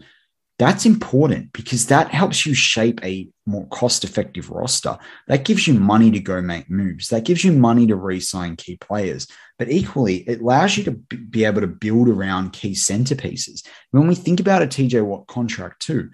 That's 0.60 0.86
important 0.86 1.54
because 1.54 1.88
that 1.88 2.10
helps 2.10 2.46
you 2.46 2.54
shape 2.54 3.04
a 3.04 3.28
more 3.48 3.66
cost 3.70 4.04
effective 4.04 4.52
roster. 4.52 4.96
That 5.28 5.44
gives 5.44 5.68
you 5.68 5.74
money 5.74 6.12
to 6.12 6.20
go 6.20 6.40
make 6.40 6.70
moves. 6.70 7.08
That 7.08 7.24
gives 7.24 7.44
you 7.44 7.52
money 7.52 7.88
to 7.88 7.96
re 7.96 8.20
sign 8.20 8.58
key 8.58 8.76
players. 8.76 9.26
But 9.58 9.72
equally, 9.72 10.18
it 10.18 10.42
allows 10.42 10.78
you 10.78 10.84
to 10.84 10.92
be 10.92 11.46
able 11.46 11.62
to 11.62 11.68
build 11.68 12.10
around 12.10 12.54
key 12.54 12.74
centerpieces. 12.74 13.66
When 13.90 14.08
we 14.08 14.16
think 14.16 14.40
about 14.40 14.62
a 14.62 14.68
TJ 14.68 15.04
Watt 15.04 15.26
contract, 15.28 15.82
too, 15.82 16.12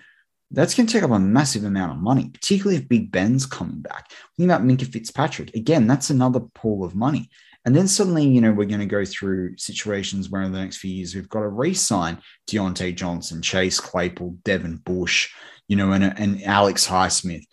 that's 0.51 0.75
going 0.75 0.87
to 0.87 0.93
take 0.93 1.03
up 1.03 1.11
a 1.11 1.19
massive 1.19 1.63
amount 1.63 1.91
of 1.91 1.97
money, 1.97 2.29
particularly 2.29 2.77
if 2.77 2.87
Big 2.87 3.11
Ben's 3.11 3.45
coming 3.45 3.81
back. 3.81 4.11
Think 4.37 4.47
about 4.47 4.63
Minkah 4.63 4.91
Fitzpatrick. 4.91 5.53
Again, 5.55 5.87
that's 5.87 6.09
another 6.09 6.39
pool 6.39 6.85
of 6.85 6.95
money. 6.95 7.29
And 7.65 7.75
then 7.75 7.87
suddenly, 7.87 8.25
you 8.25 8.39
know, 8.39 8.53
we're 8.53 8.65
going 8.65 8.79
to 8.79 8.85
go 8.85 9.03
through 9.03 9.57
situations 9.57 10.29
where 10.29 10.41
in 10.41 10.53
the 10.53 10.59
next 10.59 10.77
few 10.77 10.91
years 10.91 11.13
we've 11.13 11.27
got 11.27 11.41
to 11.41 11.49
re-sign 11.49 12.19
Diontae 12.49 12.95
Johnson, 12.95 13.41
Chase 13.41 13.81
Claypool, 13.81 14.37
Devin 14.45 14.77
Bush, 14.77 15.33
you 15.67 15.75
know, 15.75 15.91
and, 15.91 16.03
and 16.03 16.41
Alex 16.43 16.87
Highsmith. 16.87 17.43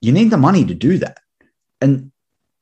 You 0.00 0.12
need 0.12 0.30
the 0.30 0.36
money 0.36 0.64
to 0.64 0.74
do 0.74 0.98
that. 0.98 1.18
And 1.80 2.12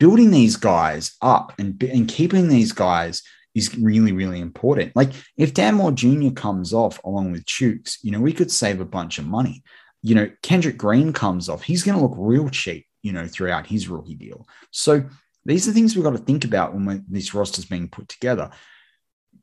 building 0.01 0.31
these 0.31 0.57
guys 0.57 1.14
up 1.20 1.53
and, 1.59 1.83
and 1.83 2.09
keeping 2.09 2.49
these 2.49 2.73
guys 2.73 3.23
is 3.55 3.77
really, 3.79 4.12
really 4.12 4.40
important. 4.40 4.95
Like 4.97 5.12
if 5.37 5.55
Dan 5.55 5.77
Moore 5.77 5.93
Jr. 5.93 6.31
comes 6.31 6.73
off 6.73 7.03
along 7.05 7.33
with 7.33 7.45
Chuks, 7.47 7.99
you 8.03 8.11
know, 8.11 8.21
we 8.21 8.33
could 8.33 8.51
save 8.51 8.81
a 8.81 8.85
bunch 8.85 9.19
of 9.19 9.27
money. 9.27 9.62
You 10.03 10.14
know, 10.14 10.31
Kendrick 10.43 10.77
Green 10.77 11.12
comes 11.12 11.49
off, 11.49 11.62
he's 11.62 11.83
going 11.83 11.97
to 11.97 12.05
look 12.05 12.17
real 12.17 12.49
cheap, 12.49 12.87
you 13.03 13.12
know, 13.12 13.27
throughout 13.27 13.67
his 13.67 13.88
rookie 13.88 14.17
deal. 14.17 14.47
So 14.71 15.05
these 15.45 15.69
are 15.69 15.73
things 15.73 15.95
we've 15.95 16.05
got 16.05 16.12
to 16.12 16.19
think 16.19 16.45
about 16.45 16.75
when 16.75 17.05
this 17.09 17.35
roster 17.35 17.61
is 17.61 17.67
being 17.67 17.88
put 17.88 18.09
together. 18.09 18.51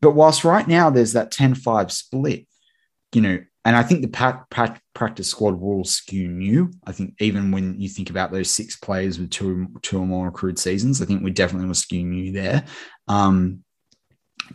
But 0.02 0.12
whilst 0.12 0.44
right 0.44 0.68
now 0.68 0.90
there's 0.90 1.14
that 1.14 1.32
10 1.32 1.56
5 1.56 1.92
split, 1.92 2.48
you 3.14 3.22
know, 3.22 3.40
and 3.64 3.76
I 3.76 3.84
think 3.84 4.02
the 4.02 4.08
pat, 4.08 4.46
practice 4.96 5.30
squad 5.30 5.60
will 5.60 5.84
skew 5.84 6.28
new. 6.28 6.72
I 6.88 6.92
think 6.92 7.14
even 7.20 7.52
when 7.52 7.80
you 7.80 7.90
think 7.90 8.10
about 8.10 8.32
those 8.32 8.50
six 8.50 8.76
players 8.76 9.20
with 9.20 9.30
two 9.30 9.68
two 9.84 10.00
or 10.00 10.08
more 10.08 10.30
accrued 10.30 10.58
seasons, 10.58 11.00
I 11.02 11.06
think 11.06 11.24
we 11.24 11.30
definitely 11.30 11.68
will 11.68 11.76
skew 11.76 12.04
new 12.04 12.32
there. 12.32 12.66
Um, 13.08 13.64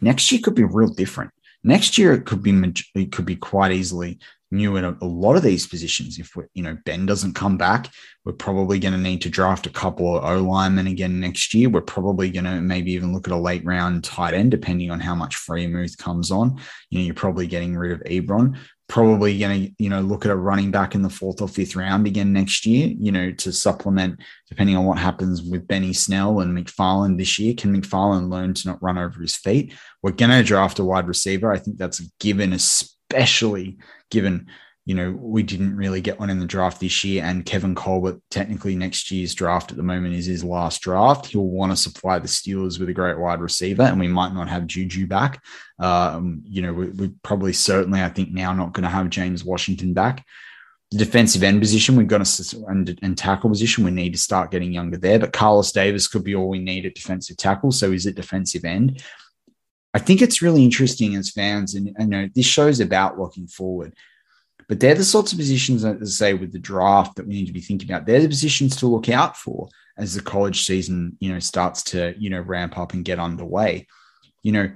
next 0.00 0.30
year 0.30 0.40
could 0.42 0.54
be 0.54 0.64
real 0.64 0.88
different. 0.88 1.30
Next 1.64 1.98
year 1.98 2.12
it 2.12 2.26
could 2.26 2.42
be 2.42 2.52
it 2.94 3.12
could 3.12 3.26
be 3.26 3.36
quite 3.36 3.72
easily 3.72 4.18
new 4.52 4.76
in 4.76 4.84
a, 4.84 4.96
a 5.00 5.06
lot 5.06 5.36
of 5.36 5.42
these 5.42 5.66
positions. 5.66 6.18
If 6.18 6.36
we, 6.36 6.44
you 6.54 6.62
know 6.62 6.78
Ben 6.84 7.06
doesn't 7.06 7.34
come 7.34 7.56
back, 7.56 7.90
we're 8.24 8.32
probably 8.32 8.78
going 8.78 8.94
to 8.94 9.00
need 9.00 9.22
to 9.22 9.28
draft 9.28 9.66
a 9.66 9.70
couple 9.70 10.16
of 10.16 10.24
O 10.24 10.42
linemen 10.42 10.86
again 10.86 11.18
next 11.20 11.54
year. 11.54 11.68
We're 11.68 11.80
probably 11.80 12.30
going 12.30 12.44
to 12.44 12.60
maybe 12.60 12.92
even 12.92 13.12
look 13.12 13.26
at 13.26 13.34
a 13.34 13.36
late 13.36 13.64
round 13.64 14.04
tight 14.04 14.34
end, 14.34 14.50
depending 14.50 14.90
on 14.90 15.00
how 15.00 15.14
much 15.14 15.36
Freiermuth 15.36 15.98
comes 15.98 16.30
on. 16.30 16.60
You 16.90 16.98
know, 16.98 17.04
you're 17.04 17.14
probably 17.14 17.46
getting 17.46 17.76
rid 17.76 17.92
of 17.92 18.00
Ebron 18.04 18.58
probably 18.88 19.38
going 19.38 19.66
to 19.66 19.72
you 19.78 19.90
know 19.90 20.00
look 20.00 20.24
at 20.24 20.30
a 20.30 20.36
running 20.36 20.70
back 20.70 20.94
in 20.94 21.02
the 21.02 21.10
fourth 21.10 21.42
or 21.42 21.48
fifth 21.48 21.74
round 21.74 22.06
again 22.06 22.32
next 22.32 22.64
year 22.64 22.94
you 23.00 23.10
know 23.10 23.32
to 23.32 23.52
supplement 23.52 24.20
depending 24.48 24.76
on 24.76 24.84
what 24.84 24.96
happens 24.96 25.42
with 25.42 25.66
benny 25.66 25.92
snell 25.92 26.40
and 26.40 26.56
mcfarland 26.56 27.18
this 27.18 27.38
year. 27.38 27.54
Can 27.54 27.80
mcfarland 27.80 28.30
learn 28.30 28.54
to 28.54 28.68
not 28.68 28.82
run 28.82 28.98
over 28.98 29.20
his 29.20 29.36
feet? 29.36 29.74
We're 30.02 30.12
going 30.12 30.30
to 30.30 30.42
draft 30.42 30.78
a 30.78 30.84
wide 30.84 31.08
receiver. 31.08 31.52
I 31.52 31.58
think 31.58 31.78
that's 31.78 32.00
a 32.00 32.04
given 32.20 32.52
especially 32.52 33.78
given 34.10 34.46
you 34.86 34.94
know, 34.94 35.10
we 35.10 35.42
didn't 35.42 35.76
really 35.76 36.00
get 36.00 36.20
one 36.20 36.30
in 36.30 36.38
the 36.38 36.46
draft 36.46 36.78
this 36.78 37.02
year. 37.02 37.24
And 37.24 37.44
Kevin 37.44 37.74
Colbert, 37.74 38.20
technically 38.30 38.76
next 38.76 39.10
year's 39.10 39.34
draft 39.34 39.72
at 39.72 39.76
the 39.76 39.82
moment 39.82 40.14
is 40.14 40.26
his 40.26 40.44
last 40.44 40.80
draft. 40.80 41.26
He'll 41.26 41.42
want 41.42 41.72
to 41.72 41.76
supply 41.76 42.20
the 42.20 42.28
Steelers 42.28 42.78
with 42.78 42.88
a 42.88 42.92
great 42.92 43.18
wide 43.18 43.40
receiver, 43.40 43.82
and 43.82 43.98
we 43.98 44.06
might 44.06 44.32
not 44.32 44.48
have 44.48 44.68
Juju 44.68 45.08
back. 45.08 45.42
Um, 45.80 46.42
you 46.44 46.62
know, 46.62 46.72
we, 46.72 46.86
we 46.90 47.08
probably 47.24 47.52
certainly, 47.52 48.00
I 48.00 48.08
think, 48.08 48.30
now 48.30 48.52
not 48.52 48.74
going 48.74 48.84
to 48.84 48.88
have 48.88 49.10
James 49.10 49.44
Washington 49.44 49.92
back. 49.92 50.24
The 50.92 50.98
defensive 50.98 51.42
end 51.42 51.60
position, 51.60 51.96
we've 51.96 52.06
got 52.06 52.24
to 52.24 52.64
and, 52.68 52.96
and 53.02 53.18
tackle 53.18 53.50
position, 53.50 53.82
we 53.82 53.90
need 53.90 54.12
to 54.12 54.20
start 54.20 54.52
getting 54.52 54.72
younger 54.72 54.98
there. 54.98 55.18
But 55.18 55.32
Carlos 55.32 55.72
Davis 55.72 56.06
could 56.06 56.22
be 56.22 56.36
all 56.36 56.48
we 56.48 56.60
need 56.60 56.86
at 56.86 56.94
defensive 56.94 57.36
tackle. 57.36 57.72
So 57.72 57.90
is 57.90 58.06
it 58.06 58.14
defensive 58.14 58.64
end? 58.64 59.02
I 59.92 59.98
think 59.98 60.22
it's 60.22 60.42
really 60.42 60.62
interesting 60.62 61.16
as 61.16 61.30
fans, 61.30 61.74
and 61.74 61.92
you 61.98 62.06
know, 62.06 62.28
this 62.32 62.46
show's 62.46 62.78
about 62.78 63.18
looking 63.18 63.48
forward 63.48 63.92
but 64.68 64.80
they're 64.80 64.94
the 64.94 65.04
sorts 65.04 65.32
of 65.32 65.38
positions, 65.38 65.84
as 65.84 66.00
I 66.02 66.04
say, 66.04 66.34
with 66.34 66.52
the 66.52 66.58
draft 66.58 67.16
that 67.16 67.26
we 67.26 67.34
need 67.34 67.46
to 67.46 67.52
be 67.52 67.60
thinking 67.60 67.90
about. 67.90 68.06
They're 68.06 68.20
the 68.20 68.28
positions 68.28 68.76
to 68.76 68.86
look 68.86 69.08
out 69.08 69.36
for 69.36 69.68
as 69.96 70.14
the 70.14 70.22
college 70.22 70.64
season, 70.64 71.16
you 71.20 71.32
know, 71.32 71.38
starts 71.38 71.82
to, 71.84 72.14
you 72.18 72.30
know, 72.30 72.40
ramp 72.40 72.76
up 72.76 72.92
and 72.92 73.04
get 73.04 73.18
underway. 73.18 73.86
You 74.42 74.52
know, 74.52 74.72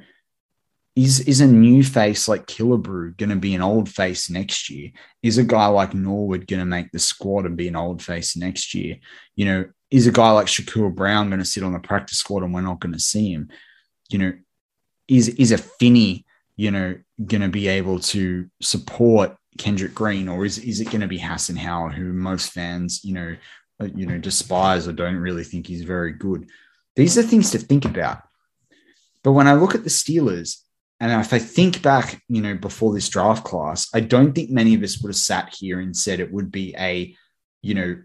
is 0.96 1.20
is 1.20 1.40
a 1.40 1.46
new 1.46 1.82
face 1.82 2.28
like 2.28 2.46
Killebrew 2.46 3.16
going 3.16 3.30
to 3.30 3.36
be 3.36 3.54
an 3.54 3.62
old 3.62 3.88
face 3.88 4.30
next 4.30 4.70
year? 4.70 4.90
Is 5.22 5.38
a 5.38 5.44
guy 5.44 5.66
like 5.66 5.94
Norwood 5.94 6.46
going 6.46 6.60
to 6.60 6.66
make 6.66 6.90
the 6.92 6.98
squad 6.98 7.46
and 7.46 7.56
be 7.56 7.68
an 7.68 7.76
old 7.76 8.02
face 8.02 8.36
next 8.36 8.74
year? 8.74 8.96
You 9.34 9.44
know, 9.44 9.64
is 9.90 10.06
a 10.06 10.12
guy 10.12 10.30
like 10.30 10.46
Shakur 10.46 10.94
Brown 10.94 11.30
going 11.30 11.40
to 11.40 11.44
sit 11.44 11.64
on 11.64 11.72
the 11.72 11.78
practice 11.80 12.18
squad 12.18 12.42
and 12.42 12.54
we're 12.54 12.60
not 12.60 12.80
going 12.80 12.92
to 12.92 13.00
see 13.00 13.32
him? 13.32 13.50
You 14.08 14.18
know, 14.18 14.32
is 15.08 15.28
is 15.28 15.52
a 15.52 15.58
Finney, 15.58 16.26
you 16.56 16.70
know, 16.70 16.96
going 17.24 17.42
to 17.42 17.48
be 17.48 17.68
able 17.68 18.00
to 18.00 18.48
support 18.60 19.36
Kendrick 19.58 19.94
Green, 19.94 20.28
or 20.28 20.44
is 20.44 20.58
is 20.58 20.80
it 20.80 20.90
going 20.90 21.00
to 21.00 21.08
be 21.08 21.18
Hassenauer, 21.18 21.92
who 21.92 22.12
most 22.12 22.52
fans, 22.52 23.04
you 23.04 23.14
know, 23.14 23.36
uh, 23.80 23.88
you 23.94 24.06
know, 24.06 24.18
despise 24.18 24.86
or 24.86 24.92
don't 24.92 25.16
really 25.16 25.44
think 25.44 25.66
he's 25.66 25.82
very 25.82 26.12
good? 26.12 26.48
These 26.96 27.18
are 27.18 27.22
things 27.22 27.50
to 27.50 27.58
think 27.58 27.84
about. 27.84 28.22
But 29.22 29.32
when 29.32 29.46
I 29.46 29.54
look 29.54 29.74
at 29.74 29.84
the 29.84 29.90
Steelers, 29.90 30.58
and 30.98 31.12
if 31.20 31.32
I 31.32 31.38
think 31.38 31.82
back, 31.82 32.22
you 32.28 32.42
know, 32.42 32.54
before 32.54 32.92
this 32.92 33.08
draft 33.08 33.44
class, 33.44 33.88
I 33.94 34.00
don't 34.00 34.34
think 34.34 34.50
many 34.50 34.74
of 34.74 34.82
us 34.82 35.00
would 35.00 35.08
have 35.08 35.16
sat 35.16 35.54
here 35.58 35.80
and 35.80 35.96
said 35.96 36.20
it 36.20 36.32
would 36.32 36.52
be 36.52 36.74
a, 36.78 37.14
you 37.62 37.74
know, 37.74 37.96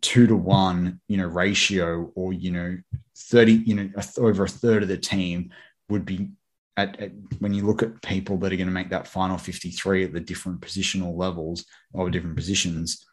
two 0.00 0.26
to 0.26 0.36
one, 0.36 1.00
you 1.08 1.16
know, 1.16 1.26
ratio, 1.26 2.12
or 2.14 2.32
you 2.32 2.50
know, 2.50 2.78
thirty, 3.16 3.54
you 3.54 3.74
know, 3.74 3.90
over 4.18 4.44
a 4.44 4.48
third 4.48 4.82
of 4.82 4.88
the 4.88 4.98
team 4.98 5.50
would 5.88 6.04
be 6.04 6.30
at, 6.76 7.00
at, 7.00 7.12
when 7.38 7.54
you 7.54 7.64
look 7.66 7.82
at 7.82 8.02
people 8.02 8.36
that 8.38 8.52
are 8.52 8.56
going 8.56 8.66
to 8.66 8.72
make 8.72 8.90
that 8.90 9.06
final 9.08 9.38
53 9.38 10.04
at 10.04 10.12
the 10.12 10.20
different 10.20 10.60
positional 10.60 11.16
levels 11.16 11.64
or 11.92 12.10
different 12.10 12.36
positions 12.36 13.04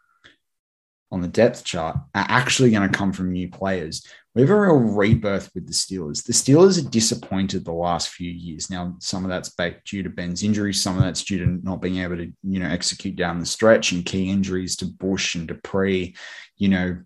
on 1.12 1.22
the 1.22 1.28
depth 1.28 1.64
chart 1.64 1.98
are 2.16 2.26
actually 2.30 2.72
going 2.72 2.90
to 2.90 2.98
come 2.98 3.12
from 3.12 3.32
new 3.32 3.50
players. 3.50 4.06
We 4.34 4.42
have 4.42 4.50
a 4.50 4.60
real 4.60 4.78
rebirth 4.78 5.52
with 5.54 5.68
the 5.68 5.74
Steelers. 5.74 6.24
The 6.24 6.32
Steelers 6.32 6.80
are 6.80 6.90
disappointed 6.90 7.66
the 7.66 7.74
last 7.74 8.10
few 8.10 8.32
years. 8.32 8.70
Now, 8.70 8.96
some 9.00 9.26
of 9.26 9.30
that's 9.30 9.54
due 9.84 10.04
to 10.04 10.10
Ben's 10.10 10.42
injury, 10.42 10.74
some 10.74 10.98
of 10.98 11.04
that's 11.04 11.26
due 11.26 11.40
to 11.40 11.60
not 11.64 11.82
being 11.82 11.98
able 11.98 12.16
to, 12.16 12.32
you 12.44 12.60
know, 12.60 12.70
execute 12.70 13.18
down 13.18 13.40
the 13.40 13.46
stretch 13.46 13.92
and 13.92 14.06
key 14.06 14.30
injuries 14.30 14.78
to 14.78 14.86
Bush 14.86 15.36
and 15.36 15.50
Dupree, 15.50 16.16
you 16.56 16.70
know, 16.70 16.98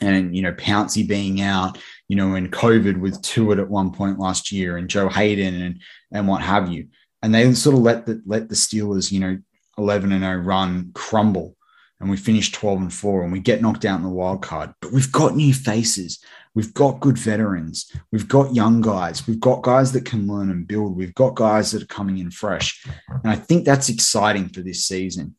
and 0.00 0.34
you 0.34 0.42
know 0.42 0.52
Pouncey 0.52 1.06
being 1.06 1.40
out, 1.42 1.78
you 2.10 2.16
know, 2.16 2.34
in 2.34 2.50
COVID 2.50 2.98
with 2.98 3.22
Tuitt 3.22 3.60
at 3.60 3.70
one 3.70 3.92
point 3.92 4.18
last 4.18 4.50
year, 4.50 4.76
and 4.76 4.90
Joe 4.90 5.08
Haden 5.08 5.62
and 5.62 5.80
and 6.10 6.26
what 6.26 6.42
have 6.42 6.68
you, 6.68 6.88
and 7.22 7.32
they 7.32 7.54
sort 7.54 7.76
of 7.76 7.82
let 7.82 8.04
the 8.04 8.20
let 8.26 8.48
the 8.48 8.56
Steelers, 8.56 9.12
you 9.12 9.20
know, 9.20 9.38
eleven 9.78 10.10
and 10.10 10.24
zero 10.24 10.38
oh 10.38 10.44
run 10.44 10.90
crumble, 10.92 11.56
and 12.00 12.10
we 12.10 12.16
finish 12.16 12.50
twelve 12.50 12.80
and 12.80 12.92
four, 12.92 13.22
and 13.22 13.30
we 13.30 13.38
get 13.38 13.62
knocked 13.62 13.84
out 13.84 13.98
in 13.98 14.02
the 14.02 14.08
wild 14.08 14.42
card. 14.42 14.74
But 14.80 14.90
we've 14.90 15.12
got 15.12 15.36
new 15.36 15.54
faces, 15.54 16.18
we've 16.52 16.74
got 16.74 16.98
good 16.98 17.16
veterans, 17.16 17.92
we've 18.10 18.26
got 18.26 18.56
young 18.56 18.80
guys, 18.80 19.28
we've 19.28 19.38
got 19.38 19.62
guys 19.62 19.92
that 19.92 20.04
can 20.04 20.26
learn 20.26 20.50
and 20.50 20.66
build, 20.66 20.96
we've 20.96 21.14
got 21.14 21.36
guys 21.36 21.70
that 21.70 21.82
are 21.84 21.94
coming 21.94 22.18
in 22.18 22.32
fresh, 22.32 22.84
and 23.06 23.30
I 23.30 23.36
think 23.36 23.64
that's 23.64 23.88
exciting 23.88 24.48
for 24.48 24.62
this 24.62 24.84
season. 24.84 25.36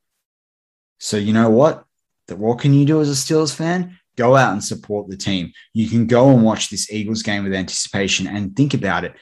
So 0.99 1.17
you 1.17 1.33
know 1.33 1.49
what? 1.49 1.83
What 2.29 2.59
can 2.59 2.73
you 2.73 2.85
do 2.85 3.01
as 3.01 3.09
a 3.09 3.13
Steelers 3.13 3.53
fan? 3.53 3.97
Go 4.17 4.35
out 4.35 4.53
and 4.53 4.63
support 4.63 5.09
the 5.09 5.17
team. 5.17 5.51
You 5.73 5.89
can 5.89 6.07
go 6.07 6.29
and 6.29 6.43
watch 6.43 6.69
this 6.69 6.91
Eagles 6.91 7.23
game 7.23 7.43
with 7.43 7.53
anticipation 7.53 8.27
and 8.27 8.55
think 8.55 8.73
about 8.73 9.03
it. 9.03 9.13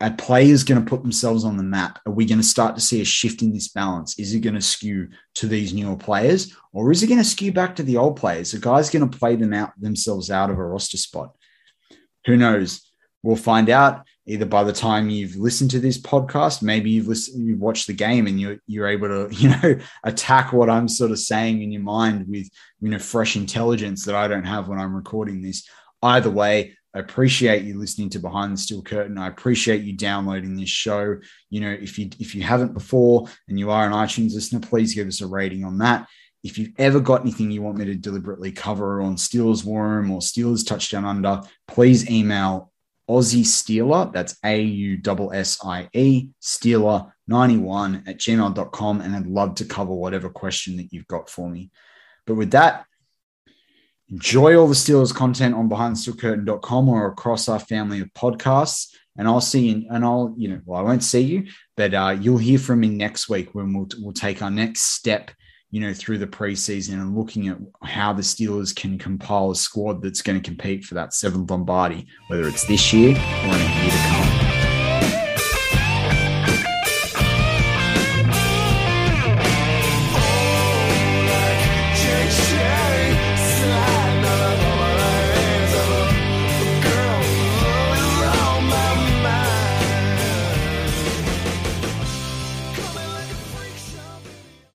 Are 0.00 0.12
players 0.12 0.62
going 0.62 0.82
to 0.82 0.88
put 0.88 1.02
themselves 1.02 1.44
on 1.44 1.56
the 1.56 1.62
map? 1.62 2.00
Are 2.06 2.12
we 2.12 2.26
going 2.26 2.38
to 2.38 2.44
start 2.44 2.74
to 2.74 2.82
see 2.82 3.00
a 3.00 3.04
shift 3.04 3.40
in 3.40 3.52
this 3.52 3.68
balance? 3.68 4.18
Is 4.18 4.34
it 4.34 4.40
going 4.40 4.54
to 4.54 4.60
skew 4.60 5.08
to 5.36 5.46
these 5.46 5.72
newer 5.72 5.96
players 5.96 6.54
or 6.72 6.92
is 6.92 7.02
it 7.02 7.06
going 7.06 7.18
to 7.18 7.24
skew 7.24 7.50
back 7.50 7.76
to 7.76 7.82
the 7.82 7.96
old 7.96 8.16
players? 8.16 8.52
The 8.52 8.58
guys 8.58 8.90
going 8.90 9.08
to 9.08 9.18
play 9.18 9.36
them 9.36 9.54
out 9.54 9.72
themselves 9.80 10.30
out 10.30 10.50
of 10.50 10.58
a 10.58 10.64
roster 10.64 10.98
spot. 10.98 11.34
Who 12.26 12.36
knows? 12.36 12.82
We'll 13.22 13.36
find 13.36 13.70
out 13.70 14.04
either 14.26 14.44
by 14.44 14.64
the 14.64 14.72
time 14.72 15.08
you've 15.08 15.36
listened 15.36 15.70
to 15.70 15.78
this 15.78 15.98
podcast, 15.98 16.62
maybe 16.62 16.90
you've 16.90 17.06
listened, 17.06 17.46
you've 17.46 17.60
watched 17.60 17.86
the 17.86 17.92
game 17.92 18.26
and 18.26 18.40
you're, 18.40 18.58
you're 18.66 18.88
able 18.88 19.08
to, 19.08 19.34
you 19.36 19.50
know, 19.50 19.78
attack 20.04 20.52
what 20.52 20.70
I'm 20.70 20.88
sort 20.88 21.12
of 21.12 21.18
saying 21.18 21.62
in 21.62 21.72
your 21.72 21.82
mind 21.82 22.26
with, 22.28 22.48
you 22.80 22.90
know, 22.90 22.98
fresh 22.98 23.36
intelligence 23.36 24.04
that 24.04 24.14
I 24.14 24.28
don't 24.28 24.44
have 24.44 24.68
when 24.68 24.78
I'm 24.78 24.94
recording 24.94 25.42
this. 25.42 25.68
Either 26.02 26.30
way, 26.30 26.76
I 26.94 26.98
appreciate 27.00 27.64
you 27.64 27.78
listening 27.78 28.08
to 28.10 28.18
Behind 28.18 28.52
the 28.52 28.56
Steel 28.56 28.82
Curtain. 28.82 29.18
I 29.18 29.28
appreciate 29.28 29.82
you 29.82 29.92
downloading 29.92 30.56
this 30.56 30.70
show. 30.70 31.18
You 31.50 31.60
know, 31.60 31.70
if 31.70 31.98
you 31.98 32.08
if 32.18 32.34
you 32.34 32.42
haven't 32.42 32.72
before 32.72 33.28
and 33.48 33.58
you 33.58 33.70
are 33.70 33.86
an 33.86 33.92
iTunes 33.92 34.32
listener, 34.32 34.60
please 34.60 34.94
give 34.94 35.06
us 35.06 35.20
a 35.20 35.26
rating 35.26 35.62
on 35.64 35.78
that. 35.78 36.08
If 36.42 36.56
you've 36.56 36.72
ever 36.78 37.00
got 37.00 37.20
anything 37.20 37.50
you 37.50 37.60
want 37.60 37.76
me 37.76 37.84
to 37.86 37.94
deliberately 37.94 38.50
cover 38.50 39.02
on 39.02 39.16
Steelers 39.16 39.62
War 39.62 39.98
or 39.98 40.20
Steelers 40.20 40.66
Touchdown 40.66 41.04
Under, 41.04 41.42
please 41.68 42.08
email 42.08 42.72
Aussie 43.08 43.44
Steeler, 43.44 44.12
that's 44.12 44.36
A 44.44 44.60
U 44.60 45.00
S 45.32 45.58
I 45.64 45.88
E, 45.92 46.30
Steeler 46.42 47.12
91 47.28 48.04
at 48.06 48.18
gmail.com. 48.18 49.00
And 49.00 49.14
I'd 49.14 49.26
love 49.26 49.56
to 49.56 49.64
cover 49.64 49.94
whatever 49.94 50.28
question 50.28 50.76
that 50.78 50.92
you've 50.92 51.06
got 51.06 51.30
for 51.30 51.48
me. 51.48 51.70
But 52.26 52.34
with 52.34 52.50
that, 52.52 52.84
enjoy 54.08 54.56
all 54.56 54.66
the 54.66 54.74
Steelers 54.74 55.14
content 55.14 55.54
on 55.54 55.68
behindthesteelcurtain.com 55.68 56.88
or 56.88 57.06
across 57.06 57.48
our 57.48 57.60
family 57.60 58.00
of 58.00 58.12
podcasts. 58.12 58.94
And 59.18 59.26
I'll 59.26 59.40
see 59.40 59.68
you, 59.70 59.86
and 59.90 60.04
I'll, 60.04 60.34
you 60.36 60.48
know, 60.48 60.60
well, 60.66 60.78
I 60.78 60.82
won't 60.82 61.02
see 61.02 61.22
you, 61.22 61.46
but 61.74 61.94
uh, 61.94 62.14
you'll 62.20 62.36
hear 62.36 62.58
from 62.58 62.80
me 62.80 62.90
next 62.90 63.30
week 63.30 63.54
when 63.54 63.72
we'll, 63.72 63.88
we'll 63.98 64.12
take 64.12 64.42
our 64.42 64.50
next 64.50 64.82
step 64.82 65.30
you 65.76 65.82
know, 65.82 65.92
through 65.92 66.16
the 66.16 66.26
preseason 66.26 66.94
and 66.94 67.14
looking 67.14 67.48
at 67.48 67.58
how 67.82 68.10
the 68.10 68.22
Steelers 68.22 68.74
can 68.74 68.96
compile 68.96 69.50
a 69.50 69.54
squad 69.54 70.00
that's 70.00 70.22
going 70.22 70.40
to 70.40 70.42
compete 70.42 70.86
for 70.86 70.94
that 70.94 71.12
seventh 71.12 71.50
Lombardi, 71.50 72.06
whether 72.28 72.48
it's 72.48 72.66
this 72.66 72.94
year 72.94 73.10
or 73.10 73.54
in 73.54 73.60
a 73.60 73.82
year 73.82 73.90
to 73.90 73.98
come. 74.08 74.45